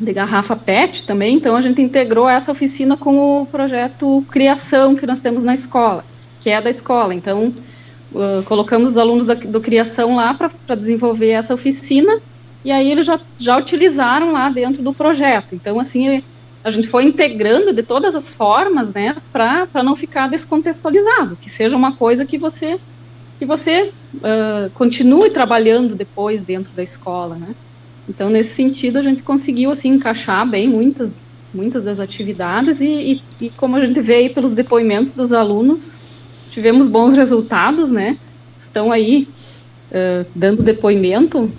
de 0.00 0.12
garrafa 0.12 0.54
PET 0.54 1.04
também, 1.04 1.34
então 1.34 1.56
a 1.56 1.60
gente 1.60 1.82
integrou 1.82 2.28
essa 2.28 2.52
oficina 2.52 2.96
com 2.96 3.42
o 3.42 3.46
projeto 3.46 4.24
Criação 4.30 4.94
que 4.94 5.04
nós 5.04 5.20
temos 5.20 5.42
na 5.42 5.54
escola, 5.54 6.04
que 6.40 6.50
é 6.50 6.60
da 6.60 6.70
escola. 6.70 7.12
Então, 7.12 7.52
uh, 8.12 8.44
colocamos 8.44 8.90
os 8.90 8.96
alunos 8.96 9.26
da, 9.26 9.34
do 9.34 9.60
Criação 9.60 10.14
lá 10.14 10.34
para 10.34 10.76
desenvolver 10.76 11.30
essa 11.30 11.52
oficina, 11.52 12.20
e 12.68 12.70
aí 12.70 12.90
eles 12.90 13.06
já, 13.06 13.18
já 13.38 13.56
utilizaram 13.56 14.30
lá 14.30 14.50
dentro 14.50 14.82
do 14.82 14.92
projeto. 14.92 15.54
Então, 15.54 15.80
assim, 15.80 16.22
a 16.62 16.70
gente 16.70 16.86
foi 16.86 17.04
integrando 17.04 17.72
de 17.72 17.82
todas 17.82 18.14
as 18.14 18.34
formas, 18.34 18.90
né, 18.90 19.16
para 19.32 19.82
não 19.82 19.96
ficar 19.96 20.28
descontextualizado, 20.28 21.38
que 21.40 21.48
seja 21.48 21.74
uma 21.74 21.96
coisa 21.96 22.26
que 22.26 22.36
você 22.36 22.78
que 23.38 23.46
você 23.46 23.92
uh, 24.16 24.68
continue 24.74 25.30
trabalhando 25.30 25.94
depois 25.94 26.42
dentro 26.42 26.70
da 26.72 26.82
escola, 26.82 27.36
né. 27.36 27.54
Então, 28.06 28.28
nesse 28.28 28.54
sentido, 28.54 28.98
a 28.98 29.02
gente 29.02 29.22
conseguiu 29.22 29.70
assim 29.70 29.90
encaixar 29.94 30.46
bem 30.46 30.68
muitas, 30.68 31.10
muitas 31.54 31.84
das 31.84 31.98
atividades 31.98 32.82
e, 32.82 32.86
e, 33.40 33.46
e 33.46 33.50
como 33.50 33.76
a 33.76 33.86
gente 33.86 33.98
vê 34.02 34.14
aí 34.16 34.28
pelos 34.28 34.52
depoimentos 34.52 35.14
dos 35.14 35.32
alunos, 35.32 36.00
tivemos 36.50 36.86
bons 36.86 37.14
resultados, 37.14 37.90
né? 37.90 38.18
Estão 38.60 38.92
aí 38.92 39.26
uh, 39.90 40.26
dando 40.34 40.62
depoimento, 40.62 41.50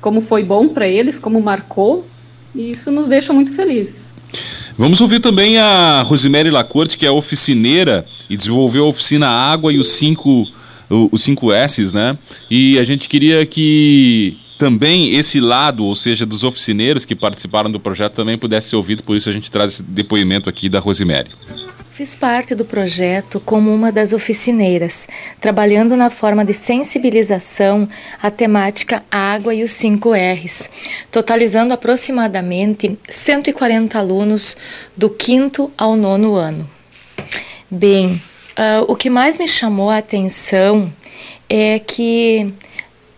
como 0.00 0.20
foi 0.20 0.42
bom 0.42 0.68
para 0.68 0.86
eles, 0.86 1.18
como 1.18 1.40
marcou, 1.40 2.06
e 2.54 2.72
isso 2.72 2.90
nos 2.90 3.08
deixa 3.08 3.32
muito 3.32 3.52
felizes. 3.52 4.12
Vamos 4.76 5.00
ouvir 5.00 5.20
também 5.20 5.58
a 5.58 6.02
Rosemary 6.02 6.50
Lacorte, 6.50 6.96
que 6.96 7.04
é 7.04 7.10
oficineira 7.10 8.06
e 8.30 8.36
desenvolveu 8.36 8.84
a 8.84 8.88
oficina 8.88 9.26
Água 9.26 9.72
e 9.72 9.78
os 9.78 9.88
cinco, 9.88 10.46
os 10.88 11.22
cinco 11.22 11.52
S's, 11.52 11.92
né? 11.92 12.16
E 12.48 12.78
a 12.78 12.84
gente 12.84 13.08
queria 13.08 13.44
que 13.44 14.38
também 14.56 15.16
esse 15.16 15.40
lado, 15.40 15.84
ou 15.84 15.94
seja, 15.94 16.24
dos 16.24 16.44
oficineiros 16.44 17.04
que 17.04 17.14
participaram 17.14 17.70
do 17.70 17.80
projeto 17.80 18.14
também 18.14 18.38
pudesse 18.38 18.70
ser 18.70 18.76
ouvido, 18.76 19.02
por 19.02 19.16
isso 19.16 19.28
a 19.28 19.32
gente 19.32 19.50
traz 19.50 19.74
esse 19.74 19.82
depoimento 19.82 20.48
aqui 20.48 20.68
da 20.68 20.78
Rosemary. 20.78 21.30
Fiz 21.98 22.14
parte 22.14 22.54
do 22.54 22.64
projeto 22.64 23.40
como 23.40 23.74
uma 23.74 23.90
das 23.90 24.12
oficineiras, 24.12 25.08
trabalhando 25.40 25.96
na 25.96 26.10
forma 26.10 26.44
de 26.44 26.54
sensibilização 26.54 27.88
à 28.22 28.30
temática 28.30 29.02
água 29.10 29.52
e 29.52 29.64
os 29.64 29.72
5 29.72 30.12
R's, 30.12 30.70
totalizando 31.10 31.74
aproximadamente 31.74 32.96
140 33.08 33.98
alunos 33.98 34.56
do 34.96 35.10
quinto 35.10 35.72
ao 35.76 35.96
nono 35.96 36.36
ano. 36.36 36.70
Bem, 37.68 38.12
uh, 38.12 38.84
o 38.86 38.94
que 38.94 39.10
mais 39.10 39.36
me 39.36 39.48
chamou 39.48 39.90
a 39.90 39.98
atenção 39.98 40.92
é 41.50 41.80
que 41.80 42.54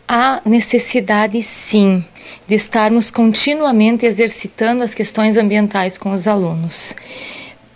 há 0.08 0.40
necessidade, 0.46 1.42
sim, 1.42 2.02
de 2.48 2.54
estarmos 2.54 3.10
continuamente 3.10 4.06
exercitando 4.06 4.82
as 4.82 4.94
questões 4.94 5.36
ambientais 5.36 5.98
com 5.98 6.12
os 6.12 6.26
alunos, 6.26 6.94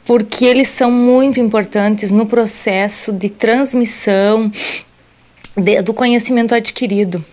porque 0.04 0.44
eles 0.44 0.68
são 0.68 0.90
muito 0.90 1.40
importantes 1.40 2.10
no 2.12 2.26
processo 2.26 3.12
de 3.12 3.28
transmissão 3.30 4.50
de, 5.56 5.80
do 5.82 5.94
conhecimento 5.94 6.54
adquirido. 6.54 7.24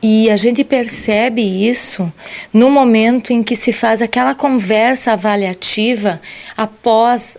E 0.00 0.30
a 0.30 0.36
gente 0.36 0.62
percebe 0.62 1.42
isso 1.42 2.12
no 2.52 2.70
momento 2.70 3.32
em 3.32 3.42
que 3.42 3.56
se 3.56 3.72
faz 3.72 4.00
aquela 4.00 4.32
conversa 4.32 5.12
avaliativa 5.12 6.20
após 6.56 7.36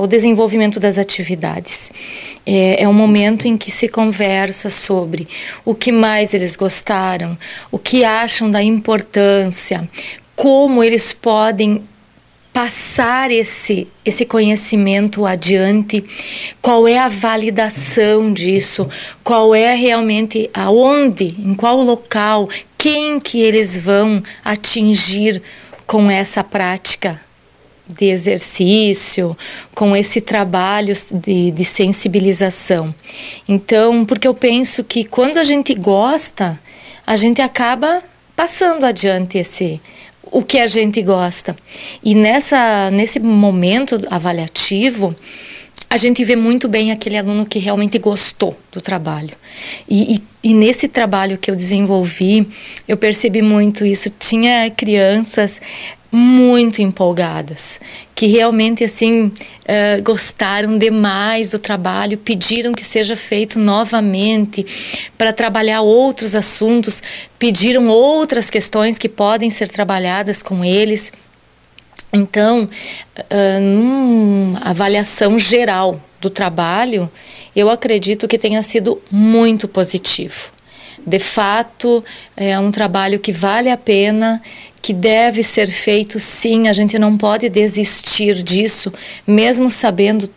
o 0.00 0.06
desenvolvimento 0.06 0.80
das 0.80 0.96
atividades. 0.96 1.92
É, 2.46 2.82
é 2.82 2.88
um 2.88 2.92
momento 2.94 3.46
em 3.46 3.56
que 3.56 3.70
se 3.70 3.86
conversa 3.86 4.70
sobre 4.70 5.28
o 5.62 5.74
que 5.74 5.92
mais 5.92 6.32
eles 6.32 6.56
gostaram, 6.56 7.36
o 7.70 7.78
que 7.78 8.02
acham 8.02 8.50
da 8.50 8.62
importância, 8.62 9.86
como 10.34 10.82
eles 10.82 11.12
podem 11.12 11.84
passar 12.52 13.30
esse, 13.30 13.86
esse 14.04 14.24
conhecimento 14.24 15.24
adiante, 15.24 16.04
qual 16.60 16.86
é 16.86 16.98
a 16.98 17.08
validação 17.08 18.32
disso, 18.32 18.88
qual 19.22 19.54
é 19.54 19.74
realmente 19.74 20.50
aonde, 20.52 21.36
em 21.38 21.54
qual 21.54 21.80
local, 21.80 22.48
quem 22.76 23.20
que 23.20 23.40
eles 23.40 23.80
vão 23.80 24.22
atingir 24.44 25.42
com 25.86 26.10
essa 26.10 26.42
prática 26.42 27.20
de 27.86 28.06
exercício, 28.06 29.36
com 29.74 29.96
esse 29.96 30.20
trabalho 30.20 30.94
de, 31.12 31.50
de 31.50 31.64
sensibilização. 31.64 32.94
Então, 33.48 34.04
porque 34.04 34.28
eu 34.28 34.34
penso 34.34 34.84
que 34.84 35.04
quando 35.04 35.38
a 35.38 35.44
gente 35.44 35.74
gosta, 35.74 36.60
a 37.06 37.16
gente 37.16 37.42
acaba 37.42 38.02
passando 38.36 38.84
adiante 38.84 39.38
esse 39.38 39.80
o 40.30 40.42
que 40.42 40.58
a 40.58 40.66
gente 40.66 41.02
gosta. 41.02 41.56
E 42.02 42.14
nessa, 42.14 42.90
nesse 42.90 43.18
momento 43.18 44.00
avaliativo, 44.10 45.14
a 45.88 45.96
gente 45.96 46.24
vê 46.24 46.36
muito 46.36 46.68
bem 46.68 46.92
aquele 46.92 47.18
aluno 47.18 47.44
que 47.44 47.58
realmente 47.58 47.98
gostou 47.98 48.56
do 48.70 48.80
trabalho. 48.80 49.34
E, 49.88 50.14
e, 50.14 50.22
e, 50.50 50.54
nesse 50.54 50.86
trabalho 50.86 51.36
que 51.36 51.50
eu 51.50 51.56
desenvolvi, 51.56 52.46
eu 52.86 52.96
percebi 52.96 53.42
muito 53.42 53.84
isso. 53.84 54.08
Tinha 54.10 54.70
crianças 54.70 55.60
muito 56.12 56.82
empolgadas, 56.82 57.80
que 58.14 58.26
realmente 58.26 58.82
assim 58.82 59.26
uh, 59.26 60.02
gostaram 60.02 60.76
demais 60.76 61.52
do 61.52 61.58
trabalho, 61.58 62.18
pediram 62.18 62.72
que 62.72 62.82
seja 62.82 63.16
feito 63.16 63.58
novamente 63.58 64.66
para 65.16 65.32
trabalhar 65.32 65.82
outros 65.82 66.34
assuntos, 66.34 67.02
pediram 67.38 67.88
outras 67.88 68.50
questões 68.50 68.98
que 68.98 69.08
podem 69.08 69.50
ser 69.50 69.68
trabalhadas 69.68 70.42
com 70.42 70.64
eles. 70.64 71.12
Então, 72.12 72.68
uh, 73.18 73.60
numa 73.60 74.58
avaliação 74.60 75.38
geral 75.38 76.00
do 76.20 76.28
trabalho, 76.28 77.10
eu 77.54 77.70
acredito 77.70 78.26
que 78.26 78.36
tenha 78.36 78.62
sido 78.62 79.00
muito 79.10 79.68
positivo. 79.68 80.50
De 81.06 81.18
fato, 81.18 82.04
é 82.36 82.58
um 82.58 82.70
trabalho 82.70 83.18
que 83.18 83.32
vale 83.32 83.70
a 83.70 83.76
pena, 83.76 84.42
que 84.82 84.92
deve 84.92 85.42
ser 85.42 85.68
feito 85.68 86.18
sim, 86.18 86.68
a 86.68 86.72
gente 86.72 86.98
não 86.98 87.16
pode 87.16 87.48
desistir 87.48 88.42
disso, 88.42 88.92
mesmo 89.26 89.70
sabendo 89.70 90.28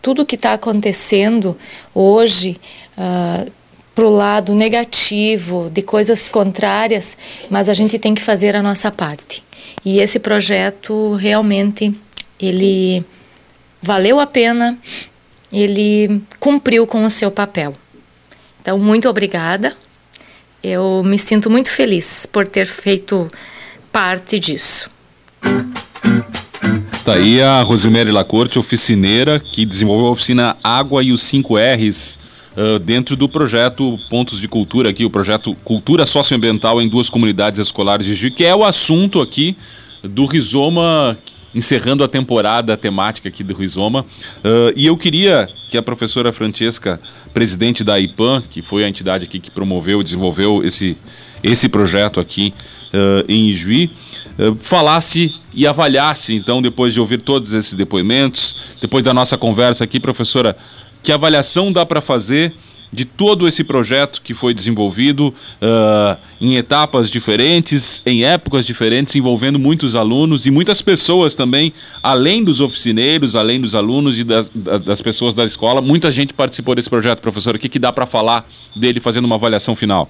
tudo 0.00 0.22
o 0.22 0.26
que 0.26 0.36
está 0.36 0.52
acontecendo 0.52 1.56
hoje. 1.94 2.60
Uh, 2.96 3.50
para 3.94 4.06
o 4.06 4.10
lado 4.10 4.54
negativo, 4.56 5.70
de 5.70 5.80
coisas 5.80 6.28
contrárias, 6.28 7.16
mas 7.48 7.68
a 7.68 7.74
gente 7.74 7.96
tem 7.96 8.12
que 8.12 8.20
fazer 8.20 8.56
a 8.56 8.62
nossa 8.62 8.90
parte. 8.90 9.40
E 9.84 10.00
esse 10.00 10.18
projeto 10.18 11.14
realmente 11.14 11.94
ele 12.40 13.04
valeu 13.80 14.18
a 14.18 14.26
pena, 14.26 14.78
ele 15.52 16.22
cumpriu 16.40 16.86
com 16.86 17.04
o 17.04 17.10
seu 17.10 17.30
papel. 17.30 17.74
Então, 18.60 18.78
muito 18.78 19.08
obrigada. 19.08 19.76
Eu 20.64 21.02
me 21.04 21.18
sinto 21.18 21.50
muito 21.50 21.70
feliz 21.70 22.24
por 22.24 22.48
ter 22.48 22.66
feito 22.66 23.30
parte 23.92 24.40
disso. 24.40 24.88
Tá 27.04 27.12
aí 27.12 27.42
a 27.42 27.60
Rosemary 27.60 28.10
Lacorte, 28.10 28.58
oficineira, 28.58 29.38
que 29.38 29.66
desenvolveu 29.66 30.06
a 30.06 30.10
oficina 30.10 30.56
Água 30.64 31.02
e 31.02 31.12
os 31.12 31.20
5 31.20 31.58
R's 31.58 32.18
uh, 32.56 32.78
dentro 32.78 33.14
do 33.14 33.28
projeto 33.28 33.98
Pontos 34.08 34.40
de 34.40 34.48
Cultura 34.48 34.88
aqui, 34.88 35.04
o 35.04 35.10
projeto 35.10 35.54
Cultura 35.56 36.06
Socioambiental 36.06 36.80
em 36.80 36.88
duas 36.88 37.10
comunidades 37.10 37.60
escolares 37.60 38.06
de 38.06 38.14
Juiz, 38.14 38.34
que 38.34 38.42
é 38.42 38.54
o 38.54 38.64
assunto 38.64 39.20
aqui 39.20 39.54
do 40.02 40.24
Rizoma, 40.24 41.18
encerrando 41.54 42.02
a 42.02 42.08
temporada 42.08 42.76
temática 42.76 43.28
aqui 43.28 43.44
do 43.44 43.54
Rizoma. 43.54 44.02
Uh, 44.02 44.72
e 44.74 44.86
eu 44.86 44.96
queria 44.96 45.48
que 45.70 45.78
a 45.78 45.82
professora 45.82 46.32
Francesca, 46.32 47.00
presidente 47.32 47.84
da 47.84 47.98
IPAM, 47.98 48.42
que 48.50 48.62
foi 48.62 48.84
a 48.84 48.88
entidade 48.88 49.24
aqui 49.24 49.38
que 49.38 49.50
promoveu 49.50 50.00
e 50.00 50.04
desenvolveu 50.04 50.64
esse, 50.64 50.96
esse 51.42 51.68
projeto 51.68 52.20
aqui 52.20 52.52
uh, 52.92 53.24
em 53.28 53.48
Ijuí, 53.48 53.90
uh, 54.38 54.56
falasse 54.56 55.34
e 55.54 55.66
avaliasse, 55.66 56.34
então, 56.34 56.60
depois 56.60 56.92
de 56.92 57.00
ouvir 57.00 57.22
todos 57.22 57.54
esses 57.54 57.74
depoimentos, 57.74 58.56
depois 58.80 59.04
da 59.04 59.14
nossa 59.14 59.38
conversa 59.38 59.84
aqui, 59.84 60.00
professora, 60.00 60.56
que 61.02 61.12
avaliação 61.12 61.70
dá 61.70 61.86
para 61.86 62.00
fazer 62.00 62.54
de 62.92 63.04
todo 63.04 63.48
esse 63.48 63.64
projeto 63.64 64.20
que 64.22 64.32
foi 64.34 64.54
desenvolvido 64.54 65.28
uh, 65.28 66.16
em 66.40 66.56
etapas 66.56 67.10
diferentes, 67.10 68.02
em 68.06 68.24
épocas 68.24 68.64
diferentes, 68.66 69.14
envolvendo 69.16 69.58
muitos 69.58 69.96
alunos 69.96 70.46
e 70.46 70.50
muitas 70.50 70.80
pessoas 70.80 71.34
também, 71.34 71.72
além 72.02 72.42
dos 72.44 72.60
oficineiros, 72.60 73.34
além 73.34 73.60
dos 73.60 73.74
alunos 73.74 74.18
e 74.18 74.24
das, 74.24 74.50
das 74.50 75.00
pessoas 75.00 75.34
da 75.34 75.44
escola. 75.44 75.80
Muita 75.80 76.10
gente 76.10 76.32
participou 76.32 76.74
desse 76.74 76.88
projeto, 76.90 77.20
professor. 77.20 77.56
O 77.56 77.58
que, 77.58 77.68
que 77.68 77.78
dá 77.78 77.92
para 77.92 78.06
falar 78.06 78.48
dele 78.74 79.00
fazendo 79.00 79.24
uma 79.24 79.36
avaliação 79.36 79.74
final? 79.74 80.08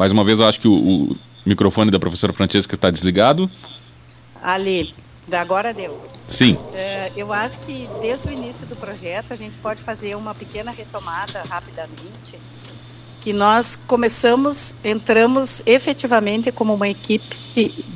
Mais 0.00 0.12
uma 0.12 0.24
vez, 0.24 0.40
eu 0.40 0.46
acho 0.46 0.58
que 0.58 0.66
o, 0.66 0.72
o 0.72 1.16
microfone 1.44 1.90
da 1.90 1.98
professora 1.98 2.32
Francesca 2.32 2.74
está 2.74 2.90
desligado. 2.90 3.50
Ali, 4.42 4.94
agora 5.30 5.74
deu. 5.74 6.00
Sim. 6.26 6.56
É, 6.72 7.12
eu 7.14 7.30
acho 7.34 7.58
que 7.58 7.86
desde 8.00 8.26
o 8.26 8.32
início 8.32 8.66
do 8.66 8.74
projeto 8.74 9.34
a 9.34 9.36
gente 9.36 9.58
pode 9.58 9.82
fazer 9.82 10.14
uma 10.14 10.34
pequena 10.34 10.70
retomada 10.70 11.42
rapidamente. 11.46 12.38
Que 13.20 13.30
nós 13.34 13.76
começamos, 13.76 14.74
entramos 14.82 15.62
efetivamente 15.66 16.50
como 16.50 16.72
uma 16.72 16.88
equipe 16.88 17.36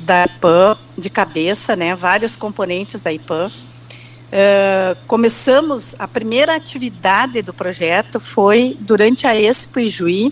da 0.05 0.25
IPAM, 0.25 0.77
de 0.95 1.09
cabeça, 1.09 1.75
né, 1.75 1.95
vários 1.95 2.35
componentes 2.35 3.01
da 3.01 3.11
IPAM. 3.11 3.47
Uh, 3.47 4.95
começamos, 5.07 5.95
a 5.97 6.07
primeira 6.07 6.55
atividade 6.55 7.41
do 7.41 7.51
projeto 7.51 8.19
foi 8.19 8.77
durante 8.79 9.25
a 9.25 9.35
Expo 9.35 9.79
Ijuí, 9.79 10.31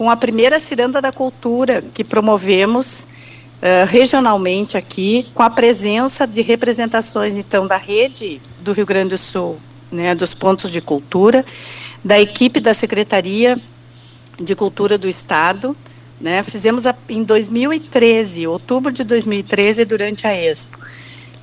com 0.00 0.08
a 0.08 0.16
primeira 0.16 0.58
Ciranda 0.58 0.98
da 0.98 1.12
Cultura 1.12 1.84
que 1.92 2.02
promovemos 2.02 3.06
uh, 3.60 3.84
regionalmente 3.86 4.78
aqui, 4.78 5.26
com 5.34 5.42
a 5.42 5.50
presença 5.50 6.26
de 6.26 6.40
representações, 6.40 7.36
então, 7.36 7.66
da 7.66 7.76
rede 7.76 8.40
do 8.62 8.72
Rio 8.72 8.86
Grande 8.86 9.10
do 9.10 9.18
Sul, 9.18 9.60
né, 9.92 10.14
dos 10.14 10.32
pontos 10.32 10.70
de 10.70 10.80
cultura, 10.80 11.44
da 12.02 12.18
equipe 12.18 12.60
da 12.60 12.72
Secretaria 12.72 13.60
de 14.40 14.54
Cultura 14.54 14.96
do 14.96 15.06
Estado, 15.06 15.76
né, 16.18 16.42
fizemos 16.44 16.86
a, 16.86 16.96
em 17.06 17.22
2013, 17.22 18.46
outubro 18.46 18.90
de 18.90 19.04
2013, 19.04 19.84
durante 19.84 20.26
a 20.26 20.34
Expo. 20.34 20.78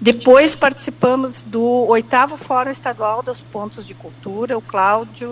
Depois 0.02 0.56
participamos 0.56 1.44
do 1.44 1.86
oitavo 1.88 2.36
Fórum 2.38 2.72
Estadual 2.72 3.22
dos 3.22 3.40
Pontos 3.40 3.86
de 3.86 3.94
Cultura, 3.94 4.58
o 4.58 4.62
Cláudio 4.62 5.32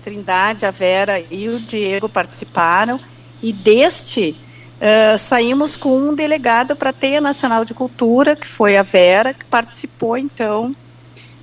Trindade, 0.00 0.66
a 0.66 0.70
Vera 0.70 1.24
e 1.30 1.48
o 1.48 1.60
Diego 1.60 2.08
participaram, 2.08 2.98
e 3.42 3.52
deste 3.52 4.36
uh, 4.80 5.18
saímos 5.18 5.76
com 5.76 5.96
um 5.96 6.14
delegado 6.14 6.74
para 6.74 6.90
a 6.90 6.92
Teia 6.92 7.20
Nacional 7.20 7.64
de 7.64 7.74
Cultura, 7.74 8.34
que 8.34 8.46
foi 8.46 8.76
a 8.76 8.82
Vera, 8.82 9.34
que 9.34 9.44
participou 9.44 10.16
então 10.16 10.74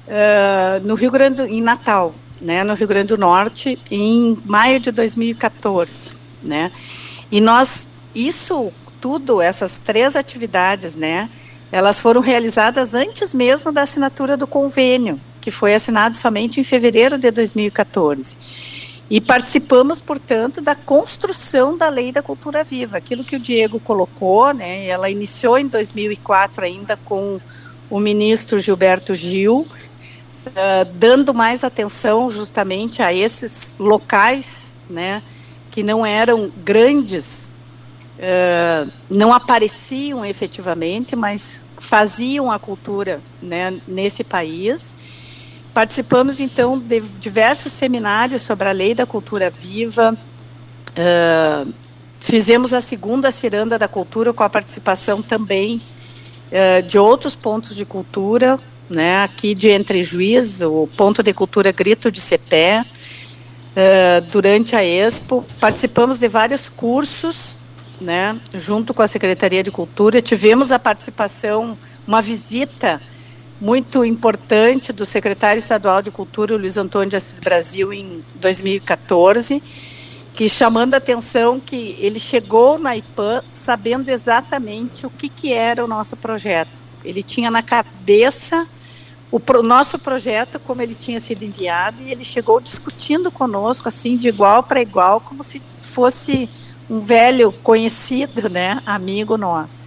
uh, 0.07 0.85
no 0.85 0.95
Rio 0.95 1.11
Grande, 1.11 1.43
em 1.43 1.61
Natal, 1.61 2.13
né, 2.41 2.63
no 2.63 2.73
Rio 2.73 2.87
Grande 2.87 3.07
do 3.07 3.17
Norte, 3.17 3.79
em 3.89 4.37
maio 4.45 4.79
de 4.79 4.91
2014, 4.91 6.11
né, 6.43 6.71
e 7.31 7.41
nós, 7.41 7.87
isso 8.13 8.71
tudo, 8.99 9.41
essas 9.41 9.77
três 9.77 10.15
atividades, 10.15 10.95
né, 10.95 11.29
elas 11.71 11.99
foram 11.99 12.21
realizadas 12.21 12.93
antes 12.93 13.33
mesmo 13.33 13.71
da 13.71 13.81
assinatura 13.81 14.37
do 14.37 14.47
convênio, 14.47 15.19
que 15.47 15.51
foi 15.51 15.73
assinado 15.73 16.13
somente 16.17 16.59
em 16.59 16.63
fevereiro 16.65 17.17
de 17.17 17.31
2014. 17.31 18.35
E 19.09 19.21
participamos, 19.21 20.01
portanto, 20.01 20.59
da 20.59 20.75
construção 20.75 21.77
da 21.77 21.87
Lei 21.87 22.11
da 22.11 22.21
Cultura 22.21 22.65
Viva, 22.65 22.97
aquilo 22.97 23.23
que 23.23 23.37
o 23.37 23.39
Diego 23.39 23.79
colocou, 23.79 24.53
né? 24.53 24.85
Ela 24.87 25.09
iniciou 25.09 25.57
em 25.57 25.65
2004 25.65 26.65
ainda 26.65 26.99
com 27.05 27.39
o 27.89 27.97
ministro 27.97 28.59
Gilberto 28.59 29.15
Gil, 29.15 29.65
uh, 30.47 30.85
dando 30.95 31.33
mais 31.33 31.63
atenção 31.63 32.29
justamente 32.29 33.01
a 33.01 33.13
esses 33.13 33.73
locais, 33.79 34.73
né? 34.89 35.23
Que 35.71 35.81
não 35.81 36.05
eram 36.05 36.51
grandes, 36.57 37.49
uh, 38.19 38.91
não 39.09 39.31
apareciam 39.33 40.25
efetivamente, 40.25 41.15
mas 41.15 41.67
faziam 41.79 42.51
a 42.51 42.59
cultura, 42.59 43.21
né? 43.41 43.79
Nesse 43.87 44.25
país 44.25 44.93
Participamos, 45.77 46.39
então, 46.39 46.79
de 46.79 46.99
diversos 46.99 47.71
seminários 47.71 48.41
sobre 48.41 48.67
a 48.67 48.71
lei 48.71 48.95
da 48.95 49.05
cultura 49.05 49.47
viva. 49.47 50.17
Uh, 50.97 51.71
fizemos 52.19 52.73
a 52.73 52.81
segunda 52.81 53.31
ciranda 53.31 53.77
da 53.77 53.87
cultura 53.87 54.33
com 54.33 54.41
a 54.41 54.49
participação 54.49 55.21
também 55.21 55.79
uh, 56.47 56.81
de 56.81 56.97
outros 56.97 57.35
pontos 57.35 57.75
de 57.75 57.85
cultura, 57.85 58.59
né, 58.89 59.21
aqui 59.21 59.53
de 59.53 59.69
Entre 59.69 60.01
Juiz, 60.01 60.61
o 60.61 60.89
ponto 60.97 61.21
de 61.21 61.31
cultura 61.31 61.71
Grito 61.71 62.11
de 62.11 62.21
Cepé, 62.21 62.83
uh, 62.83 64.21
durante 64.31 64.75
a 64.75 64.83
Expo. 64.83 65.45
Participamos 65.59 66.17
de 66.17 66.27
vários 66.27 66.69
cursos, 66.69 67.55
né, 68.01 68.35
junto 68.55 68.95
com 68.95 69.03
a 69.03 69.07
Secretaria 69.07 69.61
de 69.61 69.69
Cultura. 69.69 70.23
Tivemos 70.23 70.71
a 70.71 70.79
participação, 70.79 71.77
uma 72.07 72.19
visita 72.19 72.99
muito 73.59 74.05
importante 74.05 74.93
do 74.93 75.05
secretário 75.05 75.59
estadual 75.59 76.01
de 76.01 76.11
Cultura, 76.11 76.55
Luiz 76.55 76.77
Antônio 76.77 77.09
de 77.09 77.15
Assis 77.15 77.39
Brasil, 77.39 77.91
em 77.91 78.23
2014, 78.35 79.61
que 80.35 80.47
chamando 80.47 80.93
a 80.93 80.97
atenção 80.97 81.59
que 81.59 81.97
ele 81.99 82.19
chegou 82.19 82.77
na 82.77 82.95
IPAM 82.95 83.43
sabendo 83.51 84.09
exatamente 84.09 85.05
o 85.05 85.09
que, 85.09 85.27
que 85.27 85.51
era 85.51 85.83
o 85.83 85.87
nosso 85.87 86.15
projeto. 86.15 86.83
Ele 87.03 87.23
tinha 87.23 87.49
na 87.49 87.63
cabeça 87.63 88.67
o 89.31 89.39
pro, 89.39 89.63
nosso 89.63 89.97
projeto, 89.97 90.59
como 90.59 90.81
ele 90.81 90.95
tinha 90.95 91.19
sido 91.19 91.43
enviado, 91.43 92.01
e 92.01 92.11
ele 92.11 92.23
chegou 92.23 92.61
discutindo 92.61 93.31
conosco, 93.31 93.87
assim, 93.87 94.15
de 94.15 94.27
igual 94.27 94.63
para 94.63 94.81
igual, 94.81 95.19
como 95.19 95.43
se 95.43 95.61
fosse 95.81 96.49
um 96.89 96.99
velho 96.99 97.51
conhecido, 97.51 98.47
né, 98.47 98.81
amigo 98.85 99.37
nosso. 99.37 99.86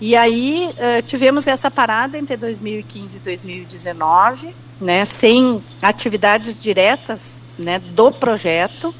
E 0.00 0.14
aí 0.14 0.70
uh, 0.72 1.02
tivemos 1.02 1.46
essa 1.46 1.70
parada 1.70 2.18
entre 2.18 2.36
2015 2.36 3.16
e 3.16 3.20
2019, 3.20 4.54
né, 4.80 5.04
sem 5.04 5.62
atividades 5.80 6.60
diretas, 6.62 7.42
né, 7.58 7.78
do 7.78 8.12
projeto, 8.12 8.94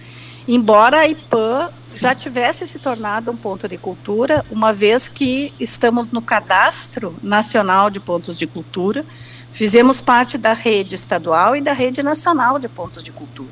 embora 0.49 1.01
a 1.01 1.09
IPAN 1.09 1.69
já 1.95 2.15
tivesse 2.15 2.67
se 2.67 2.79
tornado 2.79 3.31
um 3.31 3.37
ponto 3.37 3.69
de 3.69 3.77
cultura, 3.77 4.45
uma 4.51 4.73
vez 4.73 5.09
que 5.09 5.53
estamos 5.59 6.13
no 6.13 6.23
cadastro 6.23 7.15
nacional 7.23 7.91
de 7.91 8.01
pontos 8.01 8.39
de 8.39 8.47
cultura, 8.47 9.05
fizemos 9.53 10.01
parte 10.01 10.37
da 10.37 10.53
rede 10.53 10.95
estadual 10.95 11.57
e 11.57 11.61
da 11.61 11.73
rede 11.73 12.03
nacional 12.03 12.59
de 12.59 12.69
pontos 12.69 13.03
de 13.03 13.13
cultura. 13.13 13.51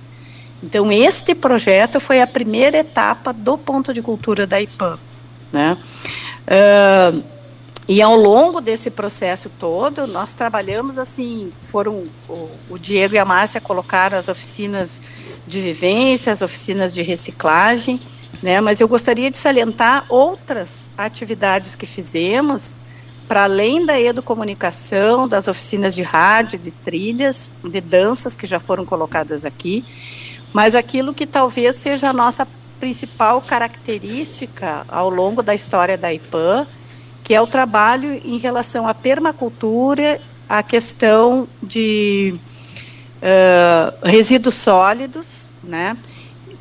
Então, 0.63 0.91
este 0.91 1.35
projeto 1.35 2.01
foi 2.01 2.23
a 2.23 2.27
primeira 2.27 2.79
etapa 2.79 3.33
do 3.33 3.57
ponto 3.59 3.93
de 3.93 4.01
cultura 4.01 4.47
da 4.47 4.61
IPAM. 4.61 4.99
Né? 5.53 5.77
Uh, 6.47 7.34
e 7.87 8.01
ao 8.01 8.17
longo 8.17 8.61
desse 8.63 8.91
processo 8.91 9.51
todo, 9.59 10.07
nós 10.07 10.33
trabalhamos 10.33 10.99
assim, 10.99 11.53
foram 11.63 12.05
o, 12.29 12.51
o 12.71 12.79
Diego 12.79 13.15
e 13.15 13.19
a 13.19 13.25
Márcia 13.27 13.61
colocaram 13.61 14.17
as 14.17 14.27
oficinas 14.27 15.03
de 15.47 15.61
vivência, 15.61 16.33
as 16.33 16.41
oficinas 16.41 16.95
de 16.95 17.03
reciclagem, 17.03 18.01
né? 18.43 18.59
Mas 18.61 18.81
eu 18.81 18.89
gostaria 18.89 19.31
de 19.31 19.37
salientar 19.37 20.07
outras 20.09 20.91
atividades 20.97 21.77
que 21.77 21.85
fizemos, 21.85 22.75
para 23.29 23.45
além 23.45 23.85
da 23.85 24.01
educomunicação, 24.01 25.29
das 25.29 25.47
oficinas 25.47 25.95
de 25.95 26.03
rádio, 26.03 26.59
de 26.59 26.71
trilhas, 26.71 27.53
de 27.63 27.81
danças 27.83 28.35
que 28.35 28.47
já 28.47 28.59
foram 28.59 28.87
colocadas 28.87 29.45
aqui, 29.45 29.85
mas 30.55 30.75
aquilo 30.75 31.13
que 31.13 31.27
talvez 31.27 31.77
seja 31.77 32.09
a 32.11 32.13
nossa 32.15 32.47
principal 32.81 33.43
característica 33.43 34.87
ao 34.89 35.11
longo 35.11 35.43
da 35.43 35.55
história 35.55 35.99
da 35.99 36.13
IPAM, 36.13 36.67
que 37.25 37.33
é 37.35 37.41
o 37.41 37.47
trabalho 37.47 38.21
em 38.23 38.37
relação 38.37 38.87
à 38.87 38.93
permacultura, 38.93 40.21
a 40.47 40.63
questão 40.63 41.49
de 41.63 42.35
uh, 43.23 44.07
resíduos 44.07 44.55
sólidos, 44.55 45.49
né? 45.63 45.97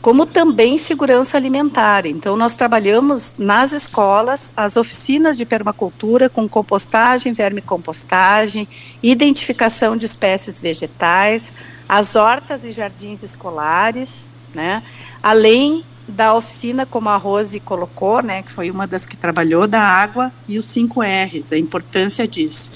como 0.02 0.26
também 0.26 0.78
segurança 0.78 1.38
alimentar. 1.38 2.06
Então, 2.06 2.36
nós 2.36 2.56
trabalhamos 2.56 3.34
nas 3.38 3.72
escolas 3.72 4.52
as 4.56 4.76
oficinas 4.76 5.38
de 5.38 5.46
permacultura 5.46 6.30
com 6.30 6.48
compostagem, 6.48 7.32
vermicompostagem, 7.32 8.68
identificação 9.02 9.96
de 9.96 10.06
espécies 10.06 10.60
vegetais, 10.60 11.54
as 11.88 12.16
hortas 12.16 12.64
e 12.64 12.72
jardins 12.72 13.22
escolares, 13.22 14.34
né? 14.54 14.84
além 15.22 15.86
da 16.08 16.34
oficina, 16.34 16.86
como 16.86 17.10
a 17.10 17.18
Rose 17.18 17.60
colocou, 17.60 18.22
né, 18.22 18.42
que 18.42 18.52
foi 18.52 18.70
uma 18.70 18.86
das 18.86 19.06
que 19.06 19.16
trabalhou, 19.16 19.68
da 19.68 19.82
água 19.82 20.32
e 20.48 20.58
os 20.58 20.66
5 20.66 21.02
R's, 21.02 21.52
a 21.52 21.58
importância 21.58 22.28
disso. 22.28 22.72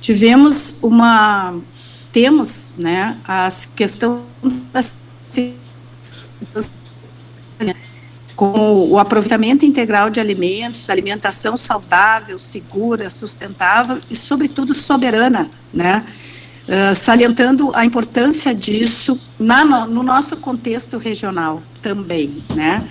Tivemos 0.00 0.76
uma, 0.82 1.54
temos, 2.12 2.68
né, 2.76 3.18
a 3.26 3.48
questão 3.76 4.22
das 4.72 4.92
com 8.34 8.88
o 8.90 8.98
aproveitamento 8.98 9.64
integral 9.64 10.10
de 10.10 10.18
alimentos, 10.18 10.90
alimentação 10.90 11.56
saudável, 11.56 12.38
segura, 12.38 13.08
sustentável 13.08 14.00
e, 14.10 14.16
sobretudo, 14.16 14.74
soberana, 14.74 15.48
né? 15.72 16.04
Uh, 16.66 16.94
salientando 16.94 17.70
a 17.74 17.84
importância 17.84 18.54
disso 18.54 19.20
na, 19.38 19.86
no 19.86 20.02
nosso 20.02 20.34
contexto 20.38 20.96
regional 20.96 21.62
também, 21.82 22.42
né? 22.54 22.88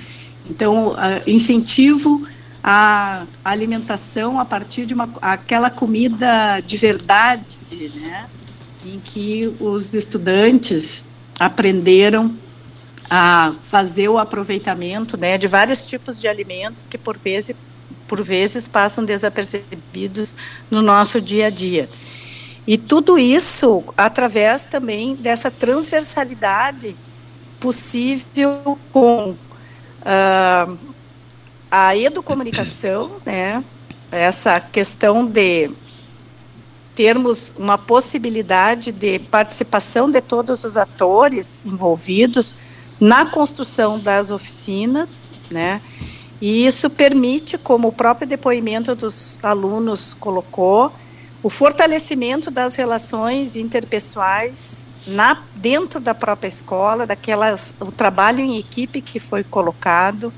Então, 0.47 0.89
uh, 0.89 0.95
incentivo 1.25 2.27
a 2.63 3.25
alimentação 3.43 4.39
a 4.39 4.45
partir 4.45 4.85
de 4.85 4.93
uma, 4.93 5.09
aquela 5.21 5.71
comida 5.71 6.59
de 6.59 6.77
verdade, 6.77 7.57
né? 7.95 8.27
Em 8.85 8.99
que 8.99 9.51
os 9.59 9.95
estudantes 9.95 11.03
aprenderam 11.39 12.35
a 13.09 13.53
fazer 13.69 14.07
o 14.07 14.17
aproveitamento 14.17 15.17
né, 15.17 15.37
de 15.37 15.47
vários 15.47 15.83
tipos 15.83 16.19
de 16.19 16.27
alimentos 16.27 16.87
que 16.87 16.97
por 16.97 17.17
vezes, 17.17 17.55
por 18.07 18.23
vezes 18.23 18.67
passam 18.67 19.03
desapercebidos 19.03 20.33
no 20.69 20.81
nosso 20.81 21.19
dia 21.19 21.47
a 21.47 21.49
dia. 21.49 21.89
E 22.65 22.77
tudo 22.77 23.17
isso 23.17 23.83
através 23.97 24.65
também 24.65 25.15
dessa 25.15 25.51
transversalidade 25.51 26.95
possível 27.59 28.77
com 28.91 29.31
uh, 29.31 30.77
a 31.69 31.97
educomunicação, 31.97 33.17
né, 33.25 33.63
essa 34.11 34.59
questão 34.59 35.25
de 35.25 35.71
termos 36.95 37.53
uma 37.57 37.77
possibilidade 37.77 38.91
de 38.91 39.19
participação 39.19 40.09
de 40.09 40.21
todos 40.21 40.63
os 40.63 40.77
atores 40.77 41.61
envolvidos, 41.65 42.55
na 42.99 43.25
construção 43.25 43.99
das 43.99 44.29
oficinas, 44.29 45.31
né? 45.49 45.81
E 46.39 46.65
isso 46.65 46.89
permite, 46.89 47.57
como 47.57 47.87
o 47.87 47.91
próprio 47.91 48.27
depoimento 48.27 48.93
dos 48.93 49.39
alunos 49.41 50.13
colocou, 50.13 50.93
o 51.43 51.49
fortalecimento 51.49 52.49
das 52.49 52.75
relações 52.75 53.55
interpessoais 53.55 54.85
na 55.05 55.43
dentro 55.55 55.99
da 55.99 56.15
própria 56.15 56.47
escola, 56.47 57.05
daquelas 57.05 57.75
o 57.79 57.91
trabalho 57.91 58.39
em 58.39 58.57
equipe 58.57 59.01
que 59.01 59.19
foi 59.19 59.43
colocado 59.43 60.33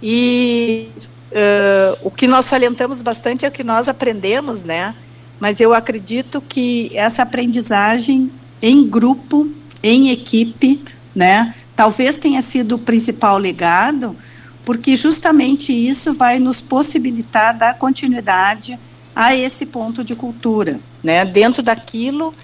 e 0.00 0.88
uh, 1.32 1.98
o 2.02 2.10
que 2.10 2.28
nós 2.28 2.46
salientamos 2.46 3.02
bastante 3.02 3.44
é 3.44 3.48
o 3.48 3.52
que 3.52 3.64
nós 3.64 3.88
aprendemos, 3.88 4.62
né? 4.62 4.94
Mas 5.40 5.60
eu 5.60 5.74
acredito 5.74 6.40
que 6.40 6.96
essa 6.96 7.24
aprendizagem 7.24 8.30
em 8.62 8.86
grupo, 8.88 9.50
em 9.82 10.10
equipe, 10.10 10.80
né? 11.12 11.52
talvez 11.74 12.16
tenha 12.16 12.40
sido 12.40 12.76
o 12.76 12.78
principal 12.78 13.38
legado, 13.38 14.16
porque 14.64 14.94
justamente 14.94 15.72
isso 15.72 16.14
vai 16.14 16.38
nos 16.38 16.60
possibilitar 16.60 17.56
dar 17.56 17.76
continuidade 17.76 18.78
a 19.14 19.34
esse 19.34 19.66
ponto 19.66 20.02
de 20.02 20.14
cultura, 20.14 20.80
né? 21.02 21.24
Dentro 21.24 21.62
daquilo 21.62 22.34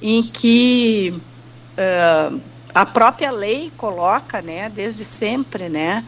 em 0.00 0.22
que 0.22 1.12
uh, 1.14 2.40
a 2.74 2.86
própria 2.86 3.30
lei 3.30 3.72
coloca, 3.76 4.42
né? 4.42 4.68
Desde 4.68 5.04
sempre, 5.04 5.68
né? 5.68 6.04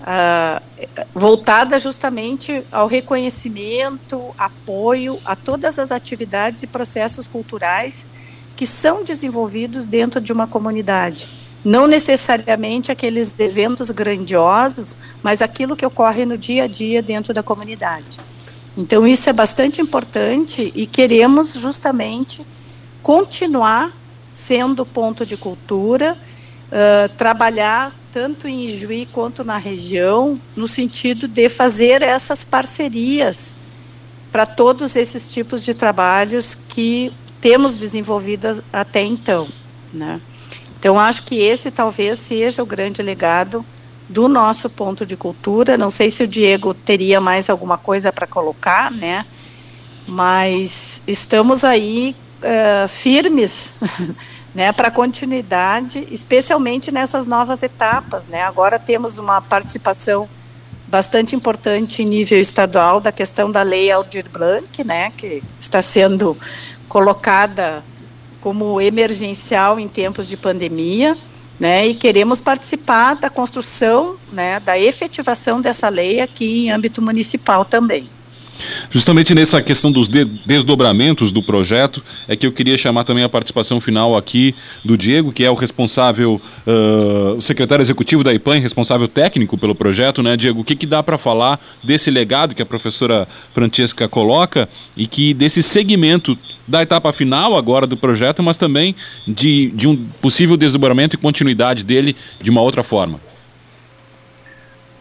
Uh, 0.00 0.62
voltada 1.14 1.78
justamente 1.78 2.62
ao 2.70 2.86
reconhecimento, 2.86 4.34
apoio 4.38 5.18
a 5.24 5.34
todas 5.34 5.78
as 5.78 5.90
atividades 5.90 6.62
e 6.62 6.66
processos 6.66 7.26
culturais 7.26 8.06
que 8.54 8.66
são 8.66 9.04
desenvolvidos 9.04 9.86
dentro 9.86 10.20
de 10.20 10.32
uma 10.32 10.46
comunidade 10.46 11.28
não 11.66 11.88
necessariamente 11.88 12.92
aqueles 12.92 13.34
eventos 13.40 13.90
grandiosos, 13.90 14.96
mas 15.20 15.42
aquilo 15.42 15.74
que 15.74 15.84
ocorre 15.84 16.24
no 16.24 16.38
dia 16.38 16.62
a 16.62 16.66
dia 16.68 17.02
dentro 17.02 17.34
da 17.34 17.42
comunidade. 17.42 18.20
Então, 18.76 19.06
isso 19.06 19.30
é 19.30 19.32
bastante 19.32 19.80
importante 19.80 20.70
e 20.74 20.86
queremos 20.86 21.54
justamente 21.54 22.44
continuar 23.02 23.92
sendo 24.34 24.84
ponto 24.84 25.24
de 25.24 25.36
cultura, 25.36 26.16
uh, 26.66 27.08
trabalhar 27.16 27.94
tanto 28.12 28.46
em 28.46 28.66
Ijuí 28.66 29.06
quanto 29.06 29.42
na 29.42 29.56
região, 29.56 30.38
no 30.54 30.68
sentido 30.68 31.26
de 31.26 31.48
fazer 31.48 32.02
essas 32.02 32.44
parcerias 32.44 33.54
para 34.30 34.44
todos 34.44 34.94
esses 34.94 35.30
tipos 35.30 35.64
de 35.64 35.72
trabalhos 35.72 36.54
que 36.68 37.12
temos 37.40 37.78
desenvolvido 37.78 38.62
até 38.72 39.02
então. 39.02 39.48
Né? 39.92 40.20
Então, 40.78 41.00
acho 41.00 41.22
que 41.22 41.36
esse 41.36 41.70
talvez 41.70 42.18
seja 42.18 42.62
o 42.62 42.66
grande 42.66 43.02
legado 43.02 43.64
do 44.08 44.28
nosso 44.28 44.70
ponto 44.70 45.04
de 45.04 45.16
cultura. 45.16 45.76
Não 45.76 45.90
sei 45.90 46.10
se 46.10 46.22
o 46.22 46.28
Diego 46.28 46.72
teria 46.74 47.20
mais 47.20 47.50
alguma 47.50 47.76
coisa 47.76 48.12
para 48.12 48.26
colocar, 48.26 48.90
né? 48.90 49.26
Mas 50.06 51.02
estamos 51.06 51.64
aí 51.64 52.14
uh, 52.38 52.88
firmes, 52.88 53.76
né, 54.54 54.72
para 54.72 54.90
continuidade, 54.90 56.06
especialmente 56.10 56.92
nessas 56.92 57.26
novas 57.26 57.62
etapas, 57.62 58.28
né? 58.28 58.42
Agora 58.42 58.78
temos 58.78 59.18
uma 59.18 59.40
participação 59.40 60.28
bastante 60.86 61.34
importante 61.34 62.02
em 62.02 62.06
nível 62.06 62.40
estadual 62.40 63.00
da 63.00 63.10
questão 63.10 63.50
da 63.50 63.62
lei 63.62 63.90
Aldir 63.90 64.30
Blanc, 64.30 64.84
né, 64.84 65.10
que 65.16 65.42
está 65.58 65.82
sendo 65.82 66.36
colocada 66.88 67.82
como 68.40 68.80
emergencial 68.80 69.80
em 69.80 69.88
tempos 69.88 70.28
de 70.28 70.36
pandemia, 70.36 71.18
né, 71.58 71.86
e 71.86 71.94
queremos 71.94 72.40
participar 72.40 73.14
da 73.14 73.30
construção, 73.30 74.16
né, 74.32 74.60
da 74.60 74.78
efetivação 74.78 75.60
dessa 75.60 75.88
lei 75.88 76.20
aqui 76.20 76.66
em 76.66 76.70
âmbito 76.70 77.00
municipal 77.00 77.64
também. 77.64 78.08
Justamente 78.90 79.34
nessa 79.34 79.60
questão 79.60 79.92
dos 79.92 80.08
de 80.08 80.24
desdobramentos 80.24 81.30
do 81.30 81.42
projeto, 81.42 82.02
é 82.26 82.36
que 82.36 82.46
eu 82.46 82.52
queria 82.52 82.76
chamar 82.76 83.04
também 83.04 83.24
a 83.24 83.28
participação 83.28 83.80
final 83.80 84.16
aqui 84.16 84.54
do 84.84 84.96
Diego, 84.96 85.32
que 85.32 85.44
é 85.44 85.50
o 85.50 85.54
responsável, 85.54 86.40
uh, 86.66 87.36
o 87.36 87.40
secretário 87.42 87.82
executivo 87.82 88.24
da 88.24 88.32
IPAN, 88.32 88.58
responsável 88.58 89.08
técnico 89.08 89.58
pelo 89.58 89.74
projeto, 89.74 90.22
né, 90.22 90.36
Diego? 90.36 90.60
O 90.60 90.64
que, 90.64 90.76
que 90.76 90.86
dá 90.86 91.02
para 91.02 91.18
falar 91.18 91.60
desse 91.82 92.10
legado 92.10 92.54
que 92.54 92.62
a 92.62 92.66
professora 92.66 93.28
Francesca 93.52 94.08
coloca 94.08 94.68
e 94.96 95.06
que 95.06 95.34
desse 95.34 95.62
segmento 95.62 96.38
da 96.66 96.82
etapa 96.82 97.12
final 97.12 97.56
agora 97.56 97.86
do 97.86 97.96
projeto, 97.96 98.42
mas 98.42 98.56
também 98.56 98.94
de, 99.26 99.70
de 99.70 99.88
um 99.88 99.96
possível 100.20 100.56
desdobramento 100.56 101.16
e 101.16 101.18
continuidade 101.18 101.84
dele 101.84 102.16
de 102.42 102.50
uma 102.50 102.60
outra 102.60 102.82
forma? 102.82 103.20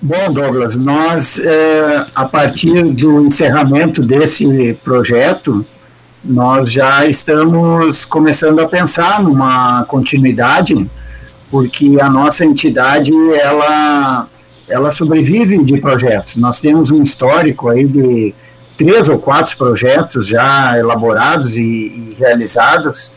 Bom, 0.02 0.32
Douglas, 0.32 0.76
nós, 0.76 1.40
é, 1.40 2.06
a 2.14 2.26
partir 2.26 2.84
do 2.84 3.26
encerramento 3.26 4.04
desse 4.04 4.78
projeto, 4.84 5.66
nós 6.24 6.72
já 6.72 7.06
estamos 7.06 8.06
começando 8.06 8.60
a 8.60 8.68
pensar 8.68 9.24
numa 9.24 9.84
continuidade, 9.86 10.90
porque 11.50 11.98
a 12.00 12.10
nossa 12.10 12.44
entidade, 12.44 13.12
ela, 13.34 14.28
ela 14.68 14.92
sobrevive 14.92 15.64
de 15.64 15.78
projetos. 15.78 16.36
Nós 16.36 16.60
temos 16.60 16.92
um 16.92 17.02
histórico 17.02 17.70
aí 17.70 17.86
de 17.86 18.36
três 18.78 19.08
ou 19.10 19.20
quatro 19.20 19.56
projetos 19.58 20.28
já 20.28 20.78
elaborados 20.78 21.56
e, 21.56 21.62
e 21.62 22.16
realizados, 22.18 23.12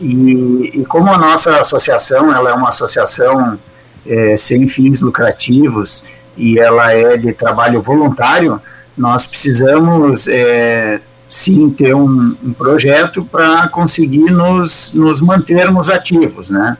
e, 0.00 0.72
e, 0.74 0.84
como 0.84 1.10
a 1.10 1.16
nossa 1.16 1.60
associação, 1.60 2.34
ela 2.34 2.50
é 2.50 2.52
uma 2.52 2.68
associação 2.68 3.58
é, 4.06 4.36
sem 4.36 4.68
fins 4.68 5.00
lucrativos, 5.00 6.02
e 6.36 6.58
ela 6.58 6.92
é 6.92 7.16
de 7.16 7.32
trabalho 7.32 7.80
voluntário, 7.80 8.60
nós 8.96 9.26
precisamos 9.26 10.28
é, 10.28 11.00
sim 11.30 11.70
ter 11.70 11.94
um, 11.94 12.36
um 12.42 12.52
projeto 12.52 13.24
para 13.24 13.68
conseguir 13.68 14.30
nos, 14.30 14.92
nos 14.92 15.20
mantermos 15.20 15.88
ativos, 15.88 16.50
né? 16.50 16.76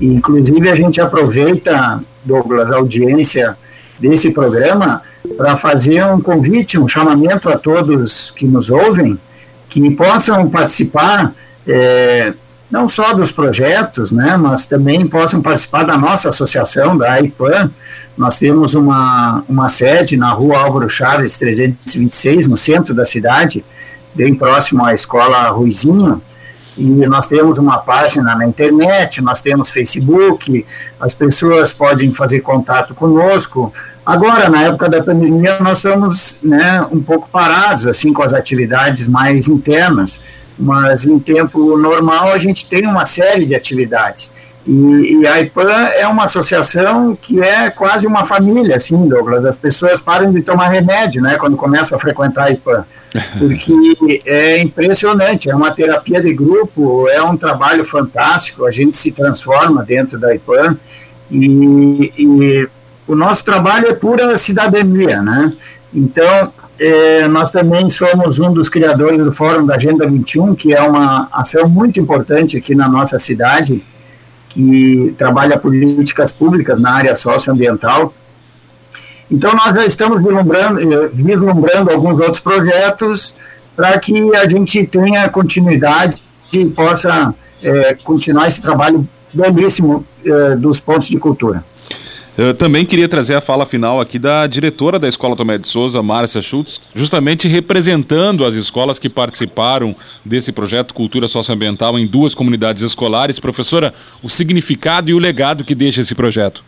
E, 0.00 0.06
inclusive 0.06 0.68
a 0.68 0.74
gente 0.74 1.00
aproveita, 1.00 2.00
Douglas, 2.24 2.70
a 2.70 2.76
audiência 2.76 3.56
desse 3.98 4.30
programa 4.30 5.02
para 5.36 5.56
fazer 5.56 6.04
um 6.04 6.20
convite, 6.20 6.78
um 6.78 6.88
chamamento 6.88 7.48
a 7.48 7.58
todos 7.58 8.30
que 8.30 8.46
nos 8.46 8.70
ouvem, 8.70 9.18
que 9.68 9.90
possam 9.90 10.48
participar 10.48 11.34
é, 11.66 12.32
não 12.70 12.88
só 12.88 13.14
dos 13.14 13.32
projetos, 13.32 14.12
né, 14.12 14.36
mas 14.36 14.66
também 14.66 15.06
possam 15.06 15.40
participar 15.40 15.84
da 15.84 15.96
nossa 15.96 16.28
associação, 16.28 16.96
da 16.96 17.12
AIPAN. 17.12 17.70
Nós 18.16 18.38
temos 18.38 18.74
uma, 18.74 19.42
uma 19.48 19.68
sede 19.68 20.16
na 20.16 20.30
rua 20.30 20.58
Álvaro 20.60 20.90
Chaves 20.90 21.36
326, 21.38 22.46
no 22.46 22.56
centro 22.56 22.94
da 22.94 23.06
cidade, 23.06 23.64
bem 24.14 24.34
próximo 24.34 24.84
à 24.84 24.92
escola 24.92 25.48
Ruizinho, 25.48 26.20
e 26.76 26.84
nós 27.06 27.26
temos 27.26 27.58
uma 27.58 27.78
página 27.78 28.36
na 28.36 28.46
internet, 28.46 29.20
nós 29.20 29.40
temos 29.40 29.68
Facebook, 29.68 30.64
as 31.00 31.12
pessoas 31.12 31.72
podem 31.72 32.12
fazer 32.12 32.40
contato 32.40 32.94
conosco. 32.94 33.72
Agora, 34.08 34.48
na 34.48 34.62
época 34.62 34.88
da 34.88 35.02
pandemia, 35.02 35.58
nós 35.60 35.80
estamos 35.80 36.36
né, 36.42 36.80
um 36.90 36.98
pouco 36.98 37.28
parados, 37.28 37.86
assim, 37.86 38.10
com 38.10 38.22
as 38.22 38.32
atividades 38.32 39.06
mais 39.06 39.46
internas, 39.46 40.18
mas 40.58 41.04
em 41.04 41.18
tempo 41.18 41.76
normal 41.76 42.28
a 42.32 42.38
gente 42.38 42.66
tem 42.66 42.86
uma 42.86 43.04
série 43.04 43.44
de 43.44 43.54
atividades. 43.54 44.32
E, 44.66 45.20
e, 45.20 45.26
a 45.26 45.42
IPAN 45.42 45.90
é 45.94 46.06
uma 46.06 46.24
associação 46.24 47.14
que 47.20 47.38
é 47.38 47.68
quase 47.68 48.06
uma 48.06 48.24
família, 48.24 48.76
assim, 48.76 48.96
Douglas. 49.06 49.44
As 49.44 49.58
pessoas 49.58 50.00
param 50.00 50.32
de 50.32 50.40
tomar 50.40 50.70
remédio, 50.70 51.20
né, 51.20 51.36
quando 51.36 51.58
começam 51.58 51.98
a 51.98 52.00
frequentar 52.00 52.44
a 52.44 52.50
IPAN, 52.50 52.86
porque 53.38 54.22
é 54.24 54.58
impressionante, 54.58 55.50
é 55.50 55.54
uma 55.54 55.70
terapia 55.70 56.22
de 56.22 56.32
grupo, 56.32 57.06
é 57.10 57.22
um 57.22 57.36
trabalho 57.36 57.84
fantástico, 57.84 58.64
a 58.64 58.70
gente 58.70 58.96
se 58.96 59.12
transforma 59.12 59.84
dentro 59.84 60.18
da 60.18 60.34
IPAN 60.34 60.78
e, 61.30 62.10
e 62.16 62.68
o 63.08 63.16
nosso 63.16 63.42
trabalho 63.42 63.88
é 63.88 63.94
pura 63.94 64.36
cidadania, 64.36 65.22
né? 65.22 65.52
Então, 65.92 66.52
é, 66.78 67.26
nós 67.26 67.50
também 67.50 67.88
somos 67.88 68.38
um 68.38 68.52
dos 68.52 68.68
criadores 68.68 69.18
do 69.24 69.32
Fórum 69.32 69.64
da 69.64 69.76
Agenda 69.76 70.06
21, 70.06 70.54
que 70.54 70.74
é 70.74 70.82
uma 70.82 71.26
ação 71.32 71.66
muito 71.66 71.98
importante 71.98 72.58
aqui 72.58 72.74
na 72.74 72.86
nossa 72.86 73.18
cidade, 73.18 73.82
que 74.50 75.14
trabalha 75.16 75.58
políticas 75.58 76.30
públicas 76.30 76.78
na 76.78 76.92
área 76.92 77.14
socioambiental. 77.14 78.12
Então, 79.30 79.52
nós 79.52 79.74
já 79.74 79.86
estamos 79.86 80.22
vislumbrando, 80.22 80.80
eh, 80.80 81.08
vislumbrando 81.12 81.90
alguns 81.90 82.20
outros 82.20 82.40
projetos 82.40 83.34
para 83.74 83.98
que 83.98 84.36
a 84.36 84.48
gente 84.48 84.86
tenha 84.86 85.28
continuidade 85.28 86.22
e 86.52 86.66
possa 86.66 87.34
é, 87.62 87.94
continuar 88.04 88.48
esse 88.48 88.60
trabalho 88.60 89.06
belíssimo 89.32 90.04
é, 90.24 90.56
dos 90.56 90.80
pontos 90.80 91.08
de 91.08 91.18
cultura. 91.18 91.62
Eu 92.38 92.54
também 92.54 92.86
queria 92.86 93.08
trazer 93.08 93.34
a 93.34 93.40
fala 93.40 93.66
final 93.66 94.00
aqui 94.00 94.16
da 94.16 94.46
diretora 94.46 94.96
da 94.96 95.08
Escola 95.08 95.34
Tomé 95.34 95.58
de 95.58 95.66
Souza, 95.66 96.00
Márcia 96.04 96.40
Schultz, 96.40 96.80
justamente 96.94 97.48
representando 97.48 98.44
as 98.44 98.54
escolas 98.54 98.96
que 98.96 99.08
participaram 99.08 99.92
desse 100.24 100.52
projeto 100.52 100.94
Cultura 100.94 101.26
Socioambiental 101.26 101.98
em 101.98 102.06
duas 102.06 102.36
comunidades 102.36 102.80
escolares. 102.80 103.40
Professora, 103.40 103.92
o 104.22 104.30
significado 104.30 105.10
e 105.10 105.14
o 105.14 105.18
legado 105.18 105.64
que 105.64 105.74
deixa 105.74 106.00
esse 106.00 106.14
projeto? 106.14 106.62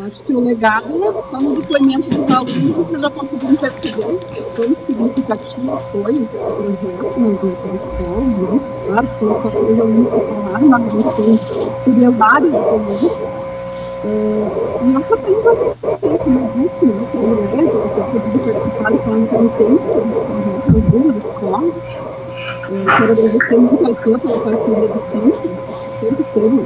Eu 0.00 0.06
acho 0.06 0.22
que 0.22 0.32
o 0.32 0.40
legado 0.40 0.94
está 1.20 1.38
no 1.38 1.56
depoimento 1.56 2.08
dos 2.08 2.34
alunos 2.34 2.88
que 2.88 2.98
já 2.98 3.10
conseguiram 3.10 3.56
perceber 3.56 4.18
quão 4.56 4.76
significativo 4.86 5.78
foi 5.92 6.12
esse 6.14 6.38
projeto 6.38 7.20
nas 7.20 7.44
escolas, 7.44 8.26
né? 8.38 8.60
Claro, 8.86 9.08
foi 9.18 9.28
só 9.28 9.50
três 9.50 9.78
alunos 9.78 10.10
que 10.10 10.20
falaram, 10.20 10.68
mas 10.68 10.82
a 10.82 10.90
gente 10.90 11.10
tem, 11.84 12.10
vários 12.12 12.54
alunos. 12.54 13.12
É, 14.02 14.80
e 14.80 14.84
nós 14.86 15.06
só 15.06 15.16
temos 15.18 15.46
a 15.46 15.54
como 16.16 16.38
eu 16.38 16.46
disse, 16.56 16.86
né, 16.86 17.06
privilégio, 17.10 17.76
eu 17.76 18.20
pude 18.20 18.38
participar 18.38 18.92
com 18.92 19.12
a 19.12 19.18
intermitência 19.18 20.00
projeto 20.00 20.72
nas 20.72 20.84
duas 20.84 21.16
escolas. 21.16 21.74
É, 22.70 22.84
quero 22.96 23.12
agradecer 23.12 23.56
muito 23.58 23.86
ao 23.86 23.94
Clã 23.96 24.18
pela 24.18 24.38
parceria 24.40 24.88
do 24.88 25.00
centro, 25.12 25.50
sempre 26.00 26.24
teve, 26.32 26.58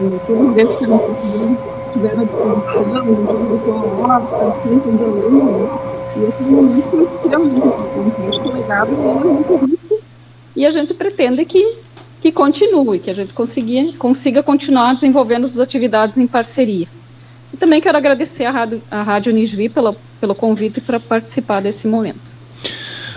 é, 0.00 0.18
todos 0.26 0.48
os 0.48 0.54
vezes 0.54 0.76
que 0.76 0.86
nós 0.88 1.00
conseguimos 1.02 1.73
tiveram 1.94 2.22
à 2.22 2.24
disposição, 2.24 3.06
junto 3.06 3.58
com 3.64 3.72
a 3.72 4.14
horta, 4.14 4.68
sempre 4.68 4.92
de 4.92 5.04
aluno, 5.04 5.80
e 6.16 6.24
esse 6.24 6.42
momento 6.42 6.90
foi 6.90 7.04
extremamente 7.04 7.56
importante. 7.56 8.48
O 8.48 8.52
legado 8.52 8.92
é 8.92 9.24
muito 9.24 9.66
rico 9.66 10.00
e 10.56 10.66
a 10.66 10.70
gente 10.70 10.94
pretende 10.94 11.44
que, 11.44 11.78
que 12.20 12.30
continue, 12.30 12.98
que 12.98 13.10
a 13.10 13.14
gente 13.14 13.32
consiga, 13.32 13.92
consiga 13.98 14.42
continuar 14.42 14.94
desenvolvendo 14.94 15.44
as 15.44 15.58
atividades 15.58 16.18
em 16.18 16.26
parceria. 16.26 16.86
E 17.52 17.56
também 17.56 17.80
quero 17.80 17.96
agradecer 17.96 18.44
à 18.44 18.50
Rádio, 18.50 18.82
à 18.90 19.02
Rádio 19.02 19.32
Unisvi 19.32 19.68
pelo, 19.68 19.96
pelo 20.20 20.34
convite 20.34 20.80
para 20.80 20.98
participar 20.98 21.60
desse 21.60 21.86
momento. 21.86 22.34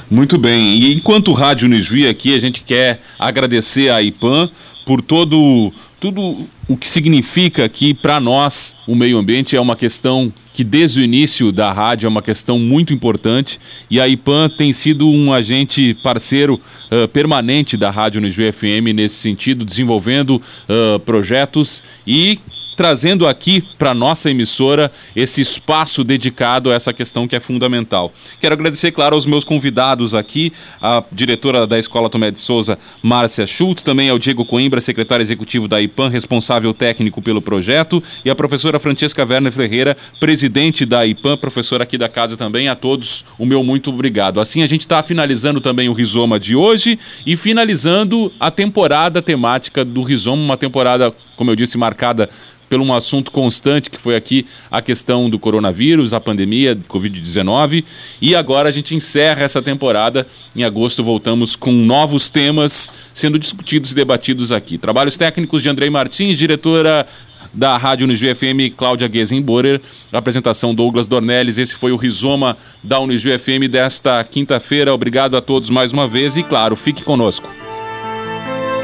Muito 0.10 0.38
bem. 0.38 0.78
E 0.78 0.96
enquanto 0.96 1.32
Rádio 1.32 1.68
Unisvi 1.68 2.08
aqui, 2.08 2.34
a 2.34 2.40
gente 2.40 2.62
quer 2.62 3.02
agradecer 3.20 3.90
à 3.90 4.02
IPAN 4.02 4.50
por 4.86 5.02
todo 5.02 5.74
tudo 6.00 6.48
o 6.68 6.76
que 6.76 6.88
significa 6.88 7.68
que 7.70 7.94
para 7.94 8.20
nós 8.20 8.76
o 8.86 8.96
meio 8.96 9.18
ambiente 9.18 9.56
é 9.56 9.62
uma 9.62 9.76
questão 9.76 10.32
que 10.54 10.64
desde 10.64 11.00
o 11.00 11.04
início 11.04 11.52
da 11.52 11.72
rádio 11.72 12.08
é 12.08 12.10
uma 12.10 12.22
questão 12.22 12.58
muito 12.58 12.92
importante. 12.92 13.60
E 13.92 14.02
a 14.02 14.08
IPAN 14.08 14.50
tem 14.50 14.74
sido 14.74 15.08
um 15.08 15.32
agente 15.32 15.94
parceiro 16.02 16.60
uh, 16.92 17.08
permanente 17.10 17.78
da 17.78 17.92
rádio 17.92 18.20
no 18.20 18.28
FM 18.28 18.92
nesse 18.96 19.18
sentido, 19.18 19.64
desenvolvendo 19.64 20.42
uh, 20.68 21.00
projetos 21.02 21.84
e 22.08 22.40
trazendo 22.78 23.28
aqui 23.28 23.62
para 23.78 23.94
nossa 23.94 24.30
emissora 24.30 24.92
esse 25.16 25.42
espaço 25.42 26.04
dedicado 26.04 26.72
a 26.72 26.76
essa 26.76 26.94
questão 26.94 27.28
que 27.28 27.36
é 27.36 27.40
fundamental. 27.40 28.14
Quero 28.40 28.54
agradecer, 28.54 28.92
claro, 28.92 29.16
aos 29.16 29.26
meus 29.26 29.44
convidados 29.44 30.14
aqui, 30.14 30.54
a 30.80 31.04
diretora 31.12 31.66
da 31.66 31.80
Escola 31.80 32.08
Tomé 32.08 32.30
de 32.30 32.40
Souza, 32.40 32.78
Márcia 33.02 33.48
Schultz, 33.48 33.82
também 33.82 34.10
ao 34.10 34.20
Diego 34.20 34.46
Coimbra, 34.46 34.80
secretário 34.80 35.24
executivo 35.24 35.68
da 35.68 35.82
IPAN, 35.82 36.10
responsável 36.10 36.72
técnico 36.72 37.20
pelo 37.20 37.42
projeto, 37.42 38.02
e 38.24 38.30
a 38.30 38.36
professora 38.36 38.78
Francesca 38.78 39.26
Werner 39.28 39.52
Ferreira, 39.52 39.98
presidente 40.20 40.86
da 40.86 41.04
IPAN, 41.04 41.36
professora 41.36 41.84
aqui 41.84 41.98
da 41.98 42.08
casa 42.08 42.38
também. 42.38 42.70
A 42.70 42.76
todos, 42.76 43.26
o 43.40 43.46
meu 43.46 43.64
muito 43.64 43.90
obrigado. 43.90 44.40
Assim, 44.40 44.62
a 44.62 44.68
gente 44.68 44.82
está 44.82 45.02
finalizando 45.02 45.60
também 45.60 45.90
o 45.90 45.94
Rizoma 45.94 46.40
de 46.40 46.56
hoje 46.56 47.00
e 47.26 47.36
finalizando 47.36 48.32
a 48.40 48.52
temporada 48.52 49.20
temática 49.20 49.84
do 49.84 50.04
Rizoma, 50.04 50.44
uma 50.44 50.58
temporada, 50.58 51.12
como 51.36 51.50
eu 51.50 51.56
disse, 51.56 51.76
marcada 51.76 52.30
pelo 52.70 52.84
um 52.84 52.94
assunto 52.94 53.32
constante 53.32 53.90
que 53.90 53.98
foi 53.98 54.16
aqui 54.16 54.46
a 54.70 54.82
questão 54.82 55.30
do 55.30 55.40
coronavírus, 55.40 56.14
a 56.14 56.20
pandemia 56.20 56.76
de 56.76 56.84
Covid-19. 56.84 57.84
E 58.22 58.36
agora 58.36 58.70
a 58.70 58.72
gente 58.72 58.96
encerra 58.96 59.44
essa 59.44 59.62
temporada. 59.62 60.28
Em 60.56 60.64
agosto 60.64 61.04
voltamos 61.04 61.56
com 61.56 61.72
novos 61.72 62.30
temas 62.30 62.92
sendo 63.14 63.40
discutidos 63.40 63.92
e 63.92 63.96
debatidos 63.96 64.52
aqui. 64.52 64.78
Trabalhos 64.78 65.18
técnicos 65.18 65.62
de 65.62 65.70
Andrei 65.70 65.90
Martins, 65.90 66.38
diretora 66.38 67.08
da 67.54 67.78
Rádio 67.78 68.06
Unijuí 68.06 68.34
FM, 68.36 68.76
Cláudia 68.76 69.10
Gesenborer, 69.12 69.82
apresentação 70.12 70.76
Douglas 70.76 71.08
Dornelles. 71.08 71.58
Esse 71.58 71.76
foi 71.76 71.92
o 71.92 71.96
Rizoma 71.96 72.58
da 72.84 73.00
Unijuí 73.00 73.38
FM 73.38 73.70
desta 73.70 74.24
quinta-feira. 74.24 74.94
Obrigado 74.94 75.36
a 75.36 75.42
todos 75.42 75.70
mais 75.70 75.92
uma 75.92 76.08
vez 76.08 76.38
e, 76.38 76.44
claro, 76.44 76.76
fique 76.76 77.04
conosco. 77.04 77.67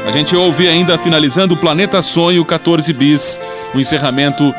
A 0.04 0.10
gente 0.10 0.36
ouve 0.36 0.68
ainda, 0.68 0.98
finalizando, 0.98 1.54
o 1.54 1.56
Planeta 1.56 2.02
Sonho 2.02 2.44
14 2.44 2.92
Bis, 2.92 3.40
o 3.74 3.80
encerramento 3.80 4.54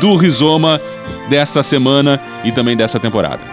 do 0.00 0.16
Rizoma 0.16 0.80
dessa 1.28 1.62
semana 1.62 2.20
e 2.42 2.50
também 2.50 2.76
dessa 2.76 2.98
temporada. 2.98 3.44